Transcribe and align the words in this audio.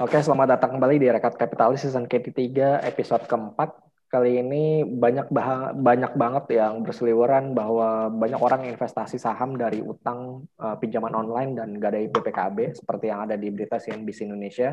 Oke, 0.00 0.16
selamat 0.16 0.56
datang 0.56 0.80
kembali 0.80 0.96
di 0.96 1.12
Rekat 1.12 1.36
Kapitalis 1.36 1.84
season 1.84 2.08
ke-3 2.08 2.80
episode 2.88 3.20
keempat. 3.28 3.84
Kali 4.08 4.40
ini 4.40 4.80
banyak 4.80 5.28
bah 5.28 5.76
banyak 5.76 6.16
banget 6.16 6.56
yang 6.56 6.80
berseliweran 6.80 7.52
bahwa 7.52 8.08
banyak 8.08 8.40
orang 8.40 8.64
investasi 8.64 9.20
saham 9.20 9.60
dari 9.60 9.84
utang 9.84 10.48
uh, 10.56 10.72
pinjaman 10.80 11.12
online 11.12 11.52
dan 11.52 11.76
gadai 11.76 12.08
BPKB 12.08 12.80
seperti 12.80 13.12
yang 13.12 13.28
ada 13.28 13.36
di 13.36 13.52
berita 13.52 13.76
CNBC 13.76 14.24
Indonesia. 14.24 14.72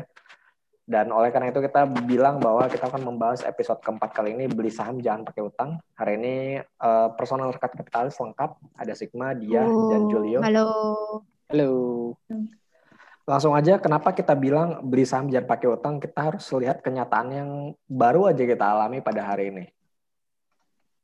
Dan 0.88 1.12
oleh 1.12 1.28
karena 1.28 1.52
itu 1.52 1.60
kita 1.60 1.84
bilang 2.08 2.40
bahwa 2.40 2.64
kita 2.64 2.88
akan 2.88 3.04
membahas 3.04 3.44
episode 3.44 3.84
keempat 3.84 4.16
kali 4.16 4.32
ini 4.32 4.48
beli 4.48 4.72
saham 4.72 4.96
jangan 5.04 5.28
pakai 5.28 5.44
utang. 5.44 5.76
Hari 6.00 6.16
ini 6.16 6.56
uh, 6.80 7.12
personal 7.12 7.52
rekat 7.52 7.76
kapitalis 7.76 8.16
lengkap. 8.16 8.56
Ada 8.80 8.96
Sigma, 8.96 9.36
Dia, 9.36 9.60
oh, 9.60 9.92
dan 9.92 10.08
Julio. 10.08 10.40
Halo. 10.40 10.72
Halo. 11.52 11.68
Langsung 13.28 13.52
aja 13.52 13.76
kenapa 13.76 14.16
kita 14.16 14.32
bilang 14.32 14.80
beli 14.88 15.04
saham 15.04 15.28
jangan 15.28 15.52
pakai 15.52 15.68
utang, 15.68 16.00
kita 16.00 16.32
harus 16.32 16.48
lihat 16.56 16.80
kenyataan 16.80 17.28
yang 17.28 17.50
baru 17.84 18.32
aja 18.32 18.40
kita 18.40 18.64
alami 18.64 19.04
pada 19.04 19.20
hari 19.20 19.52
ini. 19.52 19.64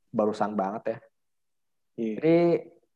Barusan 0.08 0.56
banget 0.56 0.82
ya. 0.88 0.96
Yeah. 2.00 2.16
Jadi 2.16 2.36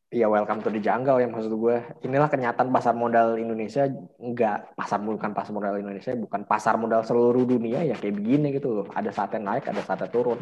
ya 0.08 0.26
welcome 0.32 0.64
to 0.64 0.72
the 0.72 0.80
jungle 0.80 1.20
ya 1.20 1.28
maksud 1.28 1.52
gue. 1.52 1.76
Inilah 2.08 2.32
kenyataan 2.32 2.72
pasar 2.72 2.96
modal 2.96 3.36
Indonesia 3.36 3.84
enggak 4.16 4.72
pasar 4.72 5.04
bukan 5.04 5.36
pasar 5.36 5.52
modal 5.52 5.76
Indonesia 5.76 6.16
bukan 6.16 6.48
pasar 6.48 6.80
modal 6.80 7.04
seluruh 7.04 7.44
dunia 7.44 7.84
ya 7.84 8.00
kayak 8.00 8.16
begini 8.16 8.56
gitu 8.56 8.80
loh. 8.80 8.86
Ada 8.96 9.12
saatnya 9.12 9.44
naik, 9.44 9.68
ada 9.68 9.84
saatnya 9.84 10.08
turun. 10.08 10.40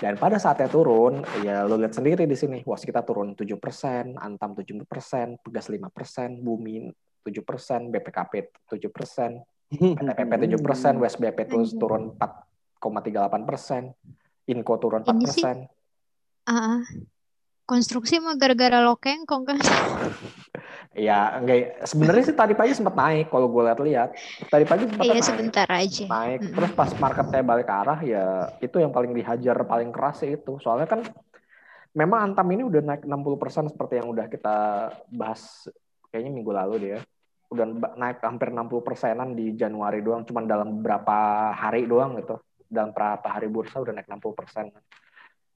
Dan 0.00 0.16
pada 0.16 0.40
saatnya 0.40 0.72
turun, 0.72 1.20
ya 1.44 1.68
lo 1.68 1.76
lihat 1.76 1.92
sendiri 1.92 2.24
di 2.24 2.32
sini, 2.32 2.64
was 2.64 2.80
kita 2.80 3.04
turun 3.04 3.36
7%, 3.36 4.16
Antam 4.16 4.56
7%, 4.56 5.44
Pegas 5.44 5.68
5%, 5.68 6.40
Bumi 6.40 6.88
7%, 7.26 7.90
BPKP 7.90 8.32
7%, 8.70 9.42
PTPP 9.74 10.42
7%, 10.54 11.02
WSBP 11.02 11.38
terus 11.50 11.74
turun 11.74 12.14
4,38%, 12.78 14.54
Inco 14.54 14.74
turun 14.78 15.02
4%. 15.02 15.10
Ini 15.10 15.26
sih, 15.26 15.42
uh, 16.46 16.78
konstruksi 17.66 18.22
mah 18.22 18.38
gara-gara 18.38 18.78
lo 18.78 18.94
kengkong 18.94 19.42
kan? 19.42 19.58
ya 21.06 21.34
enggak. 21.42 21.82
Sebenarnya 21.82 22.22
sih 22.30 22.36
tadi 22.38 22.54
pagi 22.54 22.72
sempat 22.78 22.94
naik 22.94 23.26
kalau 23.28 23.50
gue 23.50 23.62
lihat-lihat. 23.66 24.14
Tadi 24.46 24.64
pagi 24.64 24.86
sempat 24.86 25.04
iya, 25.04 25.18
naik. 25.18 25.26
sebentar 25.26 25.66
aja. 25.66 26.04
Naik. 26.06 26.40
Hmm. 26.40 26.54
terus 26.54 26.72
pas 26.78 26.90
marketnya 27.02 27.42
balik 27.42 27.66
ke 27.66 27.74
arah 27.74 28.00
ya 28.06 28.24
itu 28.62 28.76
yang 28.78 28.94
paling 28.94 29.10
dihajar 29.12 29.56
paling 29.66 29.90
keras 29.90 30.22
sih 30.22 30.38
itu. 30.38 30.62
Soalnya 30.62 30.86
kan 30.86 31.02
memang 31.90 32.30
antam 32.30 32.46
ini 32.54 32.62
udah 32.62 32.80
naik 32.86 33.02
60% 33.02 33.74
seperti 33.74 33.98
yang 33.98 34.08
udah 34.14 34.30
kita 34.30 34.56
bahas 35.10 35.66
kayaknya 36.14 36.32
minggu 36.32 36.52
lalu 36.54 36.96
ya 36.96 37.00
udah 37.46 37.66
naik 37.94 38.18
hampir 38.26 38.50
60 38.50 38.82
persenan 38.82 39.38
di 39.38 39.54
Januari 39.54 40.02
doang 40.02 40.26
cuman 40.26 40.44
dalam 40.50 40.68
beberapa 40.80 41.50
hari 41.54 41.86
doang 41.86 42.18
gitu. 42.18 42.42
Dalam 42.66 42.90
beberapa 42.90 43.28
hari 43.30 43.46
bursa 43.46 43.78
udah 43.78 43.94
naik 43.94 44.10
60 44.10 44.38
persen. 44.38 44.66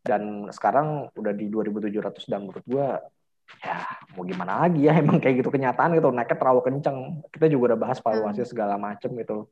Dan 0.01 0.49
sekarang 0.49 1.11
udah 1.13 1.33
di 1.35 1.51
2700 1.51 2.31
dan 2.31 2.47
menurut 2.47 2.65
gue 2.65 2.89
ya 3.61 3.83
mau 4.15 4.23
gimana 4.23 4.63
lagi 4.63 4.87
ya 4.87 4.95
emang 5.03 5.19
kayak 5.19 5.43
gitu 5.43 5.51
kenyataan 5.51 5.99
gitu. 5.99 6.09
Naiknya 6.15 6.39
terlalu 6.39 6.61
kenceng. 6.63 6.99
Kita 7.35 7.47
juga 7.51 7.75
udah 7.75 7.79
bahas 7.79 7.99
valuasi 7.99 8.47
hmm. 8.47 8.51
segala 8.51 8.79
macem 8.79 9.11
gitu. 9.19 9.51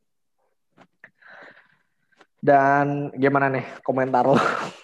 Dan 2.39 3.11
gimana 3.19 3.50
nih 3.50 3.66
komentar 3.83 4.22
lo 4.22 4.39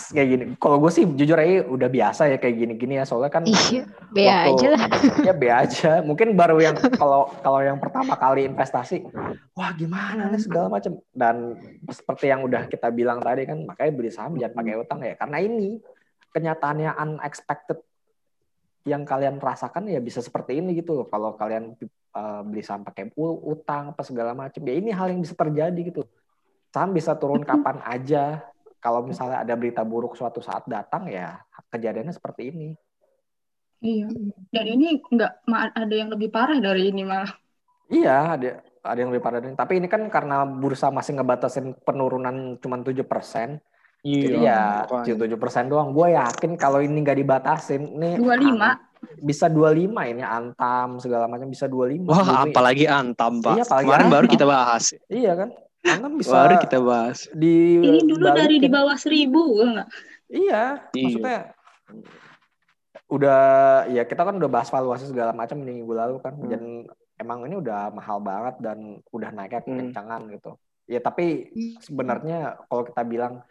pas 0.00 0.16
kayak 0.16 0.28
gini. 0.32 0.44
Kalau 0.56 0.76
gue 0.80 0.90
sih 0.90 1.04
jujur 1.04 1.36
aja 1.36 1.68
udah 1.68 1.88
biasa 1.92 2.22
ya 2.32 2.36
kayak 2.40 2.56
gini-gini 2.56 2.96
ya. 2.96 3.04
Soalnya 3.04 3.28
kan 3.28 3.44
iya 3.44 3.84
be 4.08 4.24
aja 4.24 4.66
lah. 4.72 4.82
ya 5.20 5.32
be 5.36 5.48
aja. 5.52 6.00
Mungkin 6.00 6.32
baru 6.32 6.56
yang 6.56 6.76
kalau 7.00 7.28
kalau 7.44 7.60
yang 7.60 7.76
pertama 7.76 8.16
kali 8.16 8.48
investasi 8.48 9.04
wah 9.52 9.70
gimana 9.76 10.32
nih 10.32 10.40
segala 10.40 10.72
macam 10.72 10.96
dan 11.12 11.60
seperti 11.92 12.32
yang 12.32 12.40
udah 12.40 12.64
kita 12.72 12.88
bilang 12.88 13.20
tadi 13.20 13.44
kan 13.44 13.60
makanya 13.68 13.92
beli 13.92 14.08
saham 14.08 14.40
jangan 14.40 14.56
pakai 14.56 14.80
utang 14.80 14.98
ya. 15.04 15.14
Karena 15.20 15.38
ini 15.44 15.76
kenyataannya 16.32 16.90
unexpected 16.96 17.78
yang 18.88 19.04
kalian 19.04 19.36
rasakan 19.36 19.92
ya 19.92 20.00
bisa 20.00 20.24
seperti 20.24 20.56
ini 20.64 20.72
gitu 20.80 20.96
loh. 20.96 21.06
Kalau 21.12 21.36
kalian 21.36 21.76
uh, 22.16 22.40
beli 22.40 22.64
saham 22.64 22.88
pakai 22.88 23.12
utang 23.20 23.92
apa 23.92 24.00
segala 24.00 24.32
macam 24.32 24.64
ya 24.64 24.72
ini 24.72 24.88
hal 24.96 25.12
yang 25.12 25.20
bisa 25.20 25.36
terjadi 25.36 25.80
gitu. 25.92 26.08
Saham 26.72 26.94
bisa 26.94 27.18
turun 27.18 27.42
kapan 27.42 27.82
aja 27.82 28.46
kalau 28.80 29.04
misalnya 29.04 29.44
ada 29.44 29.54
berita 29.54 29.84
buruk 29.84 30.16
suatu 30.16 30.40
saat 30.40 30.64
datang 30.66 31.06
ya 31.06 31.36
kejadiannya 31.68 32.16
seperti 32.16 32.50
ini. 32.50 32.68
Iya. 33.80 34.08
Dan 34.52 34.64
ini 34.66 35.00
nggak 35.00 35.32
ada 35.76 35.94
yang 35.94 36.10
lebih 36.12 36.28
parah 36.32 36.56
dari 36.60 36.92
ini 36.92 37.04
malah. 37.04 37.32
Iya, 37.88 38.36
ada 38.36 38.48
ada 38.80 38.98
yang 38.98 39.12
lebih 39.12 39.24
parah 39.24 39.38
dari 39.40 39.52
ini. 39.52 39.58
Tapi 39.60 39.72
ini 39.80 39.88
kan 39.88 40.04
karena 40.08 40.44
bursa 40.44 40.88
masih 40.88 41.20
ngebatasin 41.20 41.76
penurunan 41.84 42.60
cuma 42.60 42.80
tujuh 42.80 43.04
persen. 43.04 43.60
Iya. 44.00 44.24
Jadi 44.24 44.38
ya 44.40 44.60
tujuh 45.16 45.36
persen 45.36 45.68
doang. 45.68 45.92
Gue 45.92 46.16
yakin 46.16 46.56
kalau 46.56 46.80
ini 46.80 47.04
nggak 47.04 47.20
dibatasin, 47.20 48.00
nih 48.00 48.16
dua 48.16 48.36
lima 48.36 48.90
bisa 49.20 49.48
25 49.48 50.12
ini 50.12 50.20
Antam 50.20 51.00
segala 51.00 51.24
macam 51.24 51.48
bisa 51.48 51.64
25. 51.64 52.04
Wah, 52.04 52.44
apalagi 52.44 52.84
Antam, 52.84 53.40
Pak. 53.40 53.56
Iya, 53.56 53.62
apalagi 53.64 53.86
Kemarin 53.88 54.04
Antam. 54.04 54.16
baru 54.16 54.26
kita 54.28 54.44
bahas. 54.44 54.84
Iya 55.08 55.32
kan? 55.36 55.48
Antam 55.80 56.20
bisa 56.20 56.36
Baru 56.36 56.56
kita 56.60 56.78
bahas. 56.80 57.18
Di 57.32 57.80
Ini 57.80 58.00
dulu 58.04 58.26
dari 58.32 58.56
di 58.60 58.68
bawah 58.68 58.96
seribu 59.00 59.64
enggak? 59.64 59.88
Iya, 60.30 60.86
iya, 60.94 61.02
maksudnya 61.02 61.38
udah 63.10 63.42
ya 63.90 64.06
kita 64.06 64.22
kan 64.22 64.38
udah 64.38 64.46
bahas 64.46 64.70
valuasi 64.70 65.10
segala 65.10 65.34
macam 65.34 65.58
di 65.58 65.74
minggu 65.74 65.90
lalu 65.90 66.22
kan 66.22 66.38
hmm. 66.38 66.46
dan 66.46 66.62
emang 67.18 67.42
ini 67.42 67.58
udah 67.58 67.90
mahal 67.90 68.22
banget 68.22 68.54
dan 68.62 69.02
udah 69.10 69.30
naiknya 69.34 69.66
hmm. 69.66 69.78
kencangan 69.82 70.20
gitu. 70.30 70.54
Ya 70.86 71.02
tapi 71.02 71.50
hmm. 71.50 71.82
sebenarnya 71.82 72.38
kalau 72.70 72.86
kita 72.86 73.02
bilang 73.02 73.42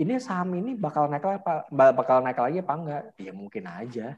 ini 0.00 0.16
saham 0.16 0.56
ini 0.56 0.72
bakal 0.72 1.12
naik 1.12 1.26
apa 1.28 1.68
bakal 1.92 2.24
naik 2.24 2.40
lagi 2.40 2.64
apa 2.64 2.72
enggak? 2.72 3.02
Ya 3.20 3.32
mungkin 3.36 3.64
aja. 3.68 4.16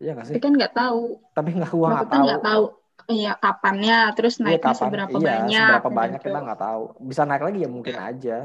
Iya 0.00 0.10
nggak 0.16 0.26
sih? 0.30 0.34
Tapi 0.38 0.44
kan 0.48 0.52
nggak 0.56 0.74
tahu. 0.74 1.02
Tapi 1.36 1.50
nggak 1.60 1.72
gua 1.76 1.88
nggak 2.00 2.08
tahu. 2.08 2.24
Nggak 2.24 2.42
tahu 2.42 2.64
Iya, 3.04 3.32
kapannya, 3.36 3.98
terus 4.16 4.40
iya, 4.40 4.44
naiknya 4.44 4.56
iya, 4.56 4.64
kapan, 4.64 4.80
seberapa 4.80 5.16
iya, 5.16 5.26
banyak. 5.28 5.60
Seberapa 5.68 5.90
banyak 5.92 6.20
gitu. 6.20 6.26
kita 6.30 6.38
nggak 6.40 6.60
tahu. 6.60 6.82
Bisa 7.04 7.22
naik 7.28 7.42
lagi 7.44 7.58
ya 7.60 7.68
mungkin 7.68 7.96
aja. 7.96 8.38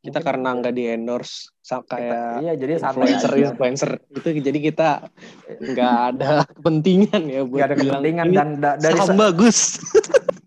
Kita 0.00 0.16
mungkin 0.16 0.28
karena 0.32 0.48
nggak 0.56 0.74
di 0.74 0.84
endorse 0.88 1.52
kayak 1.60 2.40
iya 2.40 2.52
jadi 2.56 2.82
influencer 2.82 3.30
aja. 3.30 3.42
influencer 3.52 3.90
itu 4.10 4.28
jadi 4.42 4.58
kita 4.72 4.90
nggak 5.60 5.94
ada 6.16 6.30
kepentingan 6.56 7.22
ya 7.28 7.40
buat 7.44 7.60
gak 7.60 7.68
ada 7.68 7.76
kepentingan 7.76 8.26
dan 8.32 8.48
da 8.58 8.70
dari 8.80 8.96
saham 8.96 9.20
bagus 9.20 9.58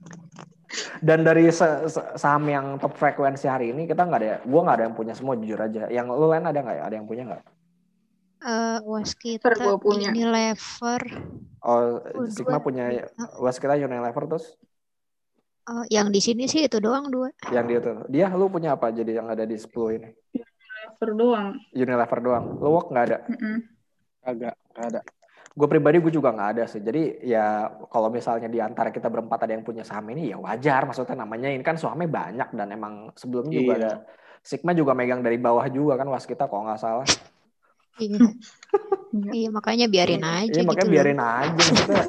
dan 1.08 1.22
dari 1.22 1.48
saham 1.54 2.44
yang 2.50 2.66
top 2.82 2.98
frekuensi 2.98 3.46
hari 3.46 3.72
ini 3.72 3.86
kita 3.86 4.04
nggak 4.04 4.20
ada 4.20 4.42
gue 4.42 4.62
nggak 4.66 4.76
ada 4.82 4.84
yang 4.90 4.96
punya 4.98 5.14
semua 5.14 5.38
jujur 5.38 5.62
aja 5.62 5.86
yang 5.94 6.10
lu 6.10 6.28
lain 6.28 6.50
ada 6.50 6.60
nggak 6.60 6.78
ya 6.82 6.84
ada 6.90 6.96
yang 6.98 7.06
punya 7.06 7.24
nggak 7.30 7.44
uh, 8.44 8.78
was 8.84 9.16
kita 9.16 9.56
punya. 9.80 10.12
Unilever. 10.12 11.02
Oh, 11.64 12.04
Sigma 12.28 12.60
punya 12.60 13.08
was 13.40 13.56
kita 13.56 13.80
Unilever 13.80 14.28
terus? 14.28 14.60
Uh, 15.64 15.88
yang 15.88 16.12
di 16.12 16.20
sini 16.20 16.44
sih 16.44 16.68
itu 16.68 16.76
doang 16.84 17.08
dua. 17.08 17.32
Yang 17.48 17.66
dia 17.72 17.80
tuh. 17.80 17.96
Dia 18.12 18.26
lu 18.36 18.52
punya 18.52 18.76
apa 18.76 18.92
jadi 18.92 19.24
yang 19.24 19.32
ada 19.32 19.48
di 19.48 19.56
10 19.56 19.72
ini? 19.96 20.10
Unilever 20.36 21.10
doang. 21.16 21.48
Unilever 21.72 22.20
doang. 22.20 22.46
Lu 22.60 22.70
work 22.76 22.92
nggak 22.92 23.06
ada? 23.08 23.18
Mm 23.32 23.38
-mm. 23.40 23.58
Agak, 24.28 24.56
nggak 24.76 24.88
ada. 24.92 25.02
Gue 25.56 25.68
pribadi 25.72 26.04
gue 26.04 26.12
juga 26.12 26.36
nggak 26.36 26.50
ada 26.60 26.64
sih. 26.68 26.84
Jadi 26.84 27.24
ya 27.24 27.72
kalau 27.88 28.12
misalnya 28.12 28.52
di 28.52 28.60
antara 28.60 28.92
kita 28.92 29.08
berempat 29.08 29.48
ada 29.48 29.56
yang 29.56 29.64
punya 29.64 29.88
saham 29.88 30.04
ini 30.12 30.36
ya 30.36 30.38
wajar. 30.44 30.84
Maksudnya 30.84 31.16
namanya 31.16 31.48
ini 31.48 31.64
kan 31.64 31.80
sahamnya 31.80 32.12
banyak 32.12 32.50
dan 32.60 32.68
emang 32.76 33.16
sebelumnya 33.16 33.56
juga 33.56 33.74
iya. 33.80 33.80
ada 33.80 33.92
Sigma 34.44 34.76
juga 34.76 34.92
megang 34.92 35.24
dari 35.24 35.40
bawah 35.40 35.64
juga 35.72 35.96
kan 35.96 36.12
was 36.12 36.28
kita 36.28 36.52
kalau 36.52 36.68
nggak 36.68 36.82
salah. 36.84 37.08
Iya. 38.02 38.20
iya 39.38 39.50
makanya 39.54 39.86
biarin 39.86 40.24
iya, 40.26 40.50
aja. 40.50 40.60
Iya 40.60 40.64
makanya 40.66 40.90
gitu 40.90 40.96
biarin 40.98 41.20
loh. 41.20 41.30
aja 41.30 41.64
maksudnya. 41.70 42.06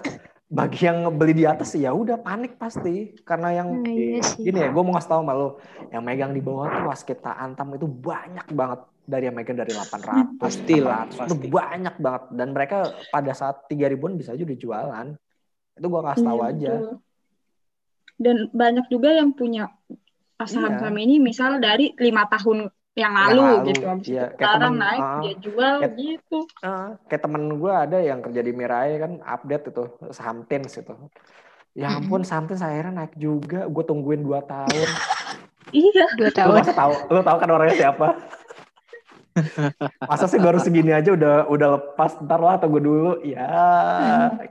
Bagi 0.55 0.81
yang 0.87 0.99
beli 1.19 1.35
di 1.35 1.45
atas 1.49 1.75
ya 1.75 1.91
udah 1.91 2.21
panik 2.23 2.55
pasti 2.61 3.17
karena 3.27 3.65
yang 3.65 3.69
nah, 3.83 3.91
iya 3.91 4.23
gini 4.39 4.59
ya 4.63 4.69
gue 4.71 4.83
mau 4.87 4.95
ngasih 4.95 5.11
tau 5.11 5.23
malu 5.27 5.59
yang 5.91 6.05
megang 6.05 6.31
di 6.31 6.39
bawah 6.39 6.71
tuh 6.71 6.85
waskita 6.87 7.35
antam 7.35 7.75
itu 7.75 7.91
banyak 7.91 8.47
banget 8.55 8.87
dari 9.03 9.27
yang 9.27 9.35
megang 9.35 9.59
dari 9.59 9.75
800 9.75 10.39
pasti 10.39 10.77
lah 10.79 11.11
pasti. 11.11 11.51
banyak 11.51 11.97
banget 11.99 12.25
dan 12.39 12.49
mereka 12.55 12.79
pada 13.11 13.33
saat 13.35 13.67
3000 13.67 13.93
ribuan 13.99 14.15
bisa 14.15 14.33
aja 14.33 14.47
dijualan 14.47 15.07
itu 15.75 15.87
gue 15.91 16.01
ngasih 16.07 16.23
tahu 16.25 16.39
iya, 16.39 16.51
aja 16.55 16.73
betul. 16.79 16.97
dan 18.23 18.37
banyak 18.55 18.87
juga 18.95 19.09
yang 19.11 19.31
punya 19.35 19.65
saham-saham 20.39 20.97
iya. 20.99 21.03
ini 21.03 21.15
misal 21.19 21.59
dari 21.59 21.91
lima 21.99 22.31
tahun 22.31 22.71
yang 22.95 23.11
lalu, 23.11 23.35
yang 23.35 23.51
lalu 23.51 23.69
gitu 23.75 23.85
habis 23.91 24.07
iya, 24.07 24.25
sekarang 24.39 24.61
temen, 24.63 24.83
naik 24.87 25.03
uh, 25.03 25.19
dia 25.19 25.35
jual 25.43 25.75
kayak, 25.83 25.95
gitu. 25.99 26.39
uh, 26.63 26.89
kayak 27.11 27.23
temen 27.27 27.43
gue 27.59 27.73
ada 27.75 27.99
yang 27.99 28.19
kerja 28.23 28.41
di 28.47 28.53
Mirai 28.55 28.93
kan 29.03 29.13
update 29.27 29.65
itu 29.75 29.85
saham 30.15 30.47
tins 30.47 30.79
itu. 30.79 30.95
Ya 31.75 31.91
ampun 31.91 32.23
saham 32.23 32.47
tins 32.47 32.63
akhirnya 32.63 33.03
naik 33.03 33.19
juga 33.19 33.67
gue 33.67 33.85
tungguin 33.85 34.23
dua 34.23 34.47
tahun. 34.47 34.89
Iya. 35.75 36.07
Dua 36.15 36.31
tahun. 36.31 36.61
lu 36.61 36.71
tahu 36.71 36.93
lu 37.11 37.21
tahu 37.25 37.37
kan 37.41 37.51
orangnya 37.51 37.75
siapa? 37.75 38.15
Masa 40.07 40.31
sih 40.31 40.39
baru 40.39 40.63
segini 40.63 40.95
aja 40.95 41.11
udah 41.11 41.51
udah 41.51 41.69
lepas 41.75 42.15
ntar 42.23 42.39
lah 42.39 42.63
tunggu 42.63 42.79
dulu. 42.79 43.19
Ya 43.27 43.51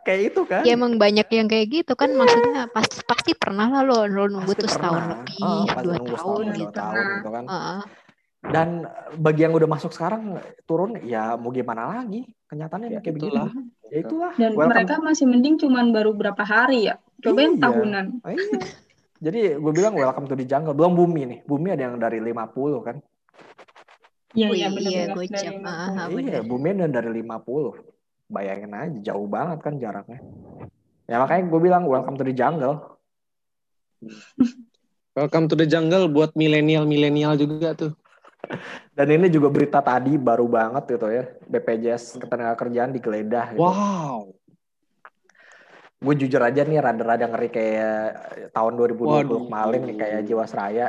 kayak 0.04 0.36
itu 0.36 0.42
kan. 0.44 0.68
Ya 0.68 0.76
emang 0.76 1.00
banyak 1.00 1.24
yang 1.32 1.48
kayak 1.48 1.72
gitu 1.72 1.96
kan 1.96 2.12
maksudnya 2.12 2.68
pasti 2.76 3.00
pasti 3.08 3.32
pernah 3.40 3.72
lah 3.72 3.88
lo 3.88 4.04
lo 4.04 4.28
nunggu 4.28 4.52
tuh 4.52 4.68
setahun 4.68 5.16
lebih 5.16 5.40
oh, 5.40 5.64
dua 5.80 5.98
tahun 6.12 6.46
gitu. 6.60 6.76
tahun 6.76 7.04
gitu 7.08 7.30
kan. 7.32 7.46
Uh. 7.48 7.82
Dan 8.44 8.84
bagi 9.16 9.48
yang 9.48 9.56
udah 9.56 9.70
masuk 9.72 9.96
sekarang 9.96 10.36
turun 10.68 11.00
ya 11.08 11.40
mau 11.40 11.48
gimana 11.56 11.88
lagi 11.88 12.28
kenyataannya 12.52 12.90
ya, 12.92 13.00
kayak 13.00 13.16
begitulah 13.16 13.52
ya 13.88 13.98
itulah 14.04 14.34
dan 14.36 14.52
Welcome. 14.52 14.72
mereka 14.76 14.96
masih 15.00 15.26
mending 15.32 15.56
cuman 15.64 15.96
baru 15.96 16.12
berapa 16.12 16.44
hari 16.44 16.92
ya 16.92 17.00
cobain 17.24 17.56
iya. 17.56 17.62
tahunan 17.64 18.06
oh, 18.20 18.32
iya. 18.36 18.44
jadi 19.24 19.42
gue 19.56 19.74
bilang 19.74 19.96
welcome 19.96 20.28
to 20.28 20.36
the 20.36 20.44
jungle 20.44 20.76
belum 20.76 20.92
bumi 21.00 21.22
nih 21.24 21.40
bumi 21.48 21.72
ada 21.72 21.88
yang 21.88 21.96
dari 21.96 22.20
50 22.20 22.84
kan 22.84 22.98
Iya, 24.34 24.50
iya, 24.50 24.68
iya, 24.82 25.04
gocap. 25.14 25.62
Ah, 25.62 26.10
iya, 26.10 26.42
Bumi 26.42 26.74
dari 26.90 27.22
50. 27.22 28.34
Bayangin 28.34 28.74
aja, 28.74 29.14
jauh 29.14 29.30
banget 29.30 29.62
kan 29.62 29.78
jaraknya. 29.78 30.26
Ya 31.06 31.22
makanya 31.22 31.54
gue 31.54 31.60
bilang 31.62 31.86
welcome 31.86 32.18
to 32.18 32.26
the 32.26 32.34
jungle. 32.34 32.98
welcome 35.14 35.46
to 35.46 35.54
the 35.54 35.70
jungle 35.70 36.10
buat 36.10 36.34
milenial-milenial 36.34 37.38
juga 37.38 37.78
tuh. 37.78 37.94
Dan 38.98 39.08
ini 39.10 39.28
juga 39.32 39.48
berita 39.50 39.80
tadi 39.80 40.16
baru 40.20 40.46
banget 40.48 40.84
gitu 40.98 41.08
ya. 41.10 41.24
BPJS 41.48 42.20
Ketenagakerjaan 42.22 42.92
digeledah. 42.94 43.56
Gitu. 43.56 43.62
Wow. 43.64 44.34
Gue 46.04 46.14
jujur 46.20 46.44
aja 46.44 46.68
nih 46.68 46.84
rada-rada 46.84 47.26
ngeri 47.32 47.50
kayak 47.50 47.96
tahun 48.52 48.74
2020 48.76 49.08
Waduh. 49.08 49.40
kemarin 49.48 49.82
nih 49.88 49.96
kayak 49.96 50.22
Jiwasraya 50.28 50.88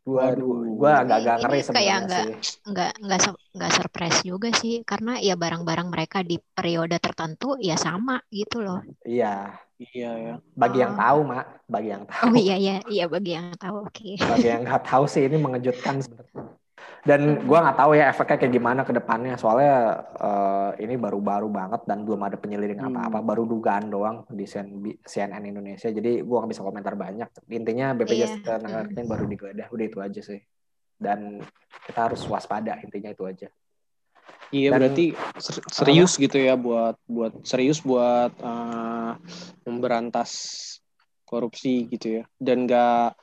Gua 0.00 0.32
gua 0.32 1.04
agak-agak 1.04 1.36
ngeri 1.44 1.60
sebenarnya 1.60 1.76
kayak 1.76 1.98
enggak, 2.00 2.24
enggak 2.64 2.92
enggak 3.04 3.20
enggak 3.52 3.72
surprise 3.76 4.18
juga 4.24 4.48
sih 4.56 4.80
karena 4.80 5.20
ya 5.20 5.36
barang-barang 5.36 5.88
mereka 5.92 6.24
di 6.24 6.40
periode 6.40 6.96
tertentu 6.96 7.60
ya 7.60 7.76
sama 7.76 8.16
gitu 8.32 8.64
loh. 8.64 8.80
Iya. 9.04 9.60
Iya 9.80 10.10
ya. 10.12 10.34
Bagi 10.52 10.76
oh. 10.76 10.82
yang 10.84 10.92
tahu, 10.92 11.18
Mak. 11.24 11.46
Bagi 11.64 11.88
yang 11.88 12.04
tahu. 12.04 12.24
Oh 12.28 12.36
iya 12.36 12.56
iya, 12.60 12.76
iya 12.84 13.04
bagi 13.08 13.32
yang 13.32 13.48
tahu. 13.56 13.88
Oke. 13.88 14.16
Okay. 14.16 14.28
Bagi 14.28 14.48
yang 14.52 14.62
nggak 14.68 14.84
tahu 14.84 15.04
sih 15.08 15.24
ini 15.24 15.36
mengejutkan 15.44 16.04
sebenarnya. 16.04 16.59
Dan 17.00 17.48
gue 17.48 17.58
nggak 17.58 17.78
tahu 17.80 17.96
ya 17.96 18.12
efeknya 18.12 18.36
kayak 18.44 18.52
gimana 18.52 18.80
ke 18.84 18.92
depannya. 18.92 19.34
Soalnya 19.40 20.04
uh, 20.20 20.70
ini 20.76 21.00
baru-baru 21.00 21.48
banget 21.48 21.88
dan 21.88 22.04
belum 22.04 22.20
ada 22.28 22.36
penyelidikan 22.36 22.92
hmm. 22.92 22.96
apa-apa. 23.00 23.18
Baru 23.24 23.48
dugaan 23.48 23.88
doang 23.88 24.28
di 24.28 24.44
CNN 25.04 25.44
Indonesia. 25.48 25.88
Jadi 25.88 26.20
gue 26.20 26.36
nggak 26.36 26.50
bisa 26.52 26.64
komentar 26.64 26.94
banyak. 27.00 27.28
Intinya 27.48 27.96
BPJS 27.96 28.44
yeah. 28.44 28.58
tenaga 28.60 28.84
kerjaan 28.88 29.08
baru 29.08 29.24
digeledah. 29.24 29.66
Udah 29.72 29.84
itu 29.88 29.98
aja 30.04 30.20
sih. 30.20 30.40
Dan 31.00 31.40
kita 31.88 32.12
harus 32.12 32.20
waspada 32.28 32.76
intinya 32.84 33.08
itu 33.08 33.24
aja. 33.24 33.48
Iya 34.50 34.74
Dan, 34.74 34.78
berarti 34.82 35.06
serius 35.70 36.18
apa? 36.18 36.22
gitu 36.26 36.36
ya 36.42 36.54
buat 36.58 36.96
buat 37.06 37.32
serius 37.46 37.78
buat 37.86 38.34
uh, 38.42 39.14
memberantas 39.62 40.30
korupsi 41.22 41.86
gitu 41.86 42.20
ya 42.20 42.24
dan 42.42 42.66
nggak 42.66 43.14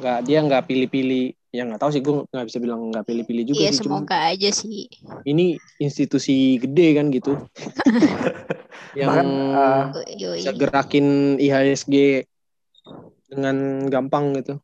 nggak 0.00 0.18
dia 0.24 0.38
nggak 0.40 0.64
pilih-pilih 0.64 1.36
ya 1.52 1.68
nggak 1.68 1.80
tahu 1.84 1.90
sih 1.92 2.00
gue 2.00 2.14
nggak 2.32 2.46
bisa 2.48 2.58
bilang 2.58 2.88
nggak 2.88 3.04
pilih-pilih 3.04 3.44
juga 3.52 3.60
iya 3.60 3.70
sih, 3.70 3.84
semoga 3.84 4.16
Cuma, 4.16 4.32
aja 4.32 4.50
sih 4.50 4.88
ini 5.28 5.60
institusi 5.76 6.56
gede 6.56 6.96
kan 6.96 7.12
gitu 7.12 7.36
yang 8.98 9.08
Bahkan, 9.08 9.28
uh, 9.52 10.36
bisa 10.36 10.52
gerakin 10.56 11.36
IHSG 11.36 12.24
dengan 13.28 13.88
gampang 13.88 14.32
gitu 14.40 14.60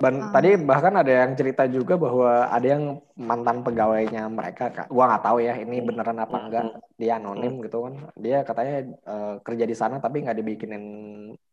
Ban 0.00 0.16
hmm. 0.16 0.32
tadi 0.32 0.50
bahkan 0.56 0.96
ada 0.96 1.12
yang 1.12 1.36
cerita 1.36 1.68
juga 1.68 2.00
bahwa 2.00 2.48
ada 2.48 2.64
yang 2.64 3.04
mantan 3.20 3.60
pegawainya 3.60 4.32
mereka, 4.32 4.88
gua 4.88 5.12
nggak 5.12 5.24
tahu 5.28 5.38
ya 5.44 5.54
ini 5.60 5.84
beneran 5.84 6.16
apa 6.16 6.36
hmm. 6.40 6.44
enggak, 6.48 6.64
dia 6.96 7.12
anonim 7.20 7.60
hmm. 7.60 7.62
gitu 7.68 7.78
kan. 7.84 7.94
Dia 8.16 8.38
katanya 8.40 8.74
uh, 9.04 9.34
kerja 9.44 9.64
di 9.68 9.76
sana 9.76 10.00
tapi 10.00 10.24
nggak 10.24 10.38
dibikinin 10.40 10.84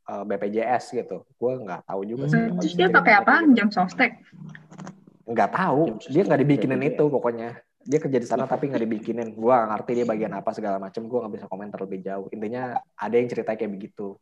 uh, 0.08 0.24
eh, 0.24 0.24
BPJS 0.24 0.84
gitu. 0.96 1.28
Gua 1.36 1.60
nggak 1.60 1.82
tahu 1.86 2.02
juga 2.08 2.26
sih. 2.32 2.42
Terus 2.64 2.74
dia 2.74 2.88
pakai 2.88 3.14
apa? 3.20 3.44
Jam 3.54 3.70
sostek? 3.70 4.24
Nggak 5.28 5.52
tahu. 5.52 6.00
Dia 6.08 6.24
nggak 6.24 6.42
dibikinin 6.42 6.82
itu 6.88 7.04
pokoknya. 7.08 7.60
Dia 7.88 8.00
kerja 8.04 8.20
di 8.20 8.28
sana 8.28 8.48
tapi 8.48 8.68
nggak 8.72 8.84
dibikinin. 8.84 9.32
Gua 9.36 9.64
gak 9.64 9.70
ngerti 9.76 9.92
dia 10.04 10.06
bagian 10.08 10.34
apa 10.36 10.52
segala 10.52 10.80
macam. 10.80 11.08
Gua 11.08 11.28
nggak 11.28 11.34
bisa 11.40 11.46
komentar 11.48 11.80
lebih 11.84 12.00
jauh. 12.04 12.28
Intinya 12.32 12.80
ada 12.96 13.16
yang 13.16 13.28
cerita 13.28 13.56
kayak 13.56 13.72
begitu. 13.72 14.16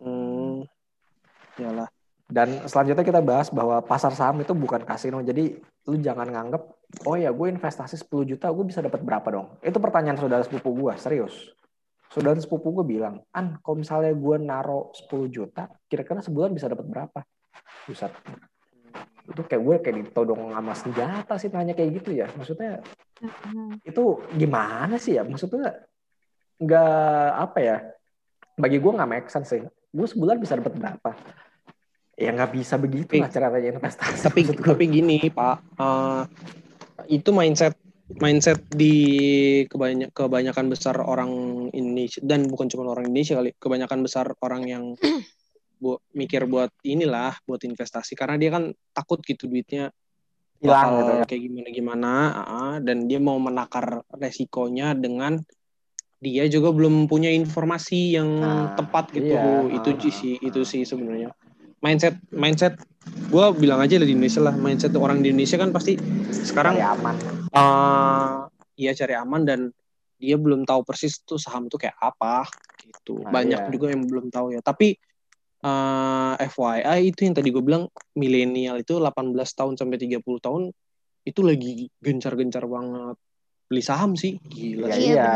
Hmm. 0.00 0.64
Yalah 1.56 1.88
dan 2.26 2.66
selanjutnya 2.66 3.06
kita 3.06 3.22
bahas 3.22 3.54
bahwa 3.54 3.78
pasar 3.86 4.10
saham 4.10 4.42
itu 4.42 4.50
bukan 4.50 4.82
kasino. 4.82 5.22
Jadi 5.22 5.62
lu 5.86 5.96
jangan 6.02 6.26
nganggep, 6.26 6.62
oh 7.06 7.14
ya 7.14 7.30
gue 7.30 7.46
investasi 7.54 7.94
10 8.02 8.34
juta, 8.34 8.50
gue 8.50 8.64
bisa 8.66 8.82
dapat 8.82 8.98
berapa 8.98 9.28
dong? 9.30 9.46
Itu 9.62 9.78
pertanyaan 9.78 10.18
saudara 10.18 10.42
sepupu 10.42 10.74
gue, 10.74 10.92
serius. 10.98 11.54
Saudara 12.16 12.40
sepupu 12.40 12.72
gue 12.80 12.96
bilang, 12.96 13.20
An, 13.36 13.60
kalau 13.60 13.76
misalnya 13.76 14.16
gue 14.16 14.36
naro 14.40 14.88
10 14.96 15.28
juta, 15.28 15.68
kira-kira 15.84 16.24
sebulan 16.24 16.56
bisa 16.56 16.64
dapat 16.64 16.88
berapa? 16.88 17.20
Buset. 17.84 18.08
Itu 19.28 19.44
kayak 19.44 19.60
gue 19.60 19.76
kayak 19.84 19.96
ditodong 20.00 20.48
sama 20.56 20.72
senjata 20.72 21.36
sih 21.36 21.52
nanya 21.52 21.76
kayak 21.76 22.00
gitu 22.00 22.16
ya. 22.16 22.24
Maksudnya 22.32 22.80
itu 23.84 24.24
gimana 24.32 24.96
sih 24.96 25.20
ya? 25.20 25.28
Maksudnya 25.28 25.76
nggak 26.56 27.28
apa 27.36 27.58
ya? 27.60 27.76
Bagi 28.56 28.80
gue 28.80 28.92
nggak 28.96 29.10
make 29.12 29.28
sense 29.28 29.52
sih. 29.52 29.60
Gue 29.92 30.08
sebulan 30.08 30.40
bisa 30.40 30.56
dapat 30.56 30.72
berapa? 30.72 31.12
ya 32.16 32.32
nggak 32.32 32.52
bisa 32.56 32.80
begitu 32.80 33.20
lah 33.20 33.28
caranya 33.28 33.76
investasi. 33.76 34.24
Tapi 34.24 34.40
tapi 34.56 34.84
gini 34.88 35.28
Pak, 35.28 35.76
uh, 35.76 36.24
itu 37.12 37.28
mindset 37.28 37.75
mindset 38.06 38.62
di 38.70 38.94
kebanyak 39.66 40.14
kebanyakan 40.14 40.70
besar 40.70 41.02
orang 41.02 41.30
Indonesia 41.74 42.22
dan 42.22 42.46
bukan 42.46 42.70
cuma 42.70 42.86
orang 42.94 43.10
Indonesia 43.10 43.34
kali, 43.38 43.50
kebanyakan 43.58 44.00
besar 44.06 44.26
orang 44.46 44.62
yang 44.66 44.84
bu, 45.82 45.98
mikir 46.14 46.46
buat 46.46 46.70
inilah 46.86 47.34
buat 47.42 47.62
investasi. 47.66 48.14
Karena 48.14 48.38
dia 48.38 48.54
kan 48.54 48.70
takut 48.94 49.18
gitu 49.26 49.50
duitnya 49.50 49.90
hilang 50.56 50.88
gitu 50.96 51.12
ya. 51.12 51.24
kayak 51.28 51.42
gimana 51.44 51.68
gimana 51.68 52.12
uh, 52.32 52.76
dan 52.80 53.04
dia 53.04 53.20
mau 53.20 53.36
menakar 53.36 54.00
resikonya 54.08 54.96
dengan 54.96 55.36
dia 56.16 56.48
juga 56.48 56.72
belum 56.72 57.12
punya 57.12 57.28
informasi 57.28 58.16
yang 58.16 58.40
nah, 58.40 58.72
tepat 58.72 59.12
gitu 59.12 59.36
iya, 59.36 59.76
itu 59.76 59.88
uh, 59.92 60.08
sih 60.08 60.34
itu 60.40 60.60
sih 60.64 60.88
sebenarnya 60.88 61.28
mindset 61.84 62.16
mindset 62.32 62.74
gue 63.06 63.44
bilang 63.58 63.78
aja 63.78 64.00
lah 64.00 64.06
di 64.06 64.14
Indonesia 64.14 64.42
lah 64.42 64.54
mindset 64.54 64.92
orang 64.98 65.22
di 65.22 65.30
Indonesia 65.30 65.56
kan 65.60 65.70
pasti 65.70 65.94
sekarang 66.30 66.74
cari 66.78 66.86
aman. 66.86 67.16
Uh, 67.54 68.46
iya 68.76 68.92
cari 68.92 69.14
aman 69.14 69.42
dan 69.46 69.60
dia 70.16 70.36
belum 70.40 70.64
tahu 70.64 70.82
persis 70.82 71.20
tuh 71.22 71.36
saham 71.36 71.68
tuh 71.68 71.80
kayak 71.80 71.96
apa 72.00 72.48
gitu. 72.80 73.20
Nah, 73.20 73.30
banyak 73.30 73.60
iya. 73.68 73.70
juga 73.70 73.92
yang 73.92 74.02
belum 74.08 74.32
tahu 74.32 74.56
ya. 74.56 74.60
Tapi 74.64 74.96
uh, 75.62 76.34
eh, 76.40 76.48
FYI 76.48 77.00
itu 77.12 77.20
yang 77.28 77.34
tadi 77.36 77.48
gue 77.52 77.62
bilang 77.62 77.86
milenial 78.16 78.80
itu 78.80 78.96
18 78.96 79.36
tahun 79.36 79.74
sampai 79.76 79.96
30 80.00 80.22
tahun 80.22 80.62
itu 81.26 81.40
lagi 81.44 81.90
gencar-gencar 82.00 82.64
banget. 82.64 83.16
Beli 83.66 83.82
saham 83.82 84.14
sih. 84.14 84.38
Gila 84.46 84.94
ya, 84.94 84.96
iya. 84.96 85.32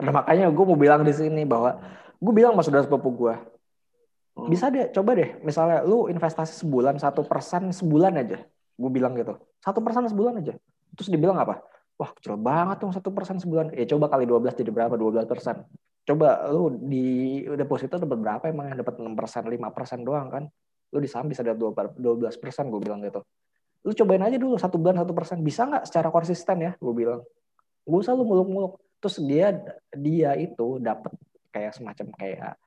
Nah 0.00 0.10
makanya 0.10 0.50
gue 0.50 0.64
mau 0.64 0.78
bilang 0.78 1.04
di 1.04 1.12
sini 1.14 1.44
bahwa 1.44 1.78
gue 2.18 2.32
bilang 2.32 2.56
sama 2.56 2.62
saudara 2.64 2.84
sepupu 2.88 3.12
gue 3.14 3.53
Hmm. 4.34 4.50
Bisa 4.50 4.66
deh, 4.68 4.90
coba 4.90 5.14
deh. 5.14 5.38
Misalnya 5.46 5.86
lu 5.86 6.10
investasi 6.10 6.66
sebulan 6.66 6.98
satu 6.98 7.22
persen 7.22 7.70
sebulan 7.70 8.18
aja. 8.18 8.42
Gue 8.74 8.90
bilang 8.90 9.14
gitu. 9.14 9.38
Satu 9.62 9.78
persen 9.78 10.10
sebulan 10.10 10.42
aja. 10.42 10.54
Terus 10.98 11.08
dibilang 11.10 11.38
apa? 11.38 11.62
Wah 11.94 12.10
kecil 12.10 12.34
banget 12.34 12.82
tuh 12.82 12.90
satu 12.90 13.14
persen 13.14 13.38
sebulan. 13.38 13.70
Ya 13.78 13.86
coba 13.86 14.10
kali 14.10 14.26
12 14.26 14.58
jadi 14.58 14.70
berapa? 14.74 14.98
12 14.98 15.30
persen. 15.30 15.62
Coba 16.04 16.50
lu 16.50 16.74
di 16.82 17.40
deposito 17.54 17.96
dapat 17.96 18.18
berapa 18.18 18.44
emang 18.50 18.74
yang 18.74 18.78
dapat 18.82 18.98
6 18.98 19.14
persen, 19.14 19.42
5 19.46 19.70
persen 19.70 19.98
doang 20.02 20.28
kan? 20.28 20.44
Lu 20.90 20.98
di 20.98 21.06
saham 21.06 21.30
bisa 21.30 21.46
dapat 21.46 21.94
12 21.94 22.34
persen 22.42 22.68
gue 22.74 22.80
bilang 22.82 22.98
gitu. 23.06 23.22
Lu 23.86 23.94
cobain 23.94 24.22
aja 24.26 24.34
dulu 24.34 24.58
satu 24.58 24.76
bulan 24.82 24.98
satu 25.06 25.14
persen. 25.14 25.38
Bisa 25.46 25.70
nggak 25.70 25.86
secara 25.86 26.10
konsisten 26.10 26.58
ya? 26.58 26.72
Gue 26.82 26.92
bilang. 26.92 27.22
Gue 27.86 27.98
usah 28.02 28.18
lu 28.18 28.26
muluk-muluk. 28.26 28.82
Terus 28.98 29.22
dia 29.22 29.54
dia 29.94 30.34
itu 30.34 30.82
dapat 30.82 31.14
kayak 31.54 31.78
semacam 31.78 32.06
kayak 32.18 32.58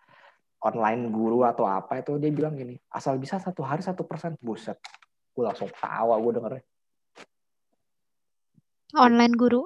online 0.67 1.07
guru 1.07 1.47
atau 1.47 1.63
apa 1.63 2.03
itu 2.03 2.19
dia 2.19 2.31
bilang 2.33 2.59
gini 2.59 2.75
asal 2.91 3.15
bisa 3.15 3.39
satu 3.39 3.63
hari 3.63 3.79
satu 3.79 4.03
persen. 4.03 4.36
Buset 4.43 4.77
gue 5.38 5.43
langsung 5.45 5.69
tawa 5.77 6.17
gue 6.17 6.31
dengernya. 6.33 6.63
Online 8.97 9.33
guru? 9.38 9.63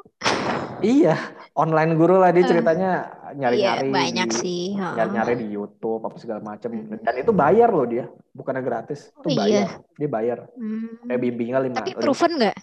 Iya 0.82 1.16
online 1.52 1.94
guru 2.00 2.16
lah 2.16 2.32
dia 2.32 2.48
ceritanya 2.48 2.92
nyari 3.36 3.60
nyari 3.60 3.88
iya, 3.88 3.92
banyak 3.92 4.30
di, 4.32 4.38
sih 4.40 4.64
nyari 4.76 5.12
nyari 5.12 5.34
di 5.44 5.48
YouTube 5.52 6.02
apa 6.08 6.16
segala 6.16 6.40
macam 6.40 6.72
hmm. 6.72 7.04
dan 7.04 7.16
itu 7.20 7.32
bayar 7.36 7.70
loh 7.76 7.84
dia 7.84 8.08
bukannya 8.32 8.64
gratis 8.64 9.12
itu 9.12 9.28
oh, 9.28 9.36
bayar 9.36 9.68
iya. 9.68 9.68
dia 10.00 10.10
bayar. 10.10 10.38
Hmm. 10.56 11.06
kayak 11.08 11.22
bimbingan 11.22 11.62
lima 11.68 11.78
tapi 11.84 11.92
proven 12.00 12.32
nggak? 12.40 12.58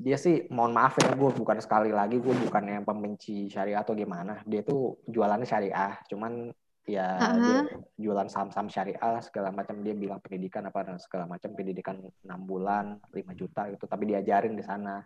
Dia 0.00 0.16
sih 0.16 0.48
mohon 0.48 0.72
maaf 0.72 0.96
ya 0.96 1.12
gue 1.12 1.30
bukan 1.36 1.60
sekali 1.60 1.92
lagi 1.92 2.16
gue 2.16 2.32
bukan 2.32 2.64
yang 2.64 2.84
pembenci 2.88 3.52
syariah 3.52 3.84
atau 3.84 3.92
gimana. 3.92 4.40
Dia 4.48 4.64
tuh 4.64 4.96
jualannya 5.04 5.44
syariah 5.44 6.00
cuman 6.08 6.48
ya 6.88 7.20
uh-huh. 7.20 7.36
dia 7.40 7.58
jualan 8.00 8.28
saham-saham 8.32 8.72
syariah 8.72 9.20
segala 9.20 9.52
macam 9.52 9.78
dia 9.84 9.92
bilang 9.92 10.18
pendidikan 10.24 10.64
apa 10.64 10.80
dan 10.86 10.96
segala 10.96 11.28
macam 11.28 11.52
pendidikan 11.52 12.00
enam 12.24 12.40
bulan 12.48 12.96
5 13.12 13.20
juta 13.36 13.68
itu 13.68 13.84
tapi 13.84 14.08
diajarin 14.08 14.56
di 14.56 14.64
sana 14.64 15.04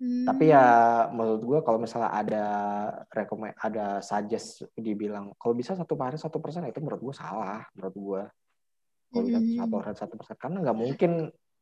hmm. 0.00 0.24
tapi 0.24 0.50
ya 0.50 0.64
menurut 1.12 1.42
gue 1.44 1.58
kalau 1.60 1.78
misalnya 1.78 2.10
ada 2.10 2.46
rekomend 3.12 3.52
ada 3.60 4.00
suggest 4.00 4.64
dibilang 4.72 5.36
kalau 5.36 5.52
bisa 5.52 5.76
satu 5.76 5.94
hari 6.00 6.16
satu 6.16 6.40
persen 6.40 6.64
itu 6.64 6.80
menurut 6.80 7.12
gue 7.12 7.14
salah 7.14 7.68
menurut 7.76 7.96
gue 7.96 8.22
kalau 9.12 9.22
bisa 9.28 9.38
hmm. 9.38 9.58
satu 9.60 9.76
hari 9.78 9.96
satu 9.96 10.14
persen 10.16 10.36
karena 10.40 10.56
nggak 10.64 10.78
mungkin 10.80 11.12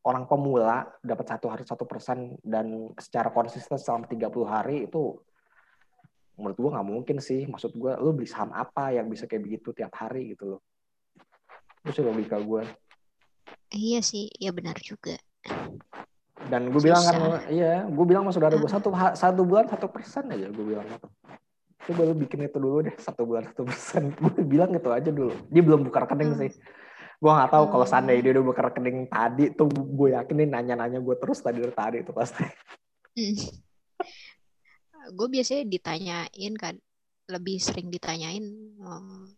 orang 0.05 0.29
pemula 0.29 0.85
dapat 1.01 1.25
satu 1.25 1.49
hari 1.49 1.63
satu 1.65 1.83
persen 1.89 2.37
dan 2.45 2.93
secara 3.01 3.33
konsisten 3.33 3.75
selama 3.81 4.05
30 4.05 4.31
hari 4.45 4.77
itu 4.85 5.17
menurut 6.35 6.57
gue 6.59 6.71
nggak 6.71 6.87
mungkin 6.87 7.17
sih. 7.23 7.47
Maksud 7.47 7.75
gue 7.75 7.93
lu 7.99 8.11
beli 8.15 8.27
saham 8.27 8.51
apa 8.55 8.95
yang 8.95 9.07
bisa 9.07 9.27
kayak 9.27 9.43
begitu 9.43 9.71
tiap 9.71 9.91
hari 9.95 10.35
gitu 10.35 10.55
loh? 10.55 10.61
Itu 11.83 12.01
sih 12.01 12.03
logika 12.05 12.39
gue 12.41 12.63
iya 13.75 13.99
sih 14.03 14.29
ya 14.37 14.55
benar 14.55 14.77
juga. 14.79 15.17
Dan 16.45 16.69
gue 16.69 16.81
bilang 16.81 17.01
kan 17.01 17.15
iya 17.49 17.85
gue 17.85 18.05
bilang 18.05 18.27
sama 18.27 18.33
saudara 18.33 18.55
gue 18.59 18.69
satu 18.69 18.89
satu 18.93 19.41
bulan 19.41 19.65
satu 19.65 19.87
persen 19.89 20.29
aja 20.29 20.47
gue 20.49 20.65
bilang 20.65 20.85
gitu. 20.85 21.07
Coba 21.85 22.01
lu 22.09 22.15
bikin 22.17 22.49
itu 22.49 22.57
dulu 22.57 22.81
deh 22.85 22.95
satu 22.97 23.29
bulan 23.29 23.45
satu 23.45 23.61
persen. 23.61 24.09
Gue 24.17 24.41
bilang 24.41 24.73
gitu 24.73 24.89
aja 24.89 25.05
dulu. 25.13 25.37
Dia 25.53 25.61
belum 25.61 25.85
buka 25.85 26.01
rekening 26.01 26.33
hmm. 26.33 26.41
sih. 26.41 26.51
Gue 27.21 27.29
nggak 27.29 27.53
tahu 27.53 27.69
kalau 27.69 27.85
seandainya 27.85 28.25
dia 28.25 28.31
udah 28.41 28.45
buka 28.49 28.61
rekening 28.73 29.05
tadi 29.05 29.53
tuh 29.53 29.69
gue 29.69 30.17
yakin 30.17 30.33
nih 30.33 30.49
nanya-nanya 30.49 30.97
gue 30.97 31.13
terus 31.21 31.45
tadi 31.45 31.61
dari 31.61 31.77
tadi 31.77 31.97
itu 32.01 32.09
pasti. 32.09 32.41
Hmm 33.13 33.64
gue 35.11 35.27
biasanya 35.29 35.63
ditanyain 35.67 36.53
kan 36.57 36.75
lebih 37.25 37.57
sering 37.57 37.89
ditanyain 37.89 38.45
um, 38.81 39.29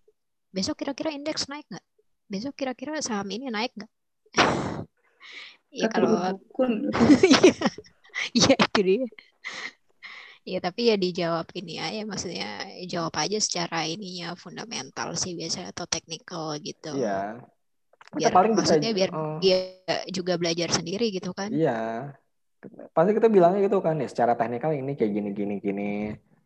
besok 0.51 0.83
kira-kira 0.83 1.15
indeks 1.15 1.47
naik 1.47 1.67
nggak? 1.71 1.85
Besok 2.27 2.53
kira-kira 2.59 2.99
saham 2.99 3.27
ini 3.31 3.47
naik 3.51 3.71
nggak? 3.75 3.91
Ya 5.67 5.91
kalau 5.91 6.15
iya, 7.27 7.53
iya 8.31 8.55
itu 8.55 8.79
dia. 8.81 9.05
Ya 10.47 10.59
tapi 10.63 10.87
ya 10.87 10.95
dijawab 10.95 11.51
ini 11.59 11.75
ya 11.75 12.07
maksudnya 12.07 12.63
jawab 12.87 13.11
aja 13.19 13.35
secara 13.35 13.83
ininya 13.83 14.31
fundamental 14.39 15.11
sih 15.19 15.35
biasanya 15.35 15.75
atau 15.75 15.83
teknikal 15.83 16.55
gitu. 16.63 16.95
Iya. 16.95 17.43
Biar 18.15 18.31
paling 18.31 18.55
maksudnya 18.55 18.95
bisa, 18.95 18.97
biar 18.97 19.09
oh. 19.11 19.37
dia 19.43 19.59
juga 20.07 20.39
belajar 20.39 20.71
sendiri 20.71 21.11
gitu 21.11 21.35
kan. 21.35 21.51
Iya 21.51 22.15
pasti 22.91 23.11
kita 23.13 23.27
bilangnya 23.29 23.65
gitu 23.69 23.79
kan 23.79 24.01
ya 24.01 24.09
secara 24.09 24.33
teknikal 24.33 24.73
ini 24.73 24.97
kayak 24.97 25.11
gini 25.13 25.29
gini 25.33 25.55
gini. 25.61 25.91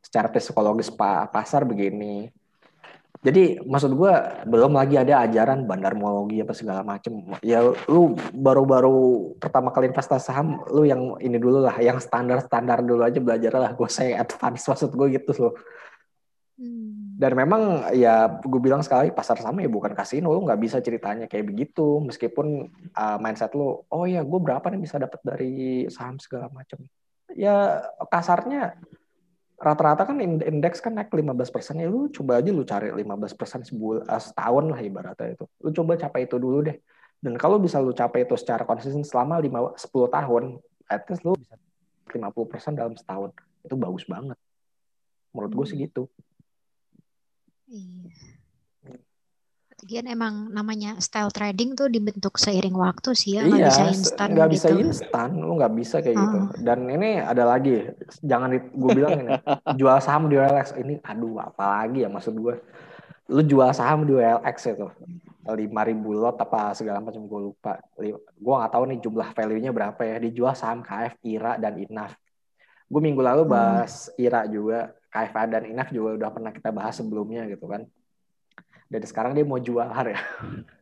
Secara 0.02 0.34
psikologis 0.34 0.90
pasar 1.30 1.62
begini. 1.64 2.26
Jadi 3.22 3.62
maksud 3.62 3.94
gue 3.94 4.14
belum 4.50 4.74
lagi 4.74 4.98
ada 4.98 5.22
ajaran 5.22 5.70
bandarmologi 5.70 6.42
apa 6.42 6.58
segala 6.58 6.82
macem. 6.82 7.22
Ya 7.46 7.62
lu 7.86 8.18
baru-baru 8.34 9.38
pertama 9.38 9.70
kali 9.70 9.94
investasi 9.94 10.26
saham 10.26 10.66
lu 10.74 10.90
yang 10.90 11.22
ini 11.22 11.38
dulu 11.38 11.62
lah 11.62 11.78
yang 11.78 12.02
standar 12.02 12.42
standar 12.42 12.82
dulu 12.82 13.06
aja 13.06 13.22
belajar 13.22 13.54
lah 13.62 13.72
gue 13.78 13.90
saya 13.94 14.26
advance 14.26 14.66
maksud 14.66 14.90
gue 14.98 15.08
gitu 15.22 15.32
loh. 15.38 15.54
Hmm. 16.58 17.01
Dan 17.22 17.38
memang 17.38 17.94
ya 17.94 18.42
gue 18.42 18.58
bilang 18.58 18.82
sekali 18.82 19.14
pasar 19.14 19.38
sama 19.38 19.62
ya 19.62 19.70
bukan 19.70 19.94
kasino, 19.94 20.34
lu 20.34 20.42
nggak 20.42 20.58
bisa 20.58 20.82
ceritanya 20.82 21.30
kayak 21.30 21.54
begitu. 21.54 22.02
Meskipun 22.02 22.66
uh, 22.98 23.18
mindset 23.22 23.54
lu, 23.54 23.78
oh 23.86 24.06
ya 24.10 24.26
gue 24.26 24.40
berapa 24.42 24.66
nih 24.74 24.82
bisa 24.82 24.98
dapat 24.98 25.22
dari 25.22 25.86
saham 25.94 26.18
segala 26.18 26.50
macam. 26.50 26.82
Ya 27.38 27.86
kasarnya 28.10 28.74
rata-rata 29.62 30.10
kan 30.10 30.18
indeks 30.18 30.82
kan 30.82 30.98
naik 30.98 31.14
15 31.14 31.54
persen 31.54 31.78
ya 31.78 31.86
lu 31.86 32.10
coba 32.10 32.42
aja 32.42 32.50
lu 32.50 32.66
cari 32.66 32.90
15 32.90 33.38
persen 33.38 33.62
sebulan 33.62 34.10
uh, 34.10 34.18
setahun 34.18 34.66
lah 34.74 34.82
ibaratnya 34.82 35.38
itu. 35.38 35.46
Lu 35.62 35.70
coba 35.78 36.02
capai 36.02 36.26
itu 36.26 36.42
dulu 36.42 36.66
deh. 36.66 36.82
Dan 37.22 37.38
kalau 37.38 37.62
bisa 37.62 37.78
lu 37.78 37.94
capai 37.94 38.26
itu 38.26 38.34
secara 38.34 38.66
konsisten 38.66 39.06
selama 39.06 39.38
5, 39.38 39.78
10 39.78 39.94
tahun, 40.10 40.44
at 40.90 41.06
least 41.06 41.22
lu 41.22 41.38
bisa 41.38 41.54
50 42.10 42.34
persen 42.50 42.74
dalam 42.74 42.98
setahun. 42.98 43.30
Itu 43.62 43.78
bagus 43.78 44.10
banget. 44.10 44.42
Menurut 45.38 45.54
gue 45.54 45.66
sih 45.70 45.78
gitu. 45.86 46.10
Iya. 47.72 48.12
Lagian 49.82 50.06
emang 50.14 50.54
namanya 50.54 51.02
style 51.02 51.34
trading 51.34 51.74
tuh 51.74 51.90
dibentuk 51.90 52.38
seiring 52.38 52.78
waktu 52.78 53.18
sih 53.18 53.42
ya, 53.42 53.50
nggak 53.50 53.58
iya, 53.58 53.70
bisa 53.74 53.84
instan 53.90 54.28
nggak 54.38 54.50
gitu. 54.54 54.56
bisa 54.62 54.68
instan, 54.78 55.30
lu 55.42 55.58
nggak 55.58 55.74
bisa 55.74 55.98
kayak 56.06 56.18
gitu. 56.22 56.38
oh. 56.38 56.44
gitu. 56.54 56.62
Dan 56.62 56.80
ini 56.86 57.18
ada 57.18 57.44
lagi, 57.50 57.90
jangan 58.22 58.62
gue 58.62 58.90
bilang 58.94 59.26
ini, 59.26 59.34
jual 59.82 59.98
saham 59.98 60.30
di 60.30 60.38
OLX 60.38 60.78
ini, 60.78 61.02
aduh 61.02 61.42
apalagi 61.42 62.06
ya 62.06 62.14
maksud 62.14 62.38
gue, 62.38 62.62
lu 63.34 63.42
jual 63.42 63.74
saham 63.74 64.06
di 64.06 64.14
OLX 64.14 64.58
itu 64.70 64.86
lima 65.50 65.82
ribu 65.82 66.14
lot 66.14 66.38
apa 66.38 66.78
segala 66.78 67.02
macam 67.02 67.26
gue 67.26 67.40
lupa, 67.50 67.82
gue 67.98 68.54
nggak 68.54 68.72
tahu 68.78 68.84
nih 68.86 69.00
jumlah 69.02 69.30
value-nya 69.34 69.72
berapa 69.74 70.02
ya, 70.06 70.22
dijual 70.22 70.54
saham 70.54 70.86
KF, 70.86 71.18
IRA 71.26 71.58
dan 71.58 71.82
INAF. 71.82 72.14
Gue 72.86 73.02
minggu 73.02 73.26
lalu 73.26 73.50
hmm. 73.50 73.52
bahas 73.52 74.14
hmm. 74.14 74.22
IRA 74.22 74.42
juga, 74.46 74.94
KFA 75.12 75.44
dan 75.52 75.68
INAF 75.68 75.92
juga 75.92 76.16
udah 76.16 76.30
pernah 76.32 76.52
kita 76.56 76.72
bahas 76.72 76.96
sebelumnya 76.96 77.44
gitu 77.52 77.68
kan. 77.68 77.84
Dan 78.88 79.02
sekarang 79.04 79.36
dia 79.36 79.44
mau 79.44 79.60
jual 79.60 79.88
hari 79.92 80.16
ya. 80.16 80.24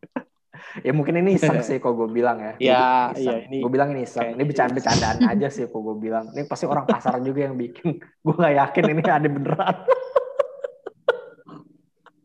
ya 0.86 0.92
mungkin 0.94 1.18
ini 1.22 1.38
iseng 1.38 1.66
sih 1.66 1.82
kok 1.82 1.98
gue 1.98 2.10
bilang 2.10 2.38
ya. 2.38 2.54
Iya, 2.62 2.86
iya 3.18 3.36
ini. 3.50 3.66
Gue 3.66 3.72
bilang 3.74 3.90
ini 3.98 4.06
iseng. 4.06 4.38
Ini 4.38 4.44
bercanda-bercandaan 4.46 5.18
aja 5.26 5.48
sih 5.50 5.66
kok 5.66 5.82
gue 5.82 5.98
bilang. 5.98 6.30
Ini 6.34 6.46
pasti 6.46 6.70
orang 6.70 6.86
pasar 6.86 7.18
juga 7.26 7.50
yang 7.50 7.58
bikin. 7.58 7.98
Gue 8.26 8.36
gak 8.38 8.54
yakin 8.54 8.84
ini 8.94 9.02
ada 9.06 9.28
beneran. 9.28 9.78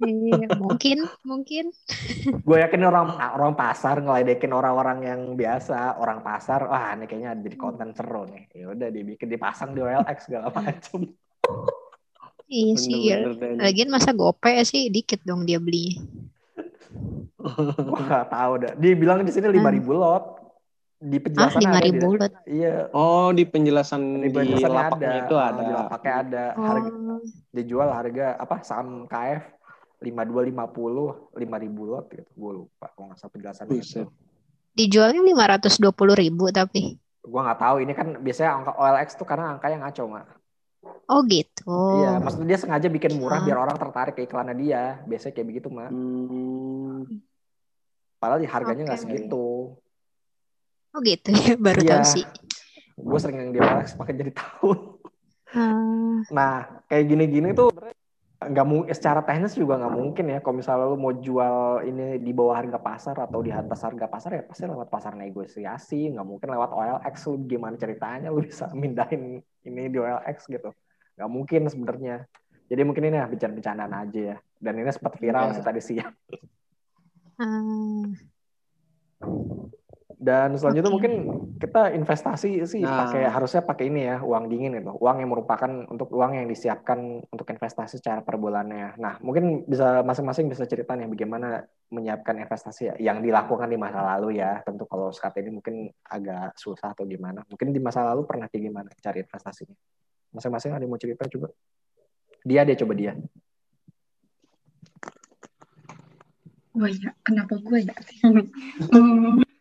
Iya, 0.04 0.52
mungkin, 0.61 1.08
mungkin. 1.25 1.73
gue 2.44 2.56
yakin 2.61 2.82
orang 2.84 3.16
orang 3.16 3.56
pasar 3.56 4.04
ngeledekin 4.04 4.52
orang-orang 4.52 5.00
yang 5.00 5.20
biasa, 5.32 5.96
orang 5.96 6.20
pasar, 6.20 6.68
wah 6.68 6.92
ini 6.92 7.08
kayaknya 7.08 7.40
jadi 7.40 7.56
konten 7.56 7.96
seru 7.96 8.28
nih. 8.28 8.52
Ya 8.52 8.68
udah 8.68 8.88
dibikin 8.92 9.32
dipasang 9.32 9.73
di 9.73 9.80
OLX 9.80 10.28
segala 10.28 10.52
macam. 10.52 11.08
Iya 12.48 12.74
sih. 12.76 13.00
Ya. 13.08 13.24
Lagian 13.56 13.88
masa 13.88 14.12
gope 14.12 14.52
sih 14.68 14.92
dikit 14.92 15.20
dong 15.24 15.48
dia 15.48 15.56
beli. 15.56 15.96
Gua 17.88 18.00
gak 18.04 18.28
tahu 18.32 18.52
dah. 18.64 18.72
Dia 18.76 18.92
bilang 18.96 19.24
di 19.24 19.32
sini 19.32 19.48
lima 19.52 19.72
ribu 19.72 19.96
lot. 19.96 20.40
Di 21.04 21.20
penjelasan 21.20 21.60
ah, 21.60 21.62
lima 21.68 21.80
ribu 21.84 22.06
lot. 22.16 22.32
Iya. 22.48 22.88
Oh, 22.96 23.28
di 23.32 23.44
penjelasan 23.44 24.24
di, 24.24 24.32
penjelasan 24.32 24.70
di 24.70 24.76
lapaknya 24.76 25.08
ada. 25.08 25.20
itu 25.20 25.34
ada. 25.36 25.60
Di 25.60 25.72
lapaknya 25.72 26.14
ada. 26.24 26.44
Oh. 26.56 26.64
Harga 26.64 26.90
dijual 27.54 27.88
harga 27.92 28.26
apa 28.40 28.56
saham 28.64 29.04
KF 29.06 29.42
lima 30.04 30.22
dua 30.28 30.44
lima 30.44 30.64
puluh 30.68 31.32
lima 31.36 31.56
ribu 31.60 31.88
lot 31.88 32.08
gitu. 32.12 32.28
Gue 32.32 32.52
lupa. 32.64 32.92
Gue 32.96 33.04
nggak 33.08 33.18
salah 33.20 33.32
penjelasan 33.32 33.64
itu. 33.72 34.04
Dijualnya 34.74 35.22
lima 35.22 35.44
ratus 35.48 35.76
dua 35.76 35.92
puluh 35.92 36.16
ribu 36.16 36.48
tapi. 36.48 36.96
Gue 37.24 37.40
nggak 37.40 37.60
tahu. 37.60 37.76
Ini 37.84 37.92
kan 37.92 38.08
biasanya 38.20 38.50
angka 38.60 38.72
OLX 38.76 39.08
tuh 39.16 39.26
karena 39.28 39.56
angka 39.56 39.68
yang 39.68 39.84
ngaco 39.84 40.02
mak. 40.08 40.43
Oh 41.04 41.20
gitu. 41.28 42.00
Iya, 42.00 42.20
maksudnya 42.20 42.56
dia 42.56 42.61
sengaja 42.61 42.88
bikin 42.88 43.20
murah 43.20 43.44
biar 43.44 43.61
orang 43.61 43.76
tertarik 43.76 44.16
ke 44.16 44.25
iklannya 44.25 44.56
dia. 44.56 45.04
Biasanya 45.04 45.32
kayak 45.37 45.49
begitu, 45.49 45.68
Mak. 45.68 45.90
Hmm. 45.92 47.00
Padahal 48.16 48.40
harganya 48.49 48.82
nggak 48.88 49.00
okay. 49.04 49.08
segitu. 49.08 49.76
Oh 50.94 51.00
gitu 51.02 51.28
ya, 51.34 51.54
baru 51.66 51.80
iya. 51.84 51.92
tahu 52.00 52.04
sih. 52.08 52.25
Gue 52.94 53.18
sering 53.20 53.37
yang 53.37 53.50
di 53.52 53.61
OLX 53.61 53.99
pakai 53.99 54.14
jadi 54.16 54.32
tahu. 54.32 54.70
Hmm. 55.50 56.25
Nah, 56.32 56.82
kayak 56.88 57.04
gini-gini 57.11 57.52
tuh 57.52 57.68
nggak 58.44 58.66
mungkin 58.68 58.92
secara 58.92 59.25
teknis 59.25 59.56
juga 59.56 59.80
nggak 59.80 59.94
mungkin 59.94 60.25
ya 60.28 60.38
kalau 60.44 60.61
misalnya 60.61 60.84
lu 60.92 61.00
mau 61.00 61.16
jual 61.16 61.80
ini 61.88 62.20
di 62.20 62.32
bawah 62.37 62.61
harga 62.61 62.76
pasar 62.76 63.16
atau 63.16 63.40
di 63.40 63.49
atas 63.49 63.80
harga 63.80 64.04
pasar 64.04 64.30
ya 64.37 64.42
pasti 64.44 64.68
lewat 64.68 64.88
pasar 64.92 65.16
negosiasi 65.16 66.12
nggak 66.12 66.26
mungkin 66.28 66.49
lewat 66.52 66.70
OLX 66.76 67.14
lu 67.32 67.40
gimana 67.49 67.80
ceritanya 67.80 68.28
lu 68.28 68.44
bisa 68.44 68.68
mindahin 68.76 69.40
ini 69.64 69.82
di 69.88 69.96
OLX 69.96 70.50
gitu 70.52 70.76
nggak 71.14 71.30
mungkin 71.30 71.62
sebenarnya 71.71 72.16
jadi 72.66 72.83
mungkin 72.83 73.06
ini 73.06 73.16
ya 73.21 73.26
bercanda-bercandaan 73.30 73.94
aja 73.94 74.21
ya 74.35 74.37
dan 74.59 74.75
ini 74.80 74.90
sempat 74.90 75.14
viral 75.21 75.50
yeah. 75.50 75.54
sih 75.54 75.64
tadi 75.64 75.80
siang 75.80 76.14
hmm. 77.38 78.02
Dan 80.18 80.54
selanjutnya 80.54 80.90
okay. 80.90 80.97
mungkin 80.97 81.12
kita 81.59 81.83
investasi 81.94 82.62
sih 82.66 82.83
nah. 82.83 83.06
pakai 83.06 83.26
harusnya 83.28 83.62
pakai 83.64 83.85
ini 83.88 84.00
ya 84.06 84.23
uang 84.23 84.50
dingin 84.50 84.78
itu 84.78 84.92
uang 84.99 85.16
yang 85.23 85.30
merupakan 85.30 85.71
untuk 85.90 86.11
uang 86.12 86.38
yang 86.38 86.47
disiapkan 86.47 87.25
untuk 87.28 87.47
investasi 87.49 87.99
secara 87.99 88.21
per 88.21 88.37
bulannya 88.37 88.99
nah 88.99 89.18
mungkin 89.21 89.66
bisa 89.66 90.02
masing-masing 90.06 90.50
bisa 90.50 90.64
cerita 90.66 90.94
nih 90.94 91.09
bagaimana 91.11 91.64
menyiapkan 91.94 92.35
investasi 92.42 92.99
yang 92.99 93.23
dilakukan 93.23 93.71
di 93.71 93.78
masa 93.78 94.02
lalu 94.02 94.42
ya. 94.42 94.59
Tentu 94.66 94.85
kalau 94.90 95.14
saat 95.14 95.38
ini 95.38 95.54
mungkin 95.54 95.87
agak 96.11 96.59
susah 96.59 96.90
atau 96.90 97.06
gimana. 97.06 97.47
Mungkin 97.47 97.71
di 97.71 97.78
masa 97.78 98.02
lalu 98.11 98.26
pernah 98.26 98.50
kayak 98.50 98.62
gimana 98.66 98.88
cari 98.99 99.23
investasinya? 99.23 99.78
Masing-masing 100.35 100.75
ada 100.75 100.83
yang 100.83 100.90
mau 100.90 100.99
cerita 100.99 101.23
coba? 101.30 101.54
Dia 102.42 102.66
deh 102.66 102.75
coba 102.75 102.92
dia. 102.99 103.14
Oh 106.75 106.90
ya, 106.90 107.14
kenapa 107.23 107.54
gue 107.62 107.87
ya? 107.87 107.94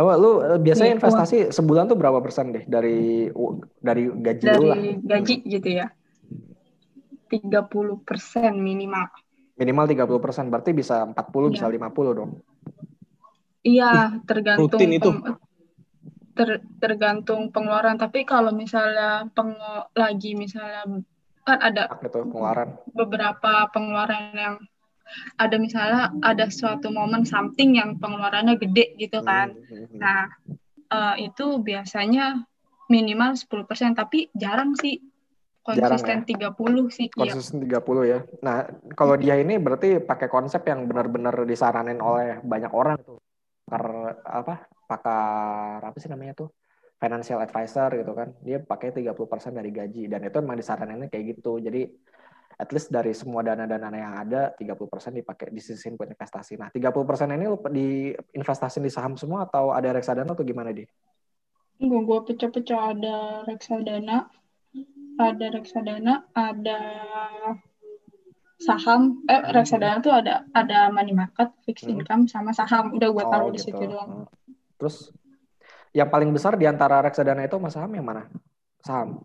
Oh, 0.00 0.08
lu 0.16 0.40
eh, 0.40 0.56
biasanya 0.56 0.96
investasi 0.96 1.52
sebulan 1.52 1.92
tuh 1.92 1.98
berapa 2.00 2.24
persen 2.24 2.56
deh 2.56 2.64
dari 2.64 3.28
dari 3.84 4.08
gaji 4.08 4.44
dari 4.48 4.56
lu 4.56 4.64
lah? 4.72 4.76
gaji 4.96 5.36
gitu 5.44 5.68
ya. 5.68 5.92
30 7.28 8.00
persen 8.02 8.58
minimal. 8.58 9.06
Minimal 9.60 9.84
30%, 9.92 10.48
berarti 10.48 10.72
bisa 10.72 11.04
40, 11.04 11.14
ya. 11.14 11.48
bisa 11.52 11.66
50 11.68 12.16
dong. 12.16 12.30
Iya, 13.60 14.24
tergantung 14.24 14.72
Rutin 14.72 14.96
itu. 14.96 15.10
Ter, 16.32 16.64
tergantung 16.80 17.52
pengeluaran. 17.52 18.00
Tapi 18.00 18.24
kalau 18.24 18.56
misalnya 18.56 19.28
peng, 19.36 19.52
lagi 19.92 20.32
misalnya 20.32 21.04
kan 21.44 21.58
ada 21.60 21.92
itu, 22.00 22.24
pengeluaran. 22.24 22.68
beberapa 22.88 23.68
pengeluaran 23.68 24.32
yang 24.32 24.56
ada 25.36 25.56
misalnya 25.56 26.14
ada 26.20 26.46
suatu 26.48 26.90
momen 26.92 27.26
something 27.26 27.78
yang 27.78 27.96
pengeluarannya 27.98 28.58
gede 28.58 28.96
gitu 28.98 29.20
kan. 29.24 29.54
Hmm. 29.54 29.66
hmm, 29.66 29.86
hmm. 29.90 29.98
Nah, 29.98 30.20
uh, 30.90 31.14
itu 31.18 31.62
biasanya 31.62 32.44
minimal 32.90 33.38
10%, 33.38 33.94
tapi 33.94 34.26
jarang 34.34 34.74
sih 34.74 34.98
konsisten 35.62 36.24
Jarang, 36.26 36.26
ya? 36.26 36.50
30 36.56 36.88
sih. 36.90 37.06
Iya. 37.14 37.32
Konsisten 37.32 37.56
iya. 37.62 37.78
30 37.80 38.02
ya. 38.10 38.18
Nah, 38.42 38.56
kalau 38.98 39.14
dia 39.14 39.38
ini 39.38 39.60
berarti 39.60 40.02
pakai 40.02 40.26
konsep 40.26 40.64
yang 40.66 40.88
benar-benar 40.90 41.34
disaranin 41.46 42.00
oleh 42.02 42.40
banyak 42.42 42.72
orang 42.72 42.98
tuh. 43.04 43.20
Pakar 43.68 43.84
apa? 44.26 44.54
Pakar 44.88 45.78
apa 45.84 45.96
sih 46.02 46.10
namanya 46.10 46.34
tuh? 46.46 46.48
Financial 47.00 47.38
advisor 47.40 47.88
gitu 47.96 48.12
kan. 48.12 48.34
Dia 48.42 48.60
pakai 48.60 48.92
30% 48.92 49.56
dari 49.56 49.70
gaji 49.70 50.10
dan 50.10 50.20
itu 50.26 50.36
memang 50.42 50.58
disaraninnya 50.58 51.08
kayak 51.08 51.38
gitu. 51.38 51.62
Jadi 51.62 51.86
at 52.60 52.68
least 52.76 52.92
dari 52.92 53.16
semua 53.16 53.40
dana-dana 53.40 53.88
yang 53.96 54.14
ada 54.20 54.52
30% 54.52 54.76
dipakai 55.16 55.48
disisihin 55.48 55.96
buat 55.96 56.12
investasi. 56.12 56.60
Nah, 56.60 56.68
30% 56.68 56.92
ini 57.32 57.48
lu 57.48 57.56
di 57.72 58.12
investasi 58.12 58.84
di 58.84 58.92
saham 58.92 59.16
semua 59.16 59.48
atau 59.48 59.72
ada 59.72 59.96
reksadana 59.96 60.36
atau 60.36 60.44
gimana, 60.44 60.76
Di? 60.76 60.84
Gue 61.80 62.00
gue 62.04 62.20
pecah-pecah 62.28 62.80
ada 62.92 63.16
reksadana, 63.48 64.28
ada 65.16 65.46
reksadana, 65.48 66.28
ada 66.36 66.78
saham 68.60 69.24
eh 69.24 69.40
reksadana 69.56 70.04
tuh 70.04 70.12
ada 70.12 70.44
ada 70.52 70.92
money 70.92 71.16
market 71.16 71.48
fixed 71.64 71.88
hmm. 71.88 71.96
income 71.96 72.28
sama 72.28 72.52
saham 72.52 72.92
udah 72.92 73.08
gue 73.08 73.24
taruh 73.24 73.48
oh, 73.48 73.52
di 73.56 73.56
gitu. 73.56 73.72
situ 73.72 73.88
doang 73.88 74.28
hmm. 74.28 74.28
terus 74.76 75.08
yang 75.96 76.12
paling 76.12 76.28
besar 76.28 76.60
di 76.60 76.68
antara 76.68 77.00
reksadana 77.00 77.48
itu 77.48 77.56
sama 77.56 77.72
saham 77.72 77.90
yang 77.96 78.04
mana 78.04 78.28
saham 78.84 79.24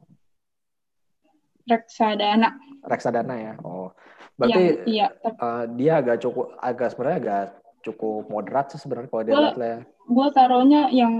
reksadana 1.65 2.49
reksadana 2.85 3.35
ya 3.35 3.53
oh 3.65 3.91
berarti 4.35 4.63
ya, 4.63 4.73
iya, 4.85 5.07
uh, 5.39 5.63
dia 5.79 6.03
agak 6.03 6.19
cukup 6.21 6.55
agak 6.59 6.91
sebenarnya 6.91 7.19
agak 7.23 7.45
cukup 7.85 8.27
moderat 8.27 8.73
sih 8.73 8.81
sebenarnya 8.81 9.09
kalau 9.09 9.23
dia 9.23 9.33
lihat 9.37 9.57
lah 9.57 9.69
ya 9.69 9.79
gue 10.05 10.27
taruhnya 10.37 10.81
yang 10.93 11.13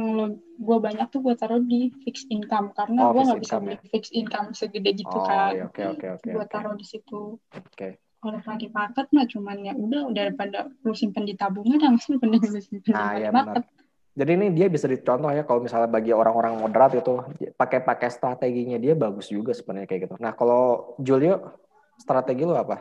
gue 0.62 0.78
banyak 0.78 1.08
tuh 1.10 1.22
gue 1.26 1.36
taruh 1.36 1.58
di 1.58 1.90
fixed 2.06 2.30
income 2.30 2.70
karena 2.78 3.10
oh, 3.10 3.18
gue 3.18 3.24
nggak 3.26 3.42
bisa 3.42 3.58
beli 3.58 3.76
ya? 3.76 3.90
fixed 3.90 4.14
income 4.14 4.54
segede 4.54 5.02
gitu 5.02 5.18
oh, 5.18 5.26
kan. 5.26 5.74
Oke 5.74 5.84
oke 5.84 6.08
oke. 6.22 6.30
Gue 6.30 6.46
taruh 6.48 6.78
di 6.78 6.86
situ. 6.86 7.42
Oke. 7.42 7.66
Okay. 7.74 7.92
Kalau 8.22 8.42
lagi 8.42 8.68
paket 8.74 9.08
mah 9.14 9.26
cuman 9.30 9.58
ya 9.62 9.74
udah 9.78 10.02
udah 10.10 10.24
daripada 10.30 10.70
lu 10.82 10.94
simpen 10.98 11.30
di 11.30 11.38
tabungan 11.38 11.78
langsung 11.78 12.18
mending 12.22 12.46
lu 12.46 12.62
simpen 12.62 12.94
nah, 12.94 13.18
di 13.18 13.26
ya, 13.26 13.30
market. 13.34 13.66
Jadi 14.16 14.32
ini 14.32 14.48
dia 14.56 14.72
bisa 14.72 14.88
dicontoh 14.88 15.28
ya 15.28 15.44
kalau 15.44 15.60
misalnya 15.60 15.92
bagi 15.92 16.16
orang-orang 16.16 16.56
moderat 16.56 16.96
itu 16.96 17.20
pakai 17.60 17.84
pakai 17.84 18.08
strateginya 18.08 18.80
dia 18.80 18.96
bagus 18.96 19.28
juga 19.28 19.52
sebenarnya 19.52 19.92
kayak 19.92 20.02
gitu. 20.08 20.16
Nah 20.24 20.32
kalau 20.32 20.96
Julio 21.04 21.60
strategi 22.00 22.48
lu 22.48 22.56
apa? 22.56 22.80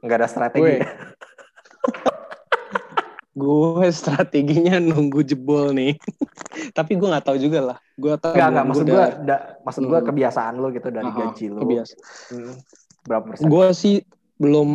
Enggak 0.00 0.24
ada 0.24 0.28
strategi. 0.28 0.80
gue 3.40 3.86
strateginya 3.94 4.76
nunggu 4.82 5.22
jebol 5.22 5.72
nih 5.72 5.94
tapi 6.76 6.98
gue 6.98 7.08
nggak 7.08 7.24
tahu 7.24 7.38
juga 7.38 7.60
lah 7.72 7.78
gue 7.94 8.14
tahu 8.18 8.34
nggak 8.34 8.48
nggak 8.52 8.66
maksud 8.66 8.86
gue 8.86 9.06
da, 9.24 9.36
maksud 9.62 9.82
gue 9.86 9.98
hmm. 10.02 10.08
kebiasaan 10.10 10.54
lo 10.58 10.68
gitu 10.74 10.88
dari 10.90 11.10
gaji 11.14 11.44
lo 11.48 11.60
kebiasa 11.62 11.94
hmm. 12.34 12.54
berapa 13.06 13.24
persen 13.30 13.46
gue 13.46 13.66
sih 13.72 13.96
belum 14.40 14.70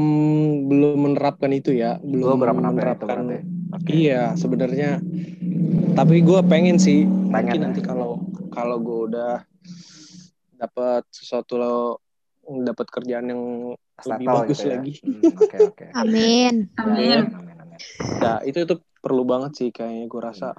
belum 0.71 0.97
menerapkan 1.09 1.51
itu 1.51 1.75
ya 1.75 2.00
belum 2.00 2.38
berapa 2.39 2.59
menerapkan 2.62 3.17
itu 3.27 3.35
okay. 3.35 3.41
Iya 3.89 4.34
sebenarnya 4.38 5.01
tapi 5.96 6.20
gue 6.22 6.39
pengen 6.48 6.75
sih 6.75 7.08
pengen 7.32 7.32
mungkin 7.32 7.60
ya? 7.60 7.65
nanti 7.70 7.82
kalau 7.84 8.20
kalau 8.51 8.77
gue 8.79 9.00
udah 9.12 9.44
dapat 10.55 11.03
sesuatu 11.12 11.60
lo 11.60 11.77
dapat 12.46 12.88
kerjaan 12.88 13.25
yang 13.32 13.44
lebih 14.03 14.27
bagus 14.27 14.60
gitu 14.62 14.70
ya? 14.70 14.74
lagi. 14.77 14.94
Hmm, 15.01 15.22
okay, 15.39 15.60
okay. 15.72 15.89
Amin. 16.01 16.70
Amin. 16.77 17.20
Amin. 17.32 17.79
Ya 18.22 18.34
itu 18.46 18.63
itu 18.63 18.75
perlu 19.01 19.24
banget 19.24 19.51
sih 19.58 19.70
kayaknya 19.72 20.05
gue 20.08 20.22
rasa. 20.22 20.50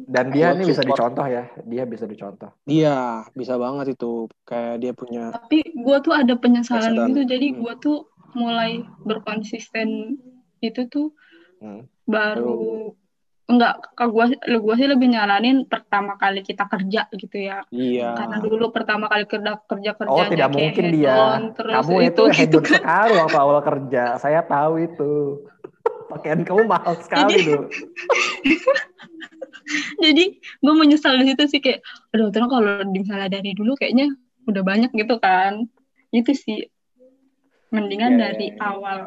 Dan 0.00 0.32
dia 0.32 0.56
ini 0.56 0.64
bisa 0.64 0.80
dicontoh 0.80 1.28
ya, 1.28 1.44
dia 1.68 1.84
bisa 1.84 2.08
dicontoh. 2.08 2.56
Iya, 2.64 3.28
bisa 3.36 3.60
banget 3.60 4.00
itu. 4.00 4.32
Kayak 4.48 4.74
dia 4.80 4.92
punya. 4.96 5.24
Tapi 5.36 5.60
gue 5.60 5.96
tuh 6.00 6.16
ada 6.16 6.34
penyesalan 6.40 7.12
gitu, 7.12 7.28
jadi 7.28 7.52
hmm. 7.52 7.58
gue 7.60 7.74
tuh 7.84 7.98
mulai 8.32 8.80
berkonsisten 9.04 10.16
itu 10.64 10.80
tuh 10.88 11.12
hmm. 11.60 11.84
Baru 12.10 12.90
enggak 13.50 13.74
ke 13.98 14.04
gue 14.06 14.24
gue 14.38 14.74
sih 14.78 14.86
lebih 14.86 15.10
nyaranin 15.10 15.66
pertama 15.66 16.14
kali 16.14 16.46
kita 16.46 16.70
kerja 16.70 17.10
gitu 17.10 17.36
ya. 17.38 17.66
Iya. 17.74 18.14
Karena 18.14 18.38
dulu 18.38 18.70
pertama 18.70 19.10
kali 19.10 19.26
kerja 19.26 19.58
kerja 19.66 19.90
kerja 19.98 20.20
oh 20.22 20.26
tidak 20.30 20.54
mungkin 20.54 20.84
dia. 20.94 21.42
kamu 21.58 21.94
itu, 22.06 22.22
itu 22.30 22.46
gitu 22.46 22.58
kan. 22.62 22.78
sekali 22.78 23.12
waktu 23.18 23.38
awal 23.38 23.58
kerja. 23.58 24.04
Saya 24.22 24.46
tahu 24.46 24.86
itu. 24.86 25.42
Pakaian 26.10 26.42
kamu 26.42 26.66
mahal 26.66 26.94
sekali 26.98 27.38
tuh 27.46 27.70
jadi 30.02 30.24
gue 30.64 30.74
menyesal 30.74 31.14
di 31.22 31.30
situ 31.30 31.44
sih 31.46 31.60
kayak 31.62 31.86
aduh 32.10 32.34
terus 32.34 32.50
kalau 32.50 32.82
misalnya 32.90 33.30
dari 33.30 33.54
dulu 33.54 33.78
kayaknya 33.78 34.10
udah 34.46 34.62
banyak 34.62 34.90
gitu 34.94 35.18
kan. 35.22 35.66
Itu 36.10 36.34
sih. 36.34 36.66
Mendingan 37.70 38.18
yeah, 38.18 38.34
dari 38.34 38.46
yeah, 38.50 38.58
yeah. 38.58 38.70
awal 38.74 38.98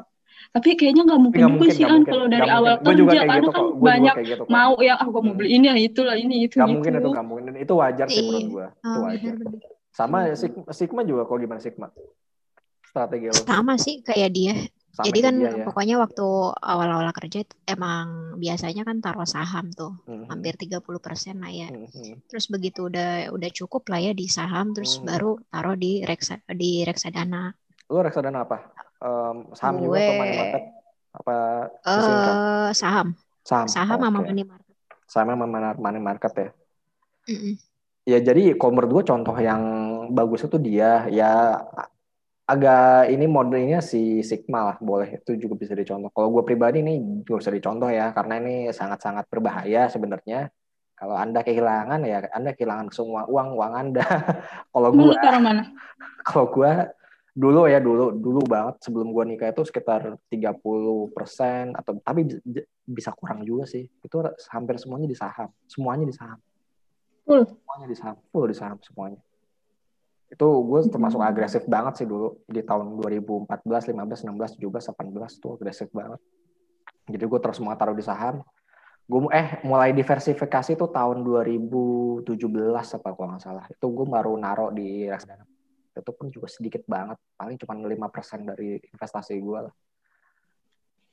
tapi 0.54 0.78
kayaknya 0.78 1.04
nggak 1.10 1.22
mungkin 1.22 1.42
juga 1.58 1.68
sih 1.74 1.82
kan 1.82 2.02
kalau 2.06 2.26
dari 2.30 2.46
gak 2.46 2.58
awal 2.62 2.74
mungkin. 2.78 2.94
kerja 2.94 3.22
karena 3.26 3.42
gitu, 3.42 3.50
kan 3.50 3.66
banyak 3.82 4.16
gitu, 4.22 4.44
mau 4.54 4.74
ya 4.78 4.94
ah 5.02 5.08
gue 5.10 5.22
mau 5.26 5.34
beli 5.34 5.50
ini 5.58 5.66
ya 5.66 5.76
itulah 5.82 6.16
ini 6.16 6.36
itu 6.46 6.56
gak 6.62 6.70
gitu. 6.70 6.74
mungkin 6.78 6.92
itu 6.94 7.10
gak 7.10 7.26
mungkin 7.26 7.54
itu 7.58 7.74
wajar 7.74 8.08
sih 8.08 8.22
menurut 8.22 8.50
gue 8.54 8.68
itu 8.70 8.86
oh, 8.94 9.02
wajar 9.10 9.34
sama 9.94 10.18
Sigma, 10.38 10.62
Sigma 10.70 11.02
juga 11.02 11.26
kok 11.26 11.38
gimana 11.42 11.58
Sigma 11.58 11.88
strategi 12.86 13.34
lo 13.34 13.42
sama 13.50 13.74
sih 13.82 14.06
kayak 14.06 14.30
dia 14.30 14.54
sama 14.94 15.10
Jadi 15.10 15.20
kan 15.26 15.36
dia, 15.42 15.50
ya. 15.50 15.66
pokoknya 15.66 15.96
waktu 15.98 16.28
awal-awal 16.54 17.10
kerja 17.18 17.42
emang 17.66 18.38
biasanya 18.38 18.86
kan 18.86 19.02
taruh 19.02 19.26
saham 19.26 19.74
tuh 19.74 19.98
mm-hmm. 20.06 20.30
hampir 20.30 20.54
30% 20.54 20.86
lah 21.42 21.50
ya. 21.50 21.74
Mm-hmm. 21.74 22.30
Terus 22.30 22.46
begitu 22.46 22.94
udah 22.94 23.34
udah 23.34 23.50
cukup 23.50 23.90
lah 23.90 23.98
ya 23.98 24.14
di 24.14 24.30
saham 24.30 24.78
terus 24.78 25.02
mm-hmm. 25.02 25.10
baru 25.10 25.42
taruh 25.50 25.74
di 25.74 26.06
reksa 26.06 26.46
di 26.46 26.86
reksadana. 26.86 27.50
Lu 27.90 28.06
reksadana 28.06 28.46
apa? 28.46 28.73
Um, 29.04 29.52
saham 29.52 29.84
Gue, 29.84 29.84
juga 29.84 29.98
atau 30.00 30.16
money 30.16 30.36
market? 30.40 30.64
Apa 31.14 31.36
uh, 31.84 32.70
saham. 32.72 33.08
Saham. 33.44 33.68
Saham 33.68 34.00
sama 34.00 34.24
okay. 34.24 34.32
money 34.32 34.44
market. 34.48 34.76
Saham 35.12 35.28
sama 35.36 35.46
money 35.76 36.00
market 36.00 36.34
ya. 36.34 36.50
Mm-hmm. 37.28 37.54
Ya 38.04 38.18
jadi 38.20 38.56
kalau 38.56 38.72
menurut 38.76 38.92
gue 39.00 39.04
contoh 39.12 39.36
yang 39.40 39.64
bagus 40.12 40.44
itu 40.48 40.60
dia 40.60 41.08
ya 41.12 41.60
agak 42.44 43.08
ini 43.08 43.24
modelnya 43.24 43.80
si 43.80 44.20
Sigma 44.20 44.68
lah 44.68 44.78
boleh 44.84 45.20
itu 45.20 45.40
juga 45.40 45.56
bisa 45.56 45.72
dicontoh. 45.76 46.12
Kalau 46.12 46.28
gue 46.36 46.44
pribadi 46.44 46.84
ini 46.84 47.24
juga 47.24 47.44
bisa 47.44 47.52
dicontoh 47.52 47.88
ya 47.88 48.12
karena 48.12 48.40
ini 48.44 48.56
sangat-sangat 48.72 49.28
berbahaya 49.32 49.88
sebenarnya. 49.88 50.52
Kalau 50.96 51.16
anda 51.20 51.44
kehilangan 51.44 52.00
ya 52.04 52.28
anda 52.32 52.52
kehilangan 52.56 52.92
semua 52.92 53.28
uang 53.28 53.56
uang 53.56 53.74
anda. 53.76 54.04
kalau 54.76 54.90
gue 54.92 55.16
kalau 56.28 56.46
gue 56.52 56.72
dulu 57.34 57.66
ya 57.66 57.82
dulu 57.82 58.14
dulu 58.14 58.46
banget 58.46 58.78
sebelum 58.86 59.10
gue 59.10 59.24
nikah 59.34 59.50
itu 59.50 59.66
sekitar 59.66 60.22
30 60.30 60.54
persen 61.18 61.74
atau 61.74 61.98
tapi 62.06 62.30
bisa 62.86 63.10
kurang 63.18 63.42
juga 63.42 63.66
sih 63.66 63.90
itu 63.90 64.16
hampir 64.54 64.78
semuanya 64.78 65.10
di 65.10 65.18
saham 65.18 65.50
semuanya 65.66 66.06
di 66.06 66.14
saham 66.14 66.38
full 67.26 67.42
semuanya 67.42 67.86
di 67.90 67.98
saham 67.98 68.18
full 68.30 68.46
di 68.46 68.54
saham 68.54 68.78
semuanya 68.86 69.18
itu 70.34 70.50
gue 70.50 70.80
termasuk 70.90 71.22
agresif 71.22 71.64
banget 71.70 72.02
sih 72.02 72.08
dulu 72.10 72.42
di 72.50 72.66
tahun 72.66 72.98
2014, 72.98 73.94
15, 73.94 74.26
16, 74.26 74.58
17, 74.58 74.90
18 74.90 75.38
tuh 75.38 75.62
agresif 75.62 75.94
banget. 75.94 76.18
Jadi 77.06 77.22
gue 77.30 77.40
terus 77.40 77.62
mau 77.62 77.78
taruh 77.78 77.94
di 77.94 78.02
saham. 78.02 78.42
Gue 79.06 79.30
eh 79.30 79.62
mulai 79.62 79.94
diversifikasi 79.94 80.74
tuh 80.74 80.90
tahun 80.90 81.22
2017 81.22 82.26
apa 82.98 83.10
kalau 83.14 83.30
nggak 83.30 83.44
salah. 83.46 83.66
Itu 83.70 83.94
gue 83.94 84.10
baru 84.10 84.34
naruh 84.34 84.74
di 84.74 85.06
reksadana. 85.06 85.46
Itu 86.02 86.12
pun 86.16 86.34
juga 86.34 86.50
sedikit 86.50 86.82
banget, 86.90 87.22
paling 87.38 87.58
cuma 87.62 87.74
5% 87.78 88.50
dari 88.50 88.82
investasi 88.82 89.38
gue 89.38 89.60
lah. 89.70 89.74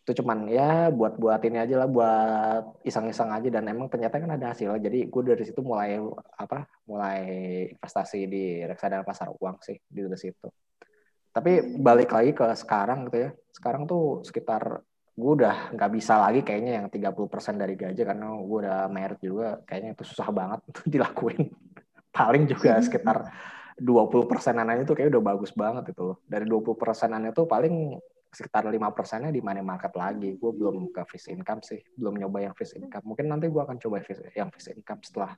Itu 0.00 0.24
cuman 0.24 0.48
ya 0.48 0.88
buat 0.88 1.20
buat 1.20 1.38
ini 1.44 1.60
aja 1.60 1.84
lah 1.84 1.88
buat 1.88 2.82
iseng-iseng 2.88 3.30
aja. 3.30 3.48
Dan 3.52 3.68
emang 3.68 3.92
ternyata 3.92 4.16
kan 4.16 4.32
ada 4.32 4.56
hasil. 4.56 4.80
Jadi 4.80 5.06
gue 5.06 5.22
dari 5.22 5.44
situ 5.44 5.60
mulai 5.60 6.00
apa 6.40 6.64
mulai 6.88 7.20
investasi 7.76 8.26
di 8.26 8.64
reksadana 8.64 9.04
pasar 9.04 9.28
uang 9.30 9.60
sih 9.60 9.76
di 9.84 10.00
dari 10.00 10.18
situ. 10.18 10.48
Tapi 11.30 11.78
balik 11.78 12.10
lagi 12.10 12.32
ke 12.34 12.46
sekarang 12.56 13.06
gitu 13.06 13.28
ya. 13.28 13.30
Sekarang 13.52 13.86
tuh 13.86 14.24
sekitar 14.26 14.82
gue 15.20 15.32
udah 15.36 15.76
nggak 15.76 15.90
bisa 15.92 16.16
lagi 16.16 16.40
kayaknya 16.40 16.80
yang 16.80 16.86
30% 16.88 17.60
dari 17.60 17.76
gaji. 17.76 18.02
Karena 18.02 18.34
gue 18.34 18.58
udah 18.66 18.88
merit 18.88 19.20
juga 19.20 19.60
kayaknya 19.68 19.94
itu 19.94 20.04
susah 20.08 20.32
banget 20.32 20.64
untuk 20.64 20.84
dilakuin. 20.88 21.52
Paling 22.16 22.48
juga 22.48 22.80
sekitar 22.82 23.30
20 23.80 24.30
persenan 24.30 24.68
itu 24.76 24.92
kayak 24.92 25.08
udah 25.16 25.24
bagus 25.34 25.50
banget 25.56 25.96
itu 25.96 26.02
loh 26.12 26.20
dari 26.28 26.44
20 26.44 26.76
persenan 26.76 27.24
itu 27.32 27.48
paling 27.48 27.96
sekitar 28.30 28.62
lima 28.70 28.94
persennya 28.94 29.34
di 29.34 29.42
money 29.42 29.58
market 29.58 29.90
lagi. 29.98 30.38
Gue 30.38 30.54
belum 30.54 30.94
ke 30.94 31.02
fixed 31.02 31.34
income 31.34 31.66
sih, 31.66 31.82
belum 31.98 32.14
nyoba 32.14 32.46
yang 32.46 32.54
fixed 32.54 32.78
income. 32.78 33.02
Mungkin 33.02 33.26
nanti 33.26 33.50
gue 33.50 33.58
akan 33.58 33.74
coba 33.82 34.06
yang 34.38 34.54
fixed 34.54 34.70
income 34.70 35.02
setelah 35.02 35.34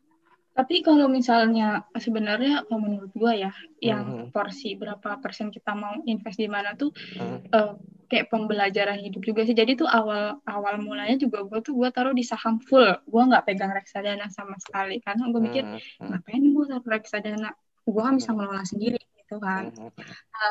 tapi 0.52 0.84
kalau 0.84 1.08
misalnya 1.08 1.88
sebenarnya 1.96 2.68
kalau 2.68 2.84
menurut 2.84 3.08
gua 3.16 3.32
ya, 3.32 3.52
yang 3.80 4.04
mm 4.04 4.16
-hmm. 4.28 4.28
porsi 4.36 4.76
berapa 4.76 5.16
persen 5.24 5.48
kita 5.48 5.72
mau 5.72 5.96
invest 6.04 6.36
di 6.36 6.48
mana 6.48 6.76
tuh 6.76 6.92
mm 6.92 7.24
-hmm. 7.24 7.38
uh, 7.56 7.72
kayak 8.12 8.28
pembelajaran 8.28 9.00
hidup 9.00 9.24
juga 9.24 9.48
sih. 9.48 9.56
Jadi 9.56 9.80
tuh 9.80 9.88
awal 9.88 10.44
awal 10.44 10.76
mulanya 10.76 11.16
juga 11.16 11.40
gua 11.48 11.64
tuh 11.64 11.72
gua 11.72 11.88
taruh 11.88 12.12
di 12.12 12.20
saham 12.20 12.60
full. 12.60 12.84
Gua 13.08 13.32
nggak 13.32 13.48
pegang 13.48 13.72
reksadana 13.72 14.28
sama 14.28 14.60
sekali 14.60 15.00
karena 15.00 15.32
gua 15.32 15.40
mikir 15.40 15.64
mm 15.64 15.76
-hmm. 15.80 16.08
ngapain 16.12 16.44
gua 16.52 16.64
taruh 16.68 16.88
reksadana? 17.00 17.50
Gua 17.88 18.02
kan 18.10 18.14
bisa 18.18 18.30
ngelola 18.30 18.64
sendiri 18.66 19.00
gitu 19.18 19.36
kan. 19.42 19.72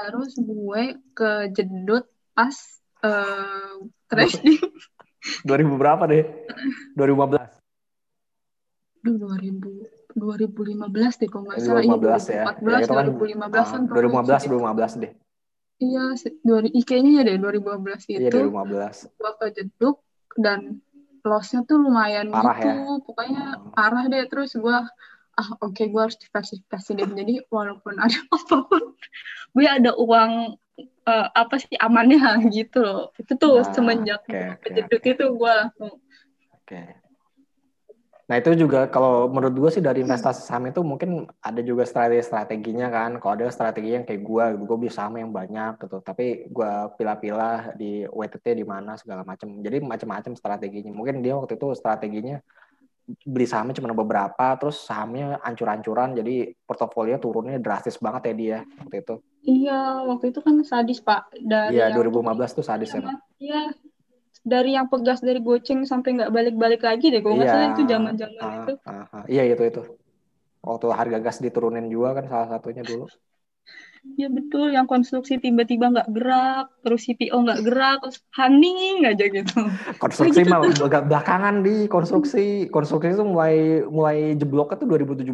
Terus 0.10 0.36
gue 0.42 0.84
kejedut 1.16 2.06
pas 2.34 2.56
uh, 3.06 3.78
trading. 4.10 4.60
2000 5.46 5.82
berapa 5.82 6.04
deh? 6.10 6.26
2015. 6.98 7.62
2000 9.02 10.02
2015 10.12 11.22
deh 11.22 11.30
kalau 11.32 11.44
nggak 11.48 11.60
salah. 11.64 11.84
2015 11.88 12.36
ya. 12.36 12.44
2014, 12.60 12.84
ya, 12.84 12.88
kan, 12.92 13.06
2015 13.16 13.74
kan. 13.74 13.82
Uh, 13.88 13.96
2015, 13.96 15.00
2015 15.00 15.02
deh. 15.04 15.12
Iya, 15.82 16.04
kayaknya 16.86 17.12
ya 17.18 17.24
deh 17.26 17.38
2015 17.42 18.12
itu. 18.12 18.22
Iya, 18.22 18.30
2015. 18.30 19.18
Gua 19.18 19.32
kejeduk 19.40 19.96
dan 20.38 20.60
lossnya 21.22 21.62
tuh 21.66 21.78
lumayan 21.82 22.30
parah 22.34 22.58
gitu. 22.58 22.70
Ya? 22.70 22.76
Pokoknya 23.06 23.44
parah 23.74 24.04
deh. 24.10 24.24
Terus 24.30 24.52
gua 24.58 24.90
ah 25.42 25.50
oke 25.66 25.74
okay, 25.74 25.90
gue 25.90 26.02
harus 26.02 26.18
diversifikasi 26.22 26.90
deh. 26.94 27.10
Jadi 27.10 27.34
walaupun 27.50 27.98
ada 27.98 28.14
apa 28.36 28.56
pun, 28.70 28.84
gue 29.58 29.66
ada 29.66 29.98
uang 29.98 30.62
uh, 31.10 31.28
apa 31.34 31.56
sih 31.58 31.74
amannya 31.82 32.22
gitu 32.56 32.86
loh. 32.86 33.10
Itu 33.18 33.34
tuh 33.42 33.66
nah, 33.66 33.74
semenjak 33.74 34.22
okay, 34.30 34.54
okay. 34.62 35.18
itu 35.18 35.26
gue 35.26 35.52
langsung. 35.52 35.98
Oke. 35.98 36.70
Okay 36.70 37.02
Nah 38.32 38.40
itu 38.40 38.56
juga 38.56 38.88
kalau 38.88 39.28
menurut 39.28 39.60
gue 39.60 39.72
sih 39.76 39.84
dari 39.84 40.08
investasi 40.08 40.48
saham 40.48 40.72
itu 40.72 40.80
mungkin 40.88 41.28
ada 41.44 41.60
juga 41.60 41.84
strategi-strateginya 41.84 42.88
kan. 42.88 43.12
Kalau 43.20 43.36
ada 43.36 43.52
strategi 43.52 43.92
yang 43.92 44.08
kayak 44.08 44.24
gue, 44.24 44.46
gue 44.64 44.78
bisa 44.80 45.04
saham 45.04 45.20
yang 45.20 45.36
banyak 45.36 45.76
gitu. 45.84 46.00
Tapi 46.00 46.48
gue 46.48 46.72
pilah-pilah 46.96 47.76
di 47.76 48.08
WTT 48.08 48.56
di 48.56 48.64
mana 48.64 48.96
segala 48.96 49.28
macam. 49.28 49.60
Jadi 49.60 49.84
macam-macam 49.84 50.40
strateginya. 50.40 50.96
Mungkin 50.96 51.20
dia 51.20 51.36
waktu 51.36 51.60
itu 51.60 51.76
strateginya 51.76 52.40
beli 53.26 53.46
sahamnya 53.50 53.78
cuma 53.78 53.92
beberapa, 53.92 54.56
terus 54.56 54.82
sahamnya 54.86 55.42
ancur-ancuran, 55.44 56.16
jadi 56.16 56.54
portofolio 56.64 57.18
turunnya 57.20 57.60
drastis 57.60 58.00
banget 58.00 58.32
ya 58.32 58.34
dia 58.34 58.60
waktu 58.82 58.96
itu. 59.04 59.16
Iya, 59.42 60.06
waktu 60.06 60.26
itu 60.32 60.40
kan 60.40 60.56
sadis 60.62 61.02
pak. 61.02 61.34
Dari 61.34 61.82
iya, 61.82 61.90
2015 61.92 62.58
tuh 62.58 62.66
sadis 62.66 62.94
ya. 62.94 63.02
Iya, 63.42 63.74
dari 64.42 64.74
yang 64.74 64.90
pegas 64.90 65.22
dari 65.22 65.38
goceng 65.42 65.86
sampai 65.86 66.18
nggak 66.18 66.32
balik-balik 66.34 66.82
lagi 66.82 67.14
deh 67.14 67.22
kalau 67.22 67.38
nggak 67.38 67.50
salah 67.50 67.70
itu 67.74 67.84
zaman-zaman 67.86 68.42
uh, 68.42 68.58
itu. 68.58 68.74
Uh, 68.82 68.94
uh, 68.94 69.24
iya 69.30 69.44
itu 69.46 69.64
itu. 69.66 69.82
Waktu 70.62 70.88
harga 70.94 71.18
gas 71.22 71.38
diturunin 71.42 71.90
juga 71.90 72.22
kan 72.22 72.26
salah 72.30 72.48
satunya 72.58 72.86
dulu. 72.86 73.06
Ya 74.02 74.34
betul, 74.34 74.74
yang 74.74 74.90
konstruksi 74.90 75.38
tiba-tiba 75.38 75.94
nggak 75.94 76.10
gerak, 76.10 76.74
terus 76.82 77.06
CPO 77.06 77.38
nggak 77.38 77.62
gerak, 77.62 77.98
terus 78.02 78.18
hening 78.34 79.06
aja 79.06 79.26
gitu. 79.30 79.62
Konstruksi 80.02 80.42
mah 80.50 80.66
gitu. 80.66 80.90
belakangan 80.90 81.62
di 81.62 81.86
konstruksi, 81.86 82.66
konstruksi 82.74 83.14
itu 83.14 83.22
mulai 83.22 83.86
mulai 83.86 84.34
jebloknya 84.34 84.82
tuh 84.82 84.90
2017. 84.90 85.30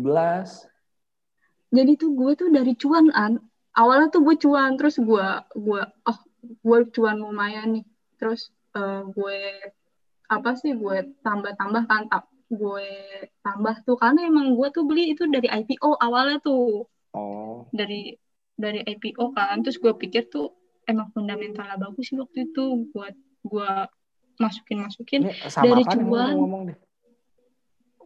Jadi 1.71 1.91
tuh 1.95 2.11
gue 2.11 2.31
tuh 2.35 2.49
dari 2.51 2.75
cuan 2.75 3.07
an, 3.15 3.39
awalnya 3.71 4.11
tuh 4.11 4.27
gue 4.27 4.35
cuan, 4.35 4.75
terus 4.75 4.99
gue 4.99 5.27
gue 5.55 5.81
oh 5.87 6.19
gue 6.43 6.79
cuan 6.91 7.23
lumayan 7.23 7.71
nih, 7.71 7.85
terus 8.19 8.51
uh, 8.75 9.07
gue 9.07 9.39
apa 10.27 10.59
sih 10.59 10.75
gue 10.75 11.15
tambah-tambah 11.23 11.87
kan 11.87 12.11
gue 12.51 12.89
tambah 13.43 13.75
tuh 13.87 13.95
karena 13.95 14.27
emang 14.27 14.59
gue 14.59 14.67
tuh 14.75 14.83
beli 14.83 15.15
itu 15.15 15.23
dari 15.27 15.47
IPO 15.47 15.99
awalnya 15.99 16.39
tuh 16.43 16.87
oh. 17.15 17.67
dari 17.71 18.15
dari 18.57 18.83
IPO 18.83 19.31
kan. 19.37 19.61
Terus 19.63 19.77
gue 19.77 19.93
pikir 19.93 20.27
tuh 20.27 20.51
emang 20.89 21.13
fundamentalnya 21.13 21.77
bagus 21.77 22.09
sih 22.09 22.17
waktu 22.17 22.51
itu 22.51 22.89
buat 22.91 23.13
gue 23.47 23.71
masukin 24.37 24.77
masukin 24.85 25.21
dari 25.33 25.83
cuan 25.83 26.35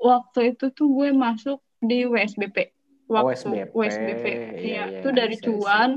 waktu 0.01 0.39
itu 0.55 0.71
tuh 0.71 0.87
gue 0.89 1.09
masuk 1.13 1.59
di 1.83 2.07
WSBP 2.07 2.73
waktu 3.11 3.35
WSBP, 3.35 3.71
WSBP 3.75 4.25
iya, 4.25 4.39
iya, 4.55 4.83
itu 5.03 5.09
iya, 5.11 5.17
dari 5.17 5.35
cuan. 5.37 5.91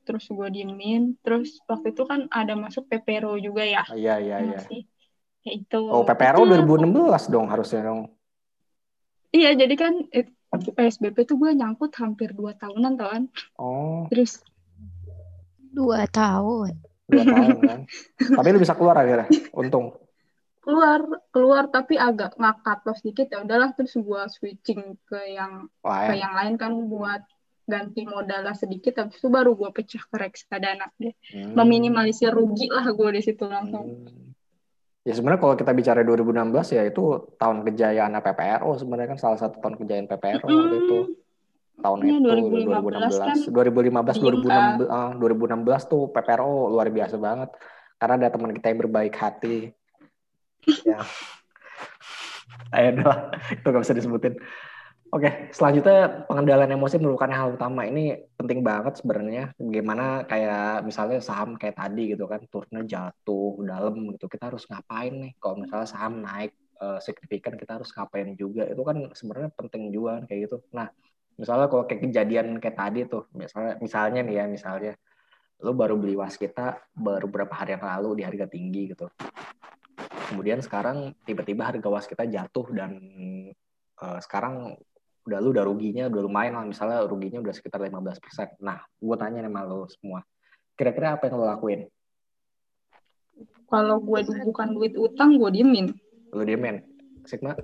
terus 0.00 0.26
gue 0.26 0.48
diemin. 0.50 1.14
Terus 1.22 1.60
waktu 1.70 1.94
itu 1.94 2.02
kan 2.02 2.26
ada 2.34 2.58
masuk 2.58 2.88
PPRO 2.90 3.38
juga 3.38 3.62
ya? 3.62 3.84
Iya 3.94 4.18
iya 4.18 4.36
iya. 4.42 4.58
ya 5.44 5.50
itu 5.54 5.80
oh 5.86 6.02
PPRO 6.02 6.50
itu, 6.50 6.66
2016 6.66 7.30
dong 7.30 7.46
harusnya 7.46 7.86
dong. 7.86 8.10
Iya 9.30 9.54
jadi 9.54 9.74
kan 9.78 9.94
PSBB 10.50 11.16
tuh 11.30 11.38
gue 11.38 11.54
nyangkut 11.54 11.94
hampir 12.02 12.34
dua 12.34 12.58
tahunan 12.58 12.98
kan? 12.98 13.22
Oh. 13.54 14.10
Terus 14.10 14.42
dua 15.70 16.10
tahun. 16.10 16.74
Dua 17.06 17.24
tahun 17.24 17.58
kan? 17.62 17.80
Tapi 18.18 18.48
lu 18.50 18.58
bisa 18.58 18.74
keluar 18.74 18.98
akhirnya? 18.98 19.30
Untung. 19.54 19.94
Keluar 20.60 21.00
keluar 21.30 21.64
tapi 21.70 21.96
agak 21.96 22.36
ngakat 22.36 22.78
loh 22.84 22.96
sedikit 22.98 23.26
ya 23.30 23.46
udahlah 23.46 23.72
terus 23.78 23.94
gue 23.96 24.22
switching 24.28 24.98
ke 25.08 25.20
yang 25.32 25.70
Lain. 25.80 26.08
ke 26.10 26.14
yang 26.18 26.34
lain 26.36 26.54
kan 26.60 26.72
buat 26.90 27.22
ganti 27.70 28.02
modalnya 28.02 28.52
sedikit. 28.58 28.98
Habis 28.98 29.22
itu 29.22 29.30
baru 29.30 29.54
gue 29.54 29.70
pecah 29.70 30.02
ke 30.02 30.16
reksadana 30.18 30.90
deh. 30.98 31.14
Hmm. 31.30 31.54
meminimalisir 31.54 32.34
rugi 32.34 32.66
lah 32.66 32.90
gue 32.90 33.08
di 33.14 33.22
situ 33.22 33.46
langsung. 33.46 33.86
Hmm. 34.02 34.29
Ya 35.00 35.12
sebenarnya 35.16 35.40
kalau 35.40 35.54
kita 35.56 35.72
bicara 35.72 36.04
2016 36.04 36.76
ya 36.76 36.82
itu 36.84 37.04
tahun 37.40 37.64
kejayaan 37.64 38.12
PPRO 38.20 38.70
sebenarnya 38.76 39.08
kan 39.16 39.18
salah 39.18 39.38
satu 39.40 39.56
tahun 39.58 39.80
kejayaan 39.80 40.08
PPRO 40.08 40.46
hmm. 40.46 40.58
waktu 40.60 40.76
itu. 40.84 40.98
Tahun 41.80 41.98
ya, 42.04 42.12
itu 42.12 42.28
2015 42.28 42.76
2016 42.76 43.24
kan 43.24 43.36
2015 43.56 44.20
2016 44.44 44.84
uh, 44.84 45.12
2016 45.16 45.92
tuh 45.92 46.02
PPRO 46.12 46.76
luar 46.76 46.92
biasa 46.92 47.16
banget. 47.16 47.50
Karena 47.96 48.14
ada 48.20 48.28
teman 48.32 48.52
kita 48.52 48.66
yang 48.72 48.80
berbaik 48.86 49.14
hati. 49.16 49.58
Ya. 50.84 51.00
Ayo 52.70 53.00
itu 53.50 53.64
gak 53.64 53.82
bisa 53.82 53.96
disebutin 53.96 54.36
Oke, 55.10 55.50
selanjutnya 55.50 56.22
pengendalian 56.30 56.78
emosi 56.78 57.02
merupakan 57.02 57.34
hal 57.34 57.58
utama. 57.58 57.82
Ini 57.82 58.30
penting 58.38 58.62
banget 58.62 59.02
sebenarnya. 59.02 59.50
Bagaimana 59.58 60.22
kayak 60.22 60.86
misalnya 60.86 61.18
saham 61.18 61.58
kayak 61.58 61.82
tadi 61.82 62.14
gitu 62.14 62.30
kan, 62.30 62.46
turunnya 62.46 62.86
jatuh 62.86 63.58
dalam 63.66 64.14
gitu. 64.14 64.30
Kita 64.30 64.54
harus 64.54 64.70
ngapain 64.70 65.10
nih? 65.10 65.32
Kalau 65.42 65.58
misalnya 65.58 65.90
saham 65.90 66.22
naik 66.22 66.54
uh, 66.78 67.02
signifikan, 67.02 67.58
kita 67.58 67.82
harus 67.82 67.90
ngapain 67.90 68.38
juga? 68.38 68.70
Itu 68.70 68.86
kan 68.86 69.10
sebenarnya 69.10 69.50
penting 69.58 69.90
juga 69.90 70.22
kan 70.22 70.24
kayak 70.30 70.40
gitu. 70.46 70.56
Nah, 70.78 70.86
misalnya 71.34 71.66
kalau 71.66 71.84
kayak 71.90 72.00
kejadian 72.06 72.46
kayak 72.62 72.76
tadi 72.78 73.00
tuh, 73.10 73.26
misalnya 73.34 73.74
misalnya 73.82 74.20
nih 74.22 74.34
ya, 74.38 74.44
misalnya 74.46 74.94
lo 75.66 75.74
baru 75.74 75.98
beli 75.98 76.14
was 76.14 76.38
kita 76.38 76.86
baru 76.94 77.26
beberapa 77.26 77.58
hari 77.58 77.74
yang 77.74 77.82
lalu 77.82 78.22
di 78.22 78.22
harga 78.22 78.46
tinggi 78.46 78.94
gitu. 78.94 79.10
Kemudian 80.30 80.62
sekarang 80.62 81.18
tiba-tiba 81.26 81.66
harga 81.66 81.88
was 81.90 82.06
kita 82.06 82.30
jatuh 82.30 82.70
dan 82.70 82.94
uh, 83.98 84.22
sekarang 84.22 84.78
udah 85.30 85.38
lu 85.38 85.54
udah 85.54 85.62
ruginya 85.62 86.04
udah 86.10 86.22
lumayan 86.26 86.58
lah 86.58 86.66
misalnya 86.66 87.06
ruginya 87.06 87.38
udah 87.38 87.54
sekitar 87.54 87.78
15%. 87.78 88.58
Nah, 88.58 88.82
gue 88.82 89.16
tanya 89.16 89.46
sama 89.46 89.62
lo 89.62 89.86
semua. 89.86 90.26
Kira-kira 90.74 91.14
apa 91.14 91.30
yang 91.30 91.38
lo 91.38 91.46
lakuin? 91.46 91.86
Kalau 93.70 94.02
gue 94.02 94.20
bukan 94.42 94.68
duit 94.74 94.98
utang, 94.98 95.38
gue 95.38 95.50
diemin. 95.54 95.94
Lo 96.34 96.42
diemin? 96.42 96.82
Sigma? 97.22 97.54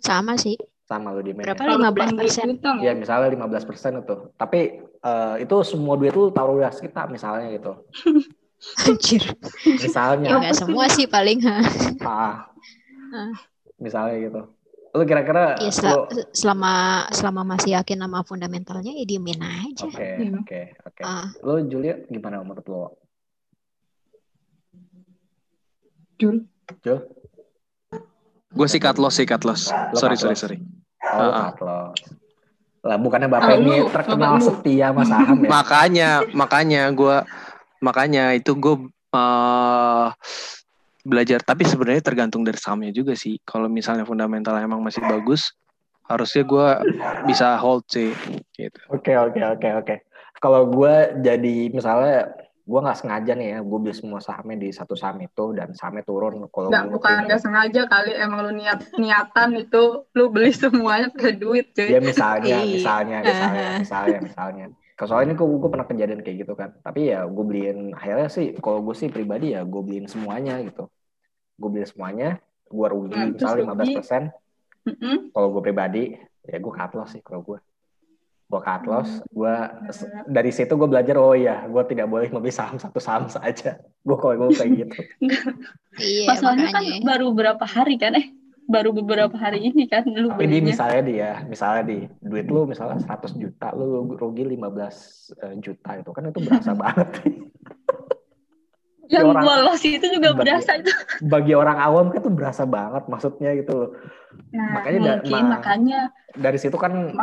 Sama 0.00 0.40
sih. 0.40 0.56
Sama 0.88 1.12
lo 1.12 1.20
diemin. 1.20 1.44
Berapa? 1.44 1.60
Ya? 1.60 1.92
15 1.92 2.16
persen? 2.16 2.46
Ya, 2.80 2.96
misalnya 2.96 3.28
15 3.28 3.68
persen 3.68 3.92
itu. 4.00 4.16
Tapi 4.40 4.80
uh, 5.04 5.36
itu 5.36 5.56
semua 5.68 6.00
duit 6.00 6.16
lu 6.16 6.32
taruh 6.32 6.56
di 6.56 6.64
kita 6.64 7.04
misalnya 7.12 7.52
gitu. 7.52 7.72
Anjir. 8.88 9.36
Misalnya. 9.68 10.32
Ya, 10.32 10.48
gak 10.48 10.56
semua 10.56 10.88
sih 10.88 11.04
paling. 11.04 11.44
ah. 12.00 12.48
Misalnya 13.76 14.16
gitu 14.16 14.55
lu 14.96 15.04
kira-kira 15.04 15.60
ya, 15.60 15.68
sel 15.68 16.08
lu... 16.08 16.24
selama 16.32 17.04
selama 17.12 17.42
masih 17.56 17.76
yakin 17.76 18.00
sama 18.00 18.24
fundamentalnya 18.24 18.92
ya 18.96 19.04
diemin 19.04 19.40
aja. 19.44 19.84
Oke 19.84 19.92
okay, 19.92 20.12
oke 20.32 20.40
okay, 20.42 20.64
oke. 20.82 21.00
Okay. 21.00 21.04
uh. 21.04 21.28
lu 21.44 21.54
Julia 21.68 22.00
gimana 22.08 22.40
menurut 22.40 22.66
lo 22.66 22.82
Jul. 26.16 26.48
Jul? 26.80 26.98
Gue 28.56 28.66
sih 28.72 28.80
cut 28.80 28.96
loss 28.96 29.20
sih 29.20 29.28
cut 29.28 29.44
loss 29.44 29.68
sorry 29.92 30.16
sorry. 30.16 30.34
Sorry 30.34 30.58
oh 31.04 31.28
uh, 31.28 31.52
cut 31.52 31.60
loss 31.60 32.00
lah 32.86 32.98
bukannya 33.02 33.28
bapak 33.28 33.50
oh, 33.50 33.58
ini 33.58 33.76
terkenal 33.90 34.38
setia 34.38 34.94
mas 34.94 35.10
saham 35.10 35.42
ya? 35.42 35.50
Makanya 35.50 36.10
makanya 36.30 36.82
gue 36.94 37.16
makanya 37.82 38.24
itu 38.38 38.54
gue 38.54 38.76
uh, 39.10 40.14
belajar. 41.06 41.38
Tapi 41.46 41.62
sebenarnya 41.62 42.02
tergantung 42.02 42.42
dari 42.42 42.58
sahamnya 42.58 42.90
juga 42.90 43.14
sih. 43.14 43.38
Kalau 43.46 43.70
misalnya 43.70 44.02
fundamental 44.02 44.58
emang 44.58 44.82
masih 44.82 45.06
bagus 45.06 45.54
harusnya 46.06 46.42
gue 46.46 46.68
bisa 47.26 47.58
hold 47.58 47.84
sih 47.90 48.14
gitu. 48.54 48.78
Oke 48.90 49.12
okay, 49.12 49.16
oke 49.18 49.34
okay, 49.34 49.44
oke 49.46 49.58
okay, 49.58 49.72
oke. 49.74 49.94
Kalau 50.38 50.68
gue 50.70 50.94
jadi 51.24 51.56
misalnya 51.72 52.30
gue 52.66 52.80
nggak 52.82 52.98
sengaja 52.98 53.32
nih 53.38 53.48
ya 53.54 53.58
gue 53.62 53.78
beli 53.78 53.94
semua 53.94 54.18
sahamnya 54.18 54.66
di 54.66 54.68
satu 54.74 54.98
saham 54.98 55.22
itu 55.22 55.54
dan 55.54 55.74
sahamnya 55.74 56.06
turun. 56.06 56.46
Kalau 56.50 56.70
nggak 56.70 56.94
bukan 56.94 57.26
nggak 57.26 57.42
sengaja 57.42 57.82
kali 57.90 58.10
emang 58.14 58.46
lu 58.46 58.52
niat 58.54 58.86
niatan 58.98 59.50
itu 59.58 60.06
lu 60.14 60.24
beli 60.30 60.50
semuanya 60.54 61.10
ke 61.10 61.34
duit 61.34 61.74
cuy. 61.74 61.90
Ya 61.90 61.98
misalnya 62.02 62.62
iya. 62.62 62.74
misalnya 62.78 63.18
misalnya 63.22 63.66
misalnya 63.82 64.20
misalnya. 64.22 64.66
Soalnya 64.96 65.28
ini 65.28 65.34
gue, 65.36 65.44
gue 65.60 65.68
pernah 65.68 65.84
kejadian 65.84 66.24
kayak 66.24 66.36
gitu 66.48 66.56
kan. 66.56 66.72
Tapi 66.80 67.12
ya 67.12 67.28
gue 67.28 67.44
beliin 67.44 67.92
akhirnya 67.92 68.32
sih 68.32 68.56
kalau 68.62 68.80
gue 68.80 68.96
sih 68.96 69.12
pribadi 69.12 69.52
ya 69.52 69.60
gue 69.66 69.82
beliin 69.84 70.08
semuanya 70.08 70.56
gitu 70.64 70.88
gue 71.56 71.68
beli 71.72 71.86
semuanya 71.88 72.38
gue 72.66 72.86
rugi 72.90 73.14
nah, 73.14 73.30
misalnya 73.30 73.58
lima 73.62 73.74
belas 73.78 73.90
persen. 74.02 74.22
Kalau 75.34 75.48
gue 75.54 75.62
pribadi 75.62 76.04
ya 76.46 76.58
gue 76.62 76.72
cut 76.72 76.92
loss 76.94 77.10
sih 77.14 77.22
kalau 77.22 77.42
gue 77.42 77.58
gue 78.46 78.60
cut 78.62 78.82
loss 78.86 79.10
hmm. 79.10 79.26
gue 79.34 79.54
dari 80.30 80.50
situ 80.54 80.70
gue 80.78 80.86
belajar 80.86 81.18
oh 81.18 81.34
iya 81.34 81.66
gue 81.66 81.82
tidak 81.90 82.06
boleh 82.06 82.30
membeli 82.30 82.54
saham 82.54 82.78
satu 82.78 83.02
saham 83.02 83.26
saja. 83.34 83.82
Gue 84.02 84.16
kalau 84.18 84.34
gue 84.46 84.54
kayak 84.54 84.70
gitu. 84.74 84.98
Iya, 85.96 86.28
masalahnya 86.28 86.68
kan 86.76 86.84
ya. 86.84 87.00
baru 87.00 87.32
berapa 87.32 87.64
hari 87.64 87.96
kan 87.96 88.12
eh? 88.20 88.28
Baru 88.68 88.92
beberapa 88.92 89.32
hari 89.32 89.64
ini 89.72 89.88
kan 89.88 90.04
lu 90.04 90.28
Tapi 90.28 90.44
di 90.44 90.60
misalnya 90.60 91.00
dia, 91.08 91.16
ya, 91.16 91.32
misalnya 91.48 91.82
di 91.88 92.04
duit 92.20 92.52
lu 92.52 92.68
misalnya 92.68 93.00
100 93.00 93.32
juta, 93.40 93.72
lu 93.72 94.04
rugi 94.12 94.44
15 94.44 94.60
eh, 94.60 95.54
juta 95.56 95.90
itu 95.96 96.10
kan 96.12 96.28
itu 96.28 96.40
berasa 96.44 96.76
banget. 96.84 97.08
Yang 99.06 99.26
orang, 99.32 99.44
bolos 99.46 99.82
itu 99.86 100.06
juga 100.10 100.34
bagi, 100.34 100.40
berasa 100.42 100.70
itu. 100.82 100.92
Bagi 101.22 101.52
orang 101.54 101.78
awam 101.78 102.06
kan 102.10 102.18
itu 102.20 102.30
berasa 102.32 102.62
banget 102.66 103.04
maksudnya 103.06 103.50
gitu 103.54 103.72
loh. 103.74 103.90
Nah, 104.50 104.80
makanya 104.82 104.98
mungkin, 105.22 105.32
da, 105.32 105.50
makanya 105.58 106.00
dari 106.34 106.58
situ 106.58 106.76
kan 106.76 107.14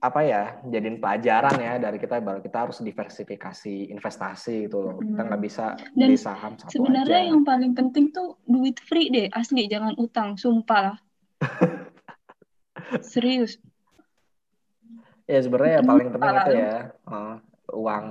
apa 0.00 0.20
ya 0.24 0.42
jadiin 0.64 0.96
pelajaran 0.96 1.60
ya 1.60 1.76
dari 1.76 2.00
kita 2.00 2.24
baru 2.24 2.40
kita 2.40 2.64
harus 2.64 2.80
diversifikasi 2.80 3.92
investasi 3.92 4.64
gitu 4.64 4.80
loh 4.80 4.96
kita 4.96 5.28
nggak 5.28 5.42
bisa 5.44 5.76
Dan 5.92 6.08
beli 6.08 6.16
saham 6.16 6.56
satu 6.56 6.72
sebenarnya 6.72 7.20
aja. 7.20 7.28
yang 7.28 7.44
paling 7.44 7.76
penting 7.76 8.08
tuh 8.08 8.40
duit 8.48 8.80
free 8.80 9.12
deh 9.12 9.28
asli 9.36 9.68
jangan 9.68 9.92
utang 10.00 10.40
sumpah 10.40 10.96
lah 10.96 10.98
serius 13.12 13.60
ya 15.28 15.44
sebenarnya 15.44 15.84
yang 15.84 15.88
paling 15.92 16.08
penting 16.16 16.32
itu 16.32 16.52
ya 16.56 16.76
uh, 17.04 17.36
uang 17.72 18.06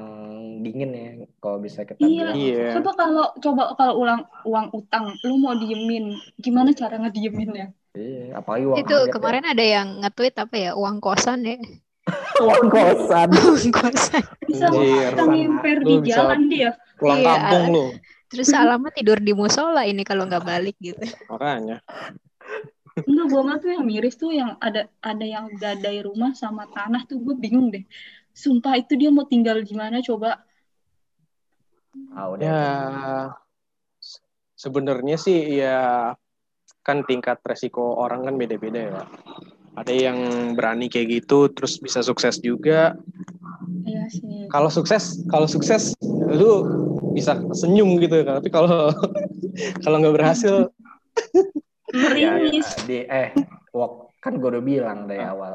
dingin 0.63 0.91
ya 0.91 1.09
kalau 1.39 1.57
bisa 1.59 1.87
kita 1.87 1.99
iya. 2.03 2.31
iya. 2.35 2.67
coba 2.79 2.91
kalau 2.95 3.25
coba 3.39 3.63
kalau 3.79 3.93
ulang 3.99 4.21
uang 4.43 4.67
utang 4.75 5.11
lu 5.23 5.39
mau 5.39 5.55
diemin 5.55 6.15
gimana 6.39 6.75
cara 6.75 6.99
ngedieminnya 6.99 7.71
Iya, 7.97 8.37
apalagi 8.37 8.65
uang 8.69 8.77
Itu 8.85 8.97
kemarin 9.09 9.49
ya. 9.49 9.51
ada 9.57 9.65
yang 9.65 9.87
nge-tweet 10.05 10.35
apa 10.37 10.55
ya, 10.55 10.71
uang 10.77 11.01
kosan 11.01 11.41
ya. 11.41 11.57
uang 12.45 12.69
kosan. 12.69 13.27
uang 13.49 13.69
kosan. 13.73 14.23
Bisa 14.45 14.69
ngimper 15.25 15.77
di 15.81 15.95
jalan 16.05 16.53
dia. 16.53 16.77
Pulang 17.01 17.25
iya, 17.25 17.33
kampung 17.33 17.65
lu. 17.73 17.85
Terus 18.29 18.53
alamat 18.53 18.93
tidur 18.93 19.17
di 19.17 19.33
musola 19.33 19.89
ini 19.89 20.05
kalau 20.05 20.29
nggak 20.29 20.45
balik 20.45 20.77
gitu. 20.77 21.01
Makanya. 21.33 21.81
Enggak, 22.99 23.25
gue 23.31 23.41
mah 23.41 23.57
tuh 23.57 23.69
yang 23.73 23.85
miris 23.87 24.15
tuh 24.19 24.29
yang 24.35 24.59
ada 24.59 24.85
ada 24.99 25.25
yang 25.25 25.49
gadai 25.55 26.03
rumah 26.03 26.35
sama 26.35 26.67
tanah 26.69 27.09
tuh 27.09 27.17
gue 27.17 27.35
bingung 27.39 27.73
deh. 27.73 27.81
Sumpah 28.33 28.79
itu 28.79 28.95
dia 28.95 29.09
mau 29.11 29.27
tinggal 29.27 29.61
di 29.63 29.75
mana 29.75 29.99
coba? 29.99 30.43
Oh, 32.15 32.37
ya, 32.37 33.33
sebenarnya 34.59 35.15
sih 35.15 35.59
ya 35.59 36.11
kan 36.83 37.03
tingkat 37.07 37.39
resiko 37.47 37.95
orang 37.95 38.27
kan 38.27 38.35
beda-beda 38.35 38.79
ya. 38.79 39.03
Ada 39.79 39.93
yang 39.95 40.17
berani 40.59 40.91
kayak 40.91 41.23
gitu 41.23 41.47
terus 41.55 41.79
bisa 41.79 42.03
sukses 42.03 42.39
juga. 42.43 42.99
Iya 43.87 44.05
sih. 44.11 44.51
Kalau 44.51 44.67
sukses 44.67 45.23
kalau 45.31 45.47
sukses 45.47 45.95
lu 46.29 46.67
bisa 47.15 47.39
senyum 47.55 47.97
gitu 48.03 48.21
tapi 48.21 48.51
kalau 48.51 48.91
kalau 49.83 49.97
nggak 50.03 50.15
berhasil. 50.15 50.69
Ya, 51.89 52.37
ya, 52.37 52.61
di 52.85 53.01
eh 53.09 53.33
wok 53.73 54.13
kan 54.21 54.37
gue 54.37 54.49
udah 54.51 54.61
bilang 54.61 55.09
dari 55.09 55.25
ah. 55.25 55.33
awal 55.33 55.53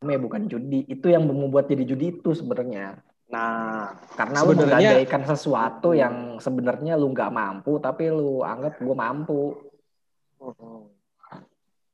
ini 0.00 0.16
bukan 0.16 0.48
judi 0.48 0.88
itu 0.88 1.06
yang 1.12 1.28
membuat 1.28 1.68
jadi 1.68 1.84
judi 1.84 2.20
itu 2.20 2.32
sebenarnya 2.32 3.00
Nah, 3.30 3.94
karena 4.18 4.42
lu 4.42 4.58
menggadaikan 4.58 5.22
sesuatu 5.22 5.94
yang 5.94 6.42
sebenarnya 6.42 6.98
lu 6.98 7.14
nggak 7.14 7.30
mampu, 7.30 7.78
tapi 7.78 8.10
lu 8.10 8.42
anggap 8.42 8.82
gue 8.82 8.96
mampu. 8.98 9.42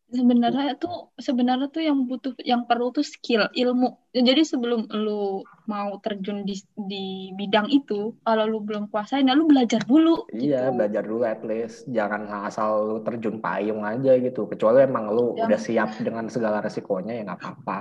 Sebenarnya 0.08 0.80
tuh 0.80 1.12
sebenarnya 1.20 1.68
tuh 1.68 1.84
yang 1.84 2.08
butuh 2.08 2.32
yang 2.40 2.64
perlu 2.64 2.88
tuh 2.88 3.04
skill, 3.04 3.52
ilmu. 3.52 4.00
Jadi 4.16 4.48
sebelum 4.48 4.88
lu 4.88 5.44
mau 5.66 5.98
terjun 6.02 6.46
di 6.46 6.54
di 6.74 7.30
bidang 7.34 7.70
itu, 7.70 8.14
kalau 8.22 8.46
lu 8.46 8.58
belum 8.62 8.88
kuasain, 8.90 9.26
ya 9.26 9.34
lu 9.34 9.46
belajar 9.50 9.82
dulu. 9.82 10.30
Iya, 10.32 10.70
gitu. 10.70 10.76
belajar 10.78 11.02
dulu 11.02 11.22
at 11.26 11.42
least. 11.42 11.86
Jangan 11.90 12.26
asal 12.46 12.70
lu 12.86 12.98
terjun 13.02 13.38
payung 13.42 13.82
aja 13.82 14.14
gitu. 14.18 14.46
Kecuali 14.46 14.86
emang 14.86 15.10
lu 15.12 15.34
yang... 15.36 15.50
udah 15.50 15.60
siap 15.60 15.98
dengan 16.00 16.30
segala 16.30 16.62
resikonya 16.62 17.18
ya 17.18 17.22
nggak 17.26 17.40
apa-apa. 17.42 17.78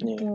Gitu. 0.00 0.32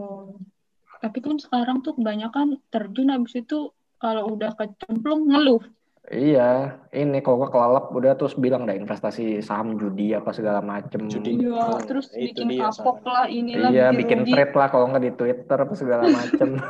Tapi 1.01 1.17
kan 1.19 1.35
sekarang 1.41 1.81
tuh 1.81 1.97
kebanyakan 1.97 2.61
terjun 2.69 3.11
habis 3.11 3.35
itu 3.35 3.73
kalau 3.99 4.35
udah 4.35 4.53
kecemplung 4.53 5.31
ngeluh 5.31 5.63
Iya, 6.05 6.77
ini 6.93 7.17
kalau 7.25 7.41
gua 7.41 7.49
kelelep 7.49 7.89
udah 7.89 8.13
terus 8.13 8.37
bilang 8.37 8.69
dah 8.69 8.77
investasi 8.77 9.41
saham 9.41 9.81
judi 9.81 10.13
apa 10.13 10.29
segala 10.37 10.61
macem. 10.61 11.09
Judi. 11.09 11.41
Iya, 11.41 11.81
terus 11.81 12.13
nah, 12.13 12.21
bikin 12.21 12.47
kapok 12.61 13.01
lah 13.09 13.25
inilah. 13.25 13.73
Iya, 13.73 13.89
bikin, 13.89 14.21
bikin 14.21 14.29
thread 14.29 14.51
lah 14.53 14.67
kalau 14.69 14.85
nggak 14.93 15.01
di 15.01 15.11
Twitter 15.17 15.57
apa 15.57 15.73
segala 15.73 16.03
macem. 16.05 16.49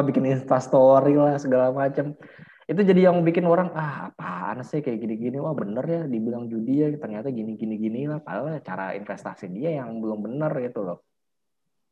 Bikin 0.00 0.32
instastory 0.32 1.12
lah 1.12 1.36
segala 1.36 1.76
macem. 1.76 2.16
Itu 2.64 2.80
jadi 2.80 3.12
yang 3.12 3.20
bikin 3.20 3.44
orang 3.44 3.68
ah 3.76 4.08
apaan 4.08 4.64
sih 4.64 4.80
kayak 4.80 4.96
gini-gini 4.96 5.36
wah 5.36 5.52
bener 5.52 5.84
ya 5.84 6.02
dibilang 6.08 6.48
judi 6.48 6.80
ya 6.80 6.88
ternyata 6.96 7.28
gini-gini 7.28 7.76
gini 7.76 8.08
lah 8.08 8.24
padahal 8.24 8.64
cara 8.64 8.96
investasi 8.96 9.52
dia 9.52 9.76
yang 9.76 10.00
belum 10.00 10.24
bener 10.24 10.52
gitu 10.56 10.88
loh. 10.88 11.04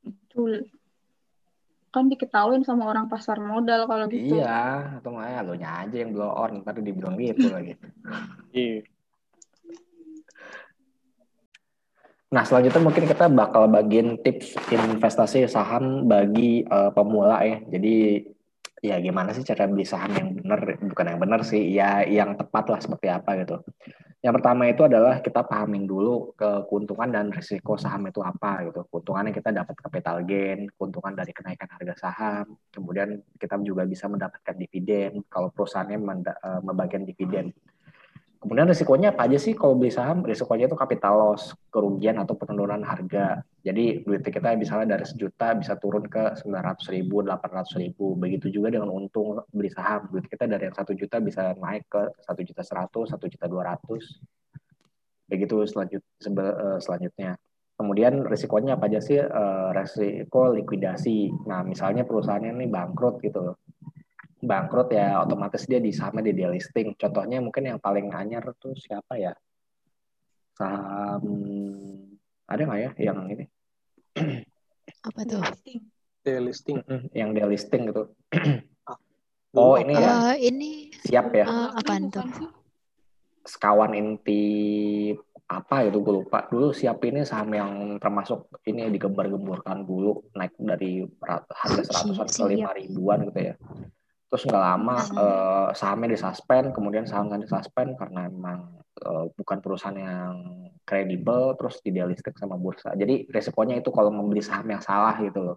Betul 0.01 0.73
kan 1.99 2.07
diketahuin 2.07 2.63
sama 2.63 2.87
orang 2.87 3.11
pasar 3.11 3.43
modal 3.43 3.91
kalau 3.91 4.07
gitu. 4.07 4.39
Iya, 4.39 5.03
atau 5.03 5.19
nggak 5.19 5.29
ya 5.29 5.41
lo 5.43 5.55
aja 5.59 5.97
yang 5.99 6.11
blow 6.15 6.31
on, 6.31 6.63
ntar 6.63 6.79
dibilang 6.79 7.19
gitu 7.19 7.51
lagi. 7.51 7.75
Iya. 8.55 8.87
Nah, 12.29 12.45
selanjutnya 12.45 12.85
mungkin 12.85 13.09
kita 13.09 13.27
bakal 13.33 13.73
bagiin 13.73 14.21
tips 14.21 14.53
investasi 14.69 15.49
saham 15.49 16.05
bagi 16.05 16.61
uh, 16.69 16.93
pemula 16.93 17.41
ya. 17.41 17.57
Jadi 17.65 18.21
ya 18.83 18.97
gimana 19.03 19.35
sih 19.35 19.43
cara 19.43 19.67
beli 19.67 19.87
saham 19.87 20.13
yang 20.15 20.29
benar, 20.39 20.61
bukan 20.79 21.07
yang 21.11 21.21
benar 21.21 21.41
sih, 21.47 21.63
ya 21.75 22.03
yang 22.07 22.39
tepat 22.39 22.65
lah 22.71 22.81
seperti 22.81 23.09
apa 23.11 23.31
gitu. 23.43 23.57
Yang 24.19 24.35
pertama 24.43 24.67
itu 24.67 24.83
adalah 24.83 25.23
kita 25.23 25.47
pahamin 25.47 25.87
dulu 25.87 26.35
ke 26.35 26.67
keuntungan 26.67 27.07
dan 27.07 27.31
risiko 27.31 27.79
saham 27.79 28.11
itu 28.11 28.19
apa 28.19 28.67
gitu. 28.67 28.83
Keuntungannya 28.91 29.31
kita 29.31 29.55
dapat 29.55 29.79
capital 29.79 30.27
gain, 30.27 30.67
keuntungan 30.75 31.15
dari 31.15 31.31
kenaikan 31.31 31.71
harga 31.71 31.95
saham, 31.95 32.59
kemudian 32.75 33.23
kita 33.39 33.55
juga 33.63 33.87
bisa 33.87 34.11
mendapatkan 34.11 34.59
dividen 34.59 35.23
kalau 35.31 35.55
perusahaannya 35.55 35.99
eh, 36.35 36.61
membagikan 36.67 37.07
dividen. 37.07 37.55
Kemudian 38.39 38.71
risikonya 38.71 39.11
apa 39.11 39.27
aja 39.27 39.35
sih 39.35 39.59
kalau 39.59 39.75
beli 39.75 39.91
saham? 39.91 40.23
Risikonya 40.23 40.71
itu 40.71 40.79
capital 40.79 41.19
loss, 41.19 41.59
kerugian 41.75 42.23
atau 42.23 42.39
penurunan 42.39 42.87
harga. 42.87 43.43
Jadi 43.67 44.07
duit 44.07 44.23
kita 44.23 44.55
misalnya 44.55 44.95
dari 44.95 45.11
sejuta 45.11 45.59
bisa 45.59 45.75
turun 45.75 46.07
ke 46.07 46.39
900 46.39 46.87
ribu, 46.95 47.19
800 47.27 47.83
ribu. 47.83 48.15
Begitu 48.15 48.55
juga 48.55 48.71
dengan 48.71 48.95
untung 48.95 49.43
beli 49.51 49.67
saham. 49.75 50.07
Duit 50.15 50.31
kita 50.31 50.47
dari 50.47 50.71
yang 50.71 50.77
satu 50.79 50.95
juta 50.95 51.19
bisa 51.19 51.51
naik 51.59 51.91
ke 51.91 52.15
satu 52.23 52.41
juta 52.47 52.63
seratus, 52.63 53.11
satu 53.11 53.27
juta 53.27 53.51
dua 53.51 53.75
ratus. 53.75 54.23
Begitu 55.27 55.67
selanjut, 55.67 56.03
eh, 56.23 56.79
selanjutnya. 56.79 57.35
Kemudian 57.75 58.23
risikonya 58.23 58.79
apa 58.79 58.87
aja 58.87 59.03
sih? 59.03 59.19
Eh, 59.19 59.69
risiko 59.75 60.55
likuidasi. 60.55 61.43
Nah 61.51 61.67
misalnya 61.67 62.07
perusahaannya 62.07 62.55
ini 62.55 62.71
bangkrut 62.71 63.19
gitu 63.19 63.59
bangkrut 64.49 64.89
ya 64.97 65.21
otomatis 65.21 65.69
dia 65.69 65.77
di 65.77 65.93
sahamnya 65.93 66.33
di 66.33 66.41
delisting. 66.41 66.97
Contohnya 66.97 67.45
mungkin 67.45 67.69
yang 67.69 67.79
paling 67.79 68.09
anyar 68.17 68.49
tuh 68.57 68.73
siapa 68.73 69.21
ya? 69.21 69.37
Saham 70.57 71.23
ada 72.49 72.63
nggak 72.65 72.81
ya 72.81 72.91
yang 73.13 73.29
ini? 73.29 73.45
Apa 75.05 75.21
tuh? 75.29 75.45
Delisting. 76.25 76.81
Yang 77.13 77.31
delisting 77.37 77.83
gitu. 77.93 78.05
oh 79.61 79.77
ini 79.77 79.93
uh, 79.93 80.01
ya. 80.01 80.13
Eh, 80.33 80.49
ini 80.49 80.71
siap 81.05 81.37
ya. 81.37 81.45
Uh, 81.45 81.71
apaan 81.77 82.09
tuh? 82.09 82.25
Sekawan 83.45 83.93
inti 83.93 84.45
apa 85.49 85.89
itu 85.89 86.05
gue 86.05 86.15
lupa 86.21 86.45
dulu 86.53 86.77
siap 86.77 87.01
ini 87.09 87.25
saham 87.25 87.49
yang 87.57 87.73
termasuk 87.97 88.53
ini 88.69 88.93
digembar-gemburkan 88.93 89.81
dulu 89.81 90.29
naik 90.37 90.53
dari 90.61 91.09
harga 91.25 91.83
seratusan 91.89 92.29
ke 92.29 92.45
lima 92.53 92.77
ribuan 92.77 93.25
gitu 93.33 93.41
ya 93.49 93.55
terus 94.29 94.45
nggak 94.45 94.61
lama 94.61 94.97
uh, 95.17 95.69
sahamnya 95.73 96.13
disuspend 96.13 96.77
kemudian 96.77 97.09
sahamnya 97.09 97.41
disuspend 97.41 97.97
karena 97.97 98.29
memang 98.29 98.77
uh, 99.05 99.25
bukan 99.33 99.59
perusahaan 99.65 99.97
yang 99.97 100.37
kredibel 100.85 101.57
terus 101.57 101.81
tidak 101.85 102.13
listrik 102.13 102.37
sama 102.37 102.57
bursa. 102.57 102.93
Jadi 102.97 103.29
resikonya 103.29 103.81
itu 103.81 103.93
kalau 103.93 104.13
membeli 104.13 104.41
saham 104.41 104.69
yang 104.69 104.81
salah 104.81 105.17
gitu 105.21 105.53
loh. 105.53 105.57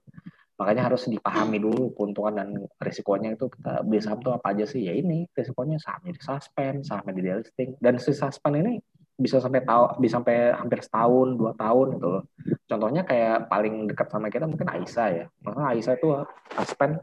Makanya 0.60 0.94
harus 0.94 1.10
dipahami 1.10 1.58
dulu 1.58 1.96
keuntungan 1.98 2.34
dan 2.38 2.50
risikonya 2.78 3.34
itu 3.34 3.50
kita 3.50 3.82
beli 3.82 4.00
saham 4.04 4.20
tuh 4.22 4.36
apa 4.36 4.54
aja 4.54 4.68
sih? 4.68 4.86
Ya 4.86 4.94
ini 4.94 5.26
risikonya 5.34 5.82
sahamnya 5.82 6.14
di 6.14 6.22
suspend 6.22 6.86
sahamnya 6.86 7.14
di 7.18 7.24
delisting 7.26 7.70
dan 7.82 7.98
si 7.98 8.12
suspend 8.14 8.62
ini 8.62 8.78
bisa 9.22 9.38
sampai 9.38 9.62
tahu 9.62 10.02
bisa 10.02 10.18
sampai 10.18 10.54
hampir 10.54 10.82
setahun 10.82 11.28
dua 11.38 11.52
tahun 11.58 11.88
gitu 11.98 12.08
loh. 12.08 12.24
Contohnya 12.70 13.02
kayak 13.04 13.50
paling 13.50 13.90
dekat 13.90 14.08
sama 14.10 14.28
kita 14.30 14.46
mungkin 14.46 14.70
Aisyah 14.70 15.10
ya. 15.12 15.26
Maka 15.42 15.62
Aisyah 15.74 15.94
itu 15.98 16.08
suspend 16.56 17.02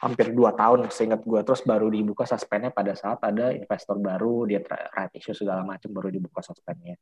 hampir 0.00 0.32
dua 0.32 0.56
tahun 0.56 0.88
seingat 0.88 1.20
gue 1.20 1.40
terus 1.44 1.60
baru 1.60 1.92
dibuka 1.92 2.24
suspendnya 2.24 2.72
pada 2.72 2.96
saat 2.96 3.20
ada 3.20 3.52
investor 3.52 4.00
baru 4.00 4.48
dia 4.48 4.64
right 4.96 5.12
issue 5.12 5.36
segala 5.36 5.60
macam 5.60 5.92
baru 5.92 6.08
dibuka 6.08 6.40
suspendnya. 6.40 6.96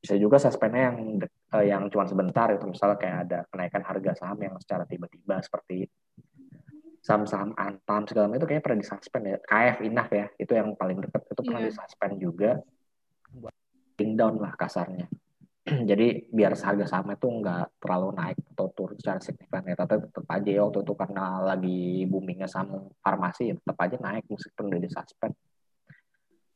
Bisa 0.00 0.16
juga 0.16 0.40
suspendnya 0.40 0.88
yang 0.88 0.98
uh, 1.52 1.64
yang 1.64 1.82
cuma 1.92 2.08
sebentar 2.08 2.48
itu 2.54 2.64
misalnya 2.64 2.96
kayak 2.96 3.16
ada 3.28 3.38
kenaikan 3.52 3.82
harga 3.84 4.12
saham 4.24 4.38
yang 4.40 4.56
secara 4.56 4.88
tiba-tiba 4.88 5.36
seperti 5.44 5.84
saham-saham 7.04 7.52
antam 7.54 8.08
segala 8.08 8.26
macam 8.32 8.40
itu 8.42 8.48
kayak 8.48 8.62
pernah 8.64 8.80
disuspend 8.80 9.24
ya. 9.28 9.38
KF 9.44 9.76
Inaf 9.84 10.08
ya 10.08 10.26
itu 10.40 10.52
yang 10.56 10.68
paling 10.72 10.98
dekat 11.04 11.22
itu 11.28 11.40
pernah 11.44 11.60
yeah. 11.60 11.68
disuspend 11.68 12.14
juga. 12.16 12.50
Buat 13.28 13.54
down 13.98 14.40
lah 14.40 14.56
kasarnya 14.56 15.04
jadi 15.90 16.06
biar 16.32 16.52
harga 16.56 16.86
saham 16.88 17.12
itu 17.12 17.28
nggak 17.28 17.82
terlalu 17.82 18.08
naik 18.16 18.38
atau 18.56 18.72
turun 18.72 18.96
secara 18.96 19.20
signifikan 19.20 19.64
ya 19.68 19.76
tapi 19.76 20.00
tetap 20.00 20.24
aja 20.26 20.50
ya 20.50 20.60
waktu 20.64 20.80
itu 20.82 20.94
karena 20.96 21.24
lagi 21.44 21.80
boomingnya 22.08 22.48
saham 22.48 22.90
farmasi 23.04 23.52
ya 23.52 23.54
tetap 23.54 23.76
aja 23.76 23.96
naik 24.00 24.24
meskipun 24.26 24.64
udah 24.72 24.80
disuspend 24.80 25.34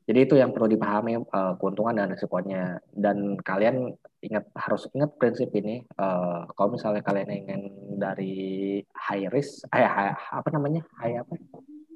jadi 0.02 0.26
itu 0.26 0.34
yang 0.34 0.50
perlu 0.50 0.66
dipahami 0.66 1.14
uh, 1.14 1.54
keuntungan 1.62 1.94
dan 1.94 2.10
risikonya. 2.10 2.82
Dan 2.90 3.38
kalian 3.38 3.94
ingat 4.18 4.50
harus 4.58 4.90
ingat 4.90 5.14
prinsip 5.14 5.54
ini. 5.54 5.86
Uh, 5.94 6.42
kalau 6.58 6.74
misalnya 6.74 7.06
kalian 7.06 7.30
ingin 7.30 7.62
dari 8.02 8.82
high 8.82 9.30
risk, 9.30 9.62
eh 9.70 9.86
high, 9.86 10.10
apa 10.12 10.48
namanya 10.50 10.82
high 10.98 11.22
apa? 11.22 11.38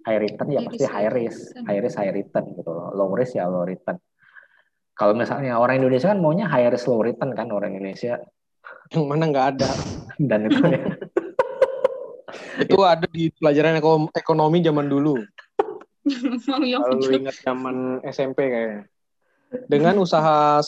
High 0.06 0.20
return 0.22 0.48
ya 0.54 0.62
pasti 0.62 0.86
high 0.86 1.10
risk, 1.10 1.50
high 1.66 1.82
risk 1.82 1.96
high 1.98 2.14
return 2.14 2.46
gitu 2.54 2.70
loh. 2.70 2.94
Low 2.94 3.10
risk 3.10 3.34
ya 3.34 3.50
low 3.50 3.66
return. 3.66 3.98
Kalau 4.96 5.12
misalnya 5.12 5.60
orang 5.60 5.84
Indonesia 5.84 6.08
kan 6.08 6.24
maunya 6.24 6.48
high 6.48 6.72
risk 6.72 6.88
low 6.88 7.04
return 7.04 7.36
kan 7.36 7.52
orang 7.52 7.76
Indonesia. 7.76 8.16
Yang 8.88 9.04
mana 9.04 9.24
nggak 9.28 9.46
ada. 9.56 9.68
dan 10.32 10.48
itu 10.48 10.62
ya. 10.64 10.84
itu 12.56 12.78
ada 12.80 13.06
di 13.12 13.28
pelajaran 13.36 13.76
ekonomi 14.16 14.64
zaman 14.64 14.88
dulu. 14.88 15.20
Kalau 16.48 17.12
ingat 17.12 17.36
zaman 17.44 18.00
SMP 18.08 18.48
kayaknya. 18.48 18.88
Dengan 19.46 19.94
usaha 20.02 20.58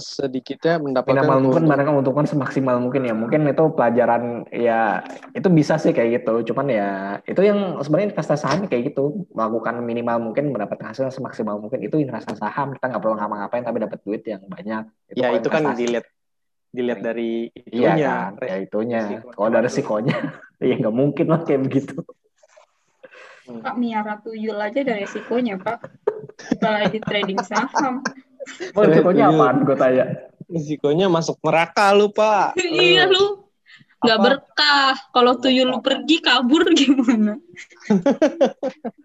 sedikitnya 0.00 0.80
mendapatkan 0.80 1.20
minimal 1.20 1.40
mungkin 1.44 1.64
mereka 1.68 1.90
keuntungan 1.92 2.24
semaksimal 2.24 2.76
mungkin 2.80 3.04
ya. 3.04 3.12
Mungkin 3.12 3.44
itu 3.44 3.64
pelajaran 3.76 4.48
ya 4.48 5.04
itu 5.36 5.48
bisa 5.52 5.76
sih 5.76 5.92
kayak 5.92 6.24
gitu. 6.24 6.52
Cuman 6.52 6.66
ya 6.72 7.20
itu 7.28 7.44
yang 7.44 7.76
sebenarnya 7.84 8.16
investasi 8.16 8.40
saham 8.40 8.64
kayak 8.72 8.92
gitu. 8.92 9.28
Melakukan 9.36 9.84
minimal 9.84 10.32
mungkin 10.32 10.48
mendapat 10.48 10.80
hasil 10.80 11.12
semaksimal 11.12 11.60
mungkin 11.60 11.84
itu 11.84 12.00
investasi 12.00 12.40
saham. 12.40 12.72
Kita 12.72 12.88
nggak 12.88 13.02
perlu 13.04 13.20
ngapa-ngapain 13.20 13.64
tapi 13.68 13.78
dapat 13.84 13.98
duit 14.00 14.24
yang 14.24 14.42
banyak. 14.48 14.84
Itu 15.12 15.20
ya 15.20 15.28
itu 15.36 15.48
kan 15.52 15.76
dilihat 15.76 16.06
dilihat 16.72 17.00
dari 17.04 17.48
itunya. 17.52 17.94
Iya 17.96 18.08
kan, 18.08 18.30
ya 18.44 18.56
itunya. 18.60 19.00
Kalau 19.32 19.48
dari 19.48 19.64
resikonya, 19.64 20.16
ya 20.68 20.74
nggak 20.76 20.96
mungkin 20.96 21.26
lah 21.32 21.40
kayak 21.44 21.60
begitu. 21.68 22.00
Hmm. 23.46 23.62
Pak 23.62 23.74
miara 23.78 24.18
tuyul 24.18 24.58
aja 24.58 24.82
dari 24.82 25.06
resikonya 25.06 25.56
Pak. 25.62 25.78
Apalagi 26.58 26.98
trading 26.98 27.40
saham. 27.46 28.02
Oh, 28.74 28.82
resikonya 28.82 29.30
apa? 29.30 29.46
Gue 29.62 29.76
tanya. 29.78 30.04
Risikonya 30.50 31.06
masuk 31.06 31.38
neraka 31.46 31.94
lu 31.94 32.10
Pak. 32.10 32.58
iya 32.58 33.06
lu. 33.06 33.46
Nggak 34.02 34.18
berkah. 34.18 34.94
Kalau 35.14 35.32
tuyul 35.38 35.70
lu 35.70 35.78
pergi 35.80 36.18
kabur 36.20 36.66
gimana? 36.74 37.38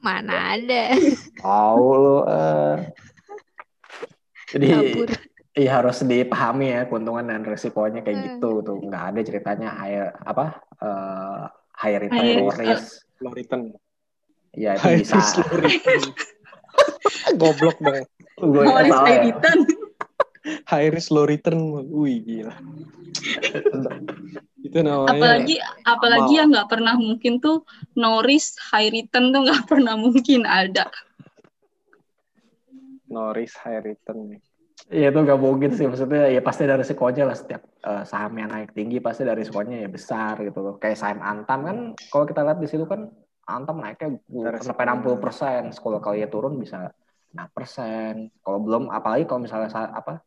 Mana 0.05 0.57
ada. 0.57 0.97
Tahu 1.37 1.87
lu. 1.95 2.17
Uh. 2.25 2.75
Jadi 4.51 4.65
kabur. 4.67 5.09
Iya 5.51 5.83
harus 5.83 5.99
dipahami 6.07 6.71
ya 6.71 6.87
keuntungan 6.87 7.27
dan 7.27 7.43
resikonya 7.43 8.07
kayak 8.07 8.15
hmm. 8.15 8.25
gitu 8.39 8.63
tuh 8.63 8.79
nggak 8.87 9.03
ada 9.11 9.19
ceritanya 9.19 9.67
high 9.75 10.07
apa 10.23 10.63
uh, 10.79 11.51
high 11.75 11.99
return 11.99 12.23
high, 12.23 12.39
low 12.39 12.55
risk 12.55 13.03
low 13.19 13.35
return 13.35 13.75
Ya 14.55 14.75
itu 14.75 15.03
bisa. 15.03 15.43
Goblok 17.39 17.77
dong. 17.79 18.03
Gue 18.39 18.63
high 18.67 18.91
high 18.91 19.19
return. 19.31 19.59
High 20.67 20.89
risk 20.91 21.09
low 21.13 21.23
return. 21.23 21.59
Wih 21.87 22.19
gila. 22.23 22.55
itu 24.61 24.77
namanya. 24.79 25.11
Apalagi 25.11 25.55
apalagi 25.83 26.33
yang 26.39 26.49
nggak 26.55 26.69
pernah 26.71 26.95
mungkin 26.95 27.43
tuh 27.43 27.67
no 27.99 28.23
risk 28.23 28.59
high 28.71 28.91
return 28.91 29.35
tuh 29.35 29.43
nggak 29.47 29.63
pernah 29.67 29.95
mungkin 29.95 30.43
ada. 30.47 30.87
No 33.11 33.35
risk 33.35 33.59
high 33.63 33.83
return. 33.83 34.39
Iya 34.91 35.07
itu 35.13 35.19
gak 35.23 35.39
mungkin 35.39 35.71
sih 35.71 35.87
maksudnya 35.87 36.27
ya 36.27 36.43
pasti 36.43 36.67
dari 36.67 36.83
resikonya 36.83 37.23
lah 37.23 37.37
setiap 37.37 37.63
uh, 37.85 38.03
saham 38.03 38.35
yang 38.35 38.51
naik 38.51 38.75
tinggi 38.75 38.99
pasti 38.99 39.23
dari 39.23 39.39
resikonya 39.45 39.87
ya 39.87 39.89
besar 39.93 40.35
gitu 40.43 40.59
loh 40.59 40.75
kayak 40.81 40.99
saham 40.99 41.23
Antam 41.23 41.63
kan 41.63 41.77
kalau 42.11 42.27
kita 42.27 42.43
lihat 42.43 42.59
di 42.59 42.67
situ 42.67 42.83
kan 42.83 43.07
Antam 43.51 43.83
naiknya 43.83 44.15
sampai 44.63 44.85
60 44.87 45.23
persen. 45.23 45.61
Kalau 45.75 45.99
kalian 45.99 46.29
turun 46.31 46.55
bisa 46.55 46.91
6 47.31 47.55
persen. 47.55 48.31
Kalau 48.39 48.59
belum, 48.63 48.87
apalagi 48.91 49.27
kalau 49.27 49.43
misalnya 49.43 49.71
apa 49.71 50.23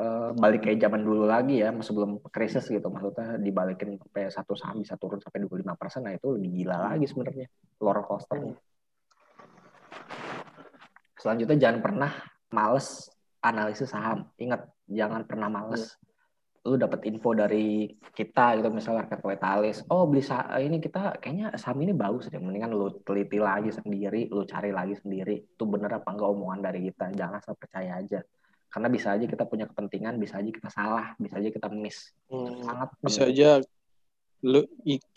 uh, 0.00 0.30
balik 0.36 0.64
kayak 0.64 0.80
zaman 0.80 1.04
dulu 1.04 1.28
lagi 1.28 1.60
ya, 1.60 1.72
sebelum 1.80 2.20
krisis 2.32 2.68
gitu, 2.68 2.88
maksudnya 2.88 3.36
dibalikin 3.36 4.00
sampai 4.00 4.32
satu 4.32 4.52
saham 4.56 4.80
bisa 4.80 4.96
turun 4.96 5.20
sampai 5.20 5.44
25 5.44 5.80
persen, 5.80 6.00
nah 6.04 6.12
itu 6.12 6.32
lebih 6.36 6.50
gila 6.62 6.76
lagi 6.92 7.04
sebenarnya 7.08 7.46
roller 7.80 8.04
coaster. 8.04 8.36
Selanjutnya 11.20 11.56
jangan 11.60 11.78
pernah 11.84 12.10
males 12.50 13.06
analisis 13.44 13.90
saham. 13.90 14.26
Ingat, 14.38 14.66
jangan 14.90 15.22
pernah 15.22 15.46
males 15.46 15.94
lu 16.62 16.78
dapat 16.78 17.02
info 17.10 17.34
dari 17.34 17.90
kita 18.14 18.62
gitu 18.62 18.70
misalnya 18.70 19.10
kapitalis 19.10 19.82
oh 19.90 20.06
beli 20.06 20.22
ini 20.62 20.78
kita 20.78 21.18
kayaknya 21.18 21.50
saham 21.58 21.82
ini 21.82 21.90
bagus 21.90 22.30
deh 22.30 22.38
mendingan 22.38 22.70
lu 22.70 23.02
teliti 23.02 23.42
lagi 23.42 23.74
sendiri 23.74 24.30
lu 24.30 24.46
cari 24.46 24.70
lagi 24.70 24.94
sendiri 24.94 25.42
itu 25.42 25.64
bener 25.66 25.98
apa 25.98 26.14
enggak 26.14 26.30
omongan 26.30 26.62
dari 26.62 26.86
kita 26.86 27.10
jangan 27.18 27.42
asal 27.42 27.58
percaya 27.58 27.98
aja. 27.98 28.22
Karena 28.72 28.88
bisa 28.88 29.12
aja 29.12 29.26
kita 29.26 29.44
punya 29.44 29.66
kepentingan 29.66 30.16
bisa 30.22 30.38
aja 30.38 30.50
kita 30.54 30.70
salah 30.70 31.18
bisa 31.18 31.42
aja 31.42 31.50
kita 31.50 31.66
miss. 31.66 32.14
Hmm, 32.30 32.62
sangat 32.62 32.88
bisa 33.02 33.22
aja 33.26 33.50
lu 34.46 34.62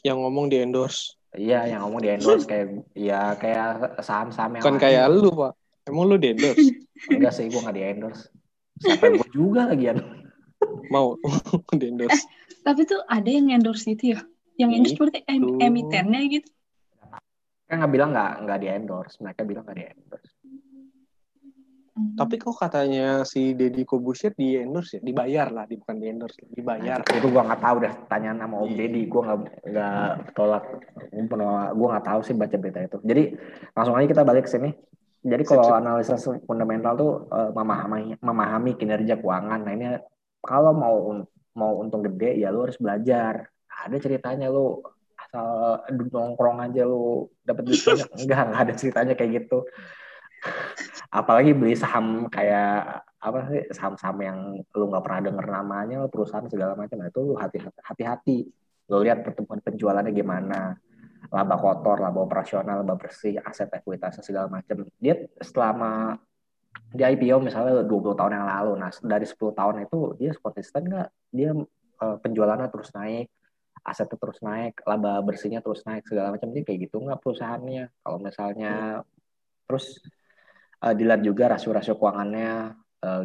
yang 0.02 0.18
ngomong 0.26 0.50
di 0.50 0.66
endorse. 0.66 1.14
Iya 1.38 1.78
yang 1.78 1.86
ngomong 1.86 2.02
di 2.02 2.10
endorse 2.10 2.50
kayak 2.50 2.90
ya 2.98 3.38
kayak 3.38 4.02
saham-saham 4.02 4.58
yang 4.58 4.64
kan 4.66 4.82
kayak 4.82 5.14
lu 5.14 5.30
pak. 5.30 5.54
Emang 5.86 6.10
lu 6.10 6.18
di 6.18 6.34
endorse? 6.34 6.74
Enggak 7.14 7.38
sih 7.38 7.46
gua 7.54 7.70
nggak 7.70 7.78
di 7.78 7.84
endorse. 7.86 8.34
Sampai 8.82 9.14
gua 9.14 9.30
juga 9.30 9.62
lagi 9.70 9.94
ya 9.94 10.25
mau 10.90 11.18
di 11.80 11.86
endorse. 11.90 12.14
Eh, 12.14 12.24
tapi 12.62 12.88
tuh 12.88 13.02
ada 13.06 13.30
yang 13.30 13.52
endorse 13.52 13.86
gitu 13.86 14.18
ya? 14.18 14.20
Yang 14.58 14.70
endorse 14.72 14.92
gitu. 14.92 14.98
seperti 15.00 15.18
em 15.30 15.44
emitennya 15.62 16.22
gitu? 16.30 16.50
Kan 17.66 17.82
nggak 17.82 17.92
bilang 17.92 18.10
nggak 18.14 18.32
nggak 18.46 18.60
di 18.62 18.68
endorse, 18.70 19.16
mereka 19.22 19.42
bilang 19.44 19.64
nggak 19.66 19.78
di 19.78 19.86
endorse. 19.86 20.34
Hmm. 21.96 22.12
Tapi 22.20 22.36
kok 22.36 22.60
katanya 22.60 23.24
si 23.24 23.56
Deddy 23.56 23.88
Kobusier 23.88 24.36
di 24.36 24.60
endorse 24.60 25.00
ya? 25.00 25.02
Dibayar 25.02 25.48
lah, 25.48 25.64
di, 25.64 25.80
bukan 25.80 25.96
di 25.96 26.12
endorse, 26.12 26.44
dibayar. 26.52 27.00
Nah, 27.00 27.16
itu 27.16 27.28
gua 27.32 27.48
nggak 27.48 27.62
tahu 27.64 27.76
deh, 27.88 27.94
tanya 28.12 28.36
nama 28.36 28.56
Om 28.60 28.72
Deddy, 28.76 29.08
gua 29.08 29.22
nggak 29.32 29.40
nggak 29.72 30.10
tolak, 30.36 30.66
gua 31.72 31.88
nggak 31.96 32.06
tahu 32.06 32.20
sih 32.28 32.36
baca 32.36 32.56
berita 32.60 32.84
itu. 32.84 33.00
Jadi 33.00 33.24
langsung 33.72 33.96
aja 33.96 34.08
kita 34.12 34.24
balik 34.28 34.44
ke 34.44 34.52
sini. 34.52 34.70
Jadi 35.26 35.42
kalau 35.42 35.74
analisa 35.74 36.22
fundamental 36.46 36.94
tuh 36.94 37.12
uh, 37.34 37.50
memahami 37.50 38.14
memahami 38.22 38.78
kinerja 38.78 39.18
keuangan. 39.18 39.58
Nah 39.58 39.74
ini 39.74 39.86
kalau 40.46 40.72
mau 40.78 41.26
mau 41.58 41.72
untung 41.82 42.06
gede 42.06 42.38
ya 42.38 42.54
lu 42.54 42.70
harus 42.70 42.78
belajar. 42.78 43.50
Ada 43.66 43.98
ceritanya 44.00 44.48
lu 44.54 44.80
asal 45.18 45.82
nongkrong 45.90 46.62
aja 46.62 46.86
lu 46.86 47.28
dapat 47.42 47.64
duit 47.66 47.82
banyak. 47.82 48.10
Enggak 48.22 48.42
enggak 48.48 48.62
ada 48.62 48.74
ceritanya 48.78 49.14
kayak 49.18 49.32
gitu. 49.44 49.66
Apalagi 51.10 51.58
beli 51.58 51.74
saham 51.74 52.30
kayak 52.30 53.02
apa 53.18 53.40
sih 53.50 53.62
saham-saham 53.74 54.18
yang 54.22 54.38
lu 54.78 54.86
nggak 54.94 55.02
pernah 55.02 55.22
denger 55.26 55.46
namanya 55.50 55.98
perusahaan 56.06 56.46
segala 56.46 56.78
macam 56.78 57.02
nah, 57.02 57.10
itu 57.10 57.20
lu 57.26 57.34
hati-hati. 57.82 58.46
Lu 58.86 59.02
lihat 59.02 59.26
pertumbuhan 59.26 59.66
penjualannya 59.66 60.14
gimana. 60.14 60.78
Laba 61.34 61.58
kotor 61.58 61.98
laba 61.98 62.22
operasional 62.22 62.86
laba 62.86 62.94
bersih 63.02 63.42
aset 63.42 63.74
ekuitasnya 63.74 64.22
segala 64.22 64.46
macam. 64.46 64.86
Dia 65.02 65.26
selama 65.42 66.22
di 66.96 67.04
IPO 67.04 67.44
misalnya 67.44 67.84
20 67.84 68.20
tahun 68.20 68.34
yang 68.36 68.48
lalu. 68.48 68.72
Nah, 68.80 68.92
dari 69.04 69.26
10 69.28 69.36
tahun 69.52 69.76
itu 69.88 70.00
dia 70.20 70.32
konsisten 70.40 70.88
nggak? 70.88 71.10
Dia 71.32 71.52
uh, 71.56 72.18
penjualannya 72.24 72.68
terus 72.72 72.90
naik, 72.96 73.28
asetnya 73.84 74.18
terus 74.20 74.40
naik, 74.40 74.80
laba 74.88 75.20
bersihnya 75.24 75.60
terus 75.60 75.84
naik, 75.84 76.08
segala 76.08 76.36
macam. 76.36 76.52
Dia 76.56 76.64
kayak 76.64 76.80
gitu 76.88 77.04
nggak 77.04 77.20
perusahaannya. 77.20 77.84
Kalau 78.00 78.20
misalnya 78.24 79.04
hmm. 79.04 79.08
terus 79.68 80.00
uh, 80.84 80.94
dilihat 80.96 81.22
juga 81.24 81.52
rasio-rasio 81.52 82.00
keuangannya, 82.00 82.76
uh, 83.04 83.24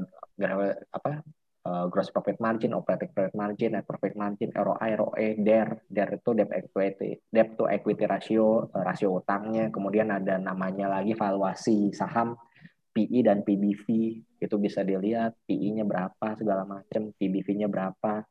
apa 0.90 1.22
uh, 1.66 1.86
gross 1.92 2.08
profit 2.10 2.40
margin, 2.40 2.72
operating 2.72 3.12
profit 3.12 3.34
margin, 3.36 3.70
net 3.76 3.84
profit 3.84 4.14
margin, 4.16 4.50
ROI, 4.54 4.90
ROE, 4.96 5.28
DER, 5.40 5.68
DER 5.86 6.10
itu 6.16 6.30
debt 6.32 6.50
equity, 6.52 7.10
debt 7.28 7.56
to 7.56 7.68
equity 7.68 8.04
ratio, 8.08 8.68
uh, 8.72 8.82
rasio 8.84 9.20
utangnya, 9.20 9.68
kemudian 9.68 10.08
ada 10.08 10.40
namanya 10.40 10.88
lagi 10.88 11.12
valuasi 11.12 11.92
saham, 11.92 12.36
PE 12.90 13.20
dan 13.22 13.46
PBV 13.46 13.86
itu 14.40 14.56
bisa 14.58 14.82
dilihat 14.82 15.36
PE-nya 15.46 15.86
berapa 15.86 16.26
segala 16.34 16.66
macam, 16.66 17.14
PBV-nya 17.14 17.70
berapa. 17.70 18.26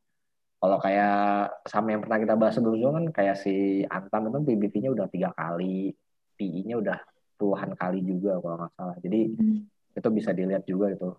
Kalau 0.60 0.78
kayak 0.84 1.64
sama 1.64 1.95
yang 1.95 2.03
pernah 2.03 2.20
kita 2.20 2.36
bahas 2.36 2.60
sebelumnya 2.60 2.91
kan 2.91 3.05
kayak 3.16 3.39
si 3.39 3.88
Antam 3.88 4.28
itu 4.28 4.39
PBV-nya 4.43 4.91
udah 4.91 5.07
tiga 5.07 5.32
kali, 5.32 5.95
PE-nya 6.36 6.76
udah 6.76 6.99
puluhan 7.39 7.72
kali 7.80 8.03
juga 8.03 8.36
kalau 8.43 8.55
nggak 8.60 8.72
salah. 8.76 8.97
Jadi 8.99 9.20
hmm. 9.32 9.60
itu 9.95 10.10
bisa 10.12 10.36
dilihat 10.36 10.68
juga 10.68 10.91
itu. 10.91 11.10